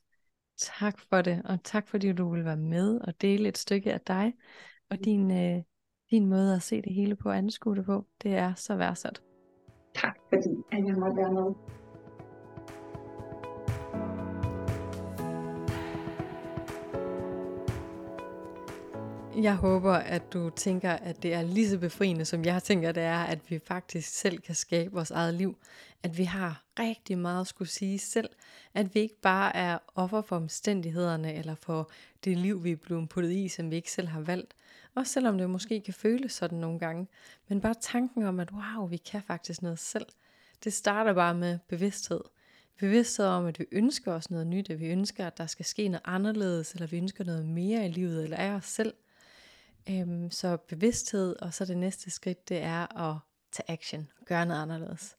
Tak 0.59 0.99
for 0.99 1.23
det, 1.23 1.43
og 1.45 1.59
tak 1.65 1.89
fordi 1.89 2.13
du 2.13 2.31
vil 2.35 2.45
være 2.45 2.57
med 2.57 3.01
og 3.01 3.21
dele 3.21 3.49
et 3.49 3.59
stykke 3.59 3.93
af 3.93 4.01
dig 4.01 4.35
og 4.91 5.05
din 5.05 5.31
øh, 5.31 5.63
din 6.11 6.27
måde 6.27 6.55
at 6.55 6.63
se 6.63 6.83
det 6.83 6.95
hele 6.95 7.17
på 7.17 7.29
og 7.29 7.37
anskue 7.37 7.77
det 7.77 7.85
på. 7.85 8.07
Det 8.23 8.35
er 8.35 8.55
så 8.55 8.77
værdsat. 8.77 9.23
Tak 9.95 10.17
fordi 10.29 10.51
at 10.73 10.87
jeg 10.87 10.97
måtte 10.97 11.17
være 11.17 11.33
med. 11.33 11.78
Jeg 19.43 19.57
håber, 19.57 19.93
at 19.93 20.33
du 20.33 20.51
tænker, 20.51 20.91
at 20.91 21.23
det 21.23 21.35
er 21.35 21.43
lige 21.43 21.71
så 21.71 21.79
befriende, 21.79 22.25
som 22.25 22.45
jeg 22.45 22.63
tænker, 22.63 22.93
det 22.93 23.03
er, 23.03 23.19
at 23.19 23.51
vi 23.51 23.59
faktisk 23.59 24.09
selv 24.09 24.39
kan 24.39 24.55
skabe 24.55 24.95
vores 24.95 25.11
eget 25.11 25.35
liv. 25.35 25.59
At 26.03 26.19
vi 26.19 26.25
har 26.25 26.65
rigtig 26.79 27.19
meget 27.19 27.41
at 27.41 27.47
skulle 27.47 27.69
sige 27.69 27.99
selv. 27.99 28.29
At 28.75 28.95
vi 28.95 29.01
ikke 29.01 29.21
bare 29.21 29.57
er 29.57 29.79
offer 29.95 30.23
for 30.23 30.37
omstændighederne, 30.37 31.35
eller 31.35 31.55
for 31.55 31.91
det 32.25 32.37
liv, 32.37 32.65
vi 32.65 32.73
er 32.73 32.77
blevet 32.77 33.09
puttet 33.09 33.33
i, 33.33 33.49
som 33.49 33.71
vi 33.71 33.77
ikke 33.77 33.93
selv 33.93 34.09
har 34.09 34.21
valgt. 34.21 34.55
Også 34.95 35.13
selvom 35.13 35.39
det 35.39 35.51
måske 35.51 35.81
kan 35.81 35.95
føles 35.95 36.33
sådan 36.33 36.59
nogle 36.59 36.79
gange. 36.79 37.07
Men 37.49 37.61
bare 37.61 37.75
tanken 37.81 38.23
om, 38.23 38.41
at 38.41 38.53
wow, 38.53 38.87
vi 38.87 38.97
kan 38.97 39.23
faktisk 39.23 39.63
noget 39.63 39.79
selv. 39.79 40.07
Det 40.65 40.73
starter 40.73 41.13
bare 41.13 41.35
med 41.35 41.59
bevidsthed. 41.69 42.21
Bevidsthed 42.79 43.27
om, 43.27 43.47
at 43.47 43.59
vi 43.59 43.65
ønsker 43.73 44.13
os 44.13 44.31
noget 44.31 44.47
nyt, 44.47 44.71
at 44.71 44.81
vi 44.81 44.87
ønsker, 44.87 45.27
at 45.27 45.39
der 45.39 45.47
skal 45.47 45.65
ske 45.65 45.89
noget 45.89 46.03
anderledes, 46.05 46.73
eller 46.73 46.87
vi 46.87 46.97
ønsker 46.97 47.25
noget 47.25 47.47
mere 47.47 47.87
i 47.87 47.89
livet, 47.89 48.25
eller 48.25 48.37
af 48.37 48.51
os 48.51 48.65
selv. 48.65 48.95
Øhm, 49.91 50.31
så 50.31 50.57
bevidsthed, 50.57 51.37
og 51.43 51.55
så 51.55 51.65
det 51.65 51.77
næste 51.77 52.11
skridt, 52.11 52.49
det 52.49 52.63
er 52.63 53.11
at 53.11 53.19
tage 53.53 53.71
action, 53.71 54.09
gøre 54.27 54.47
noget 54.47 54.63
anderledes. 54.63 55.17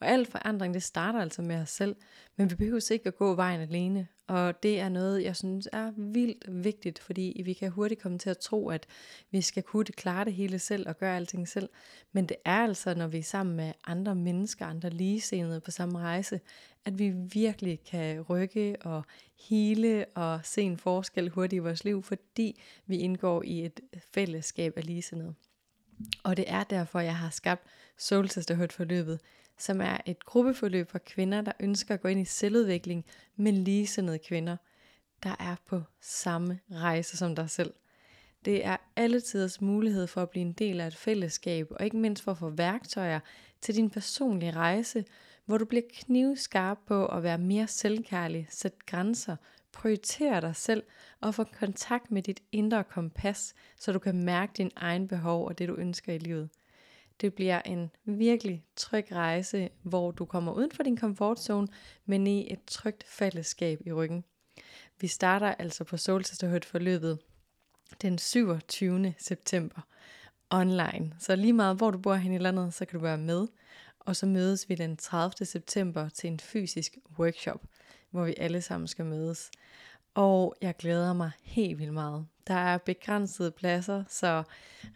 Og 0.00 0.08
al 0.08 0.26
forandring, 0.26 0.74
det 0.74 0.82
starter 0.82 1.20
altså 1.20 1.42
med 1.42 1.56
os 1.56 1.70
selv, 1.70 1.96
men 2.36 2.50
vi 2.50 2.54
behøver 2.54 2.92
ikke 2.92 3.06
at 3.06 3.16
gå 3.16 3.34
vejen 3.34 3.60
alene. 3.60 4.08
Og 4.26 4.62
det 4.62 4.80
er 4.80 4.88
noget, 4.88 5.22
jeg 5.22 5.36
synes 5.36 5.68
er 5.72 5.92
vildt 5.96 6.64
vigtigt, 6.64 6.98
fordi 6.98 7.42
vi 7.44 7.52
kan 7.52 7.70
hurtigt 7.70 8.02
komme 8.02 8.18
til 8.18 8.30
at 8.30 8.38
tro, 8.38 8.68
at 8.68 8.86
vi 9.30 9.40
skal 9.40 9.62
kunne 9.62 9.84
klare 9.84 10.24
det 10.24 10.32
hele 10.32 10.58
selv 10.58 10.88
og 10.88 10.98
gøre 10.98 11.16
alting 11.16 11.48
selv. 11.48 11.68
Men 12.12 12.26
det 12.26 12.36
er 12.44 12.56
altså, 12.62 12.94
når 12.94 13.06
vi 13.06 13.18
er 13.18 13.22
sammen 13.22 13.56
med 13.56 13.72
andre 13.86 14.14
mennesker, 14.14 14.66
andre 14.66 14.90
ligesindede 14.90 15.60
på 15.60 15.70
samme 15.70 15.98
rejse, 15.98 16.40
at 16.84 16.98
vi 16.98 17.10
virkelig 17.10 17.84
kan 17.84 18.20
rykke 18.20 18.76
og 18.80 19.04
hele 19.48 20.06
og 20.14 20.40
se 20.44 20.62
en 20.62 20.76
forskel 20.76 21.28
hurtigt 21.28 21.60
i 21.60 21.62
vores 21.62 21.84
liv, 21.84 22.02
fordi 22.02 22.60
vi 22.86 22.96
indgår 22.96 23.42
i 23.42 23.64
et 23.64 23.80
fællesskab 24.14 24.72
af 24.76 24.86
ligesindede. 24.86 25.34
Og 26.22 26.36
det 26.36 26.44
er 26.48 26.64
derfor, 26.64 27.00
jeg 27.00 27.16
har 27.16 27.30
skabt 27.30 27.66
Soul 27.98 28.28
Sisterhood 28.28 28.68
forløbet, 28.68 29.20
som 29.58 29.80
er 29.80 29.96
et 30.06 30.24
gruppeforløb 30.24 30.90
for 30.90 30.98
kvinder, 30.98 31.40
der 31.40 31.52
ønsker 31.60 31.94
at 31.94 32.00
gå 32.00 32.08
ind 32.08 32.20
i 32.20 32.24
selvudvikling 32.24 33.04
med 33.36 33.52
ligesindede 33.52 34.18
kvinder, 34.18 34.56
der 35.22 35.36
er 35.40 35.56
på 35.66 35.82
samme 36.00 36.60
rejse 36.72 37.16
som 37.16 37.34
dig 37.34 37.50
selv. 37.50 37.72
Det 38.44 38.64
er 38.64 38.76
alle 38.96 39.20
tiders 39.20 39.60
mulighed 39.60 40.06
for 40.06 40.22
at 40.22 40.30
blive 40.30 40.44
en 40.44 40.52
del 40.52 40.80
af 40.80 40.86
et 40.86 40.96
fællesskab, 40.96 41.66
og 41.70 41.84
ikke 41.84 41.96
mindst 41.96 42.22
for 42.22 42.32
at 42.32 42.38
få 42.38 42.48
værktøjer 42.48 43.20
til 43.60 43.74
din 43.74 43.90
personlige 43.90 44.52
rejse, 44.52 45.04
hvor 45.44 45.58
du 45.58 45.64
bliver 45.64 45.82
knivskarp 45.92 46.78
på 46.86 47.06
at 47.06 47.22
være 47.22 47.38
mere 47.38 47.66
selvkærlig, 47.66 48.46
sætte 48.50 48.78
grænser, 48.86 49.36
prioritere 49.72 50.40
dig 50.40 50.56
selv 50.56 50.82
og 51.20 51.34
få 51.34 51.44
kontakt 51.44 52.10
med 52.10 52.22
dit 52.22 52.40
indre 52.52 52.84
kompas, 52.84 53.54
så 53.76 53.92
du 53.92 53.98
kan 53.98 54.24
mærke 54.24 54.52
din 54.56 54.70
egen 54.76 55.08
behov 55.08 55.46
og 55.46 55.58
det 55.58 55.68
du 55.68 55.74
ønsker 55.74 56.12
i 56.12 56.18
livet. 56.18 56.48
Det 57.20 57.34
bliver 57.34 57.62
en 57.64 57.90
virkelig 58.04 58.64
tryg 58.76 59.06
rejse, 59.12 59.68
hvor 59.82 60.10
du 60.10 60.24
kommer 60.24 60.52
uden 60.52 60.70
for 60.70 60.82
din 60.82 60.96
komfortzone, 60.96 61.68
men 62.06 62.26
i 62.26 62.52
et 62.52 62.60
trygt 62.66 63.04
fællesskab 63.04 63.80
i 63.86 63.92
ryggen. 63.92 64.24
Vi 65.00 65.06
starter 65.06 65.54
altså 65.54 65.84
på 65.84 65.96
Soul 65.96 66.24
Sisterhood 66.24 66.64
forløbet 66.66 67.18
den 68.02 68.18
27. 68.18 69.14
september 69.18 69.80
online. 70.50 71.14
Så 71.18 71.36
lige 71.36 71.52
meget 71.52 71.76
hvor 71.76 71.90
du 71.90 71.98
bor 71.98 72.14
hen 72.14 72.32
i 72.32 72.38
landet, 72.38 72.74
så 72.74 72.84
kan 72.84 72.98
du 72.98 73.02
være 73.02 73.18
med. 73.18 73.46
Og 74.10 74.16
så 74.16 74.26
mødes 74.26 74.68
vi 74.68 74.74
den 74.74 74.96
30. 74.96 75.46
september 75.46 76.08
til 76.08 76.30
en 76.30 76.40
fysisk 76.40 76.98
workshop, 77.18 77.60
hvor 78.10 78.24
vi 78.24 78.34
alle 78.38 78.62
sammen 78.62 78.88
skal 78.88 79.04
mødes. 79.04 79.50
Og 80.14 80.54
jeg 80.60 80.76
glæder 80.76 81.12
mig 81.12 81.30
helt 81.42 81.78
vildt 81.78 81.92
meget. 81.92 82.26
Der 82.46 82.54
er 82.54 82.78
begrænsede 82.78 83.50
pladser, 83.50 84.04
så 84.08 84.42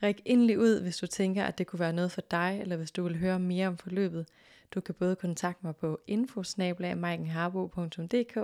ræk 0.02 0.22
endelig 0.24 0.58
ud, 0.58 0.80
hvis 0.80 0.96
du 0.96 1.06
tænker, 1.06 1.44
at 1.44 1.58
det 1.58 1.66
kunne 1.66 1.80
være 1.80 1.92
noget 1.92 2.12
for 2.12 2.20
dig, 2.20 2.58
eller 2.62 2.76
hvis 2.76 2.90
du 2.90 3.02
vil 3.02 3.18
høre 3.18 3.38
mere 3.38 3.68
om 3.68 3.78
forløbet. 3.78 4.26
Du 4.74 4.80
kan 4.80 4.94
både 4.94 5.16
kontakte 5.16 5.66
mig 5.66 5.76
på 5.76 6.00
infosnablag.maikenharbo.dk 6.06 8.34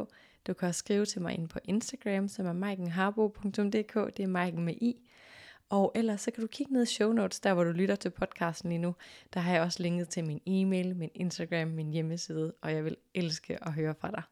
Du 0.46 0.54
kan 0.54 0.68
også 0.68 0.78
skrive 0.78 1.06
til 1.06 1.22
mig 1.22 1.34
ind 1.34 1.48
på 1.48 1.58
Instagram, 1.64 2.28
som 2.28 2.46
er 2.46 2.52
maikenharbo.dk 2.52 4.16
Det 4.16 4.22
er 4.22 4.26
Maiken 4.26 4.64
med 4.64 4.74
i. 4.74 4.96
Og 5.70 5.92
ellers 5.94 6.20
så 6.20 6.30
kan 6.30 6.40
du 6.40 6.46
kigge 6.46 6.72
ned 6.72 6.82
i 6.82 6.86
show 6.86 7.12
notes, 7.12 7.40
der 7.40 7.54
hvor 7.54 7.64
du 7.64 7.70
lytter 7.70 7.96
til 7.96 8.10
podcasten 8.10 8.70
lige 8.70 8.78
nu. 8.78 8.94
Der 9.34 9.40
har 9.40 9.52
jeg 9.52 9.62
også 9.62 9.82
linket 9.82 10.08
til 10.08 10.24
min 10.24 10.40
e-mail, 10.46 10.96
min 10.96 11.10
Instagram, 11.14 11.68
min 11.68 11.90
hjemmeside, 11.90 12.54
og 12.62 12.72
jeg 12.72 12.84
vil 12.84 12.96
elske 13.14 13.64
at 13.64 13.72
høre 13.72 13.94
fra 14.00 14.10
dig. 14.10 14.22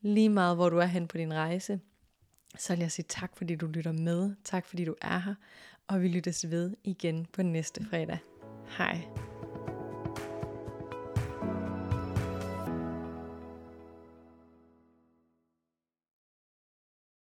Lige 0.00 0.28
meget 0.28 0.56
hvor 0.56 0.68
du 0.68 0.78
er 0.78 0.86
hen 0.86 1.08
på 1.08 1.16
din 1.16 1.34
rejse, 1.34 1.80
så 2.58 2.72
vil 2.72 2.80
jeg 2.80 2.92
sige 2.92 3.06
tak, 3.08 3.36
fordi 3.36 3.56
du 3.56 3.66
lytter 3.66 3.92
med. 3.92 4.34
Tak, 4.44 4.66
fordi 4.66 4.84
du 4.84 4.94
er 5.00 5.18
her. 5.18 5.34
Og 5.86 6.02
vi 6.02 6.08
lyttes 6.08 6.50
ved 6.50 6.76
igen 6.84 7.26
på 7.32 7.42
næste 7.42 7.84
fredag. 7.84 8.18
Hej. 8.78 9.31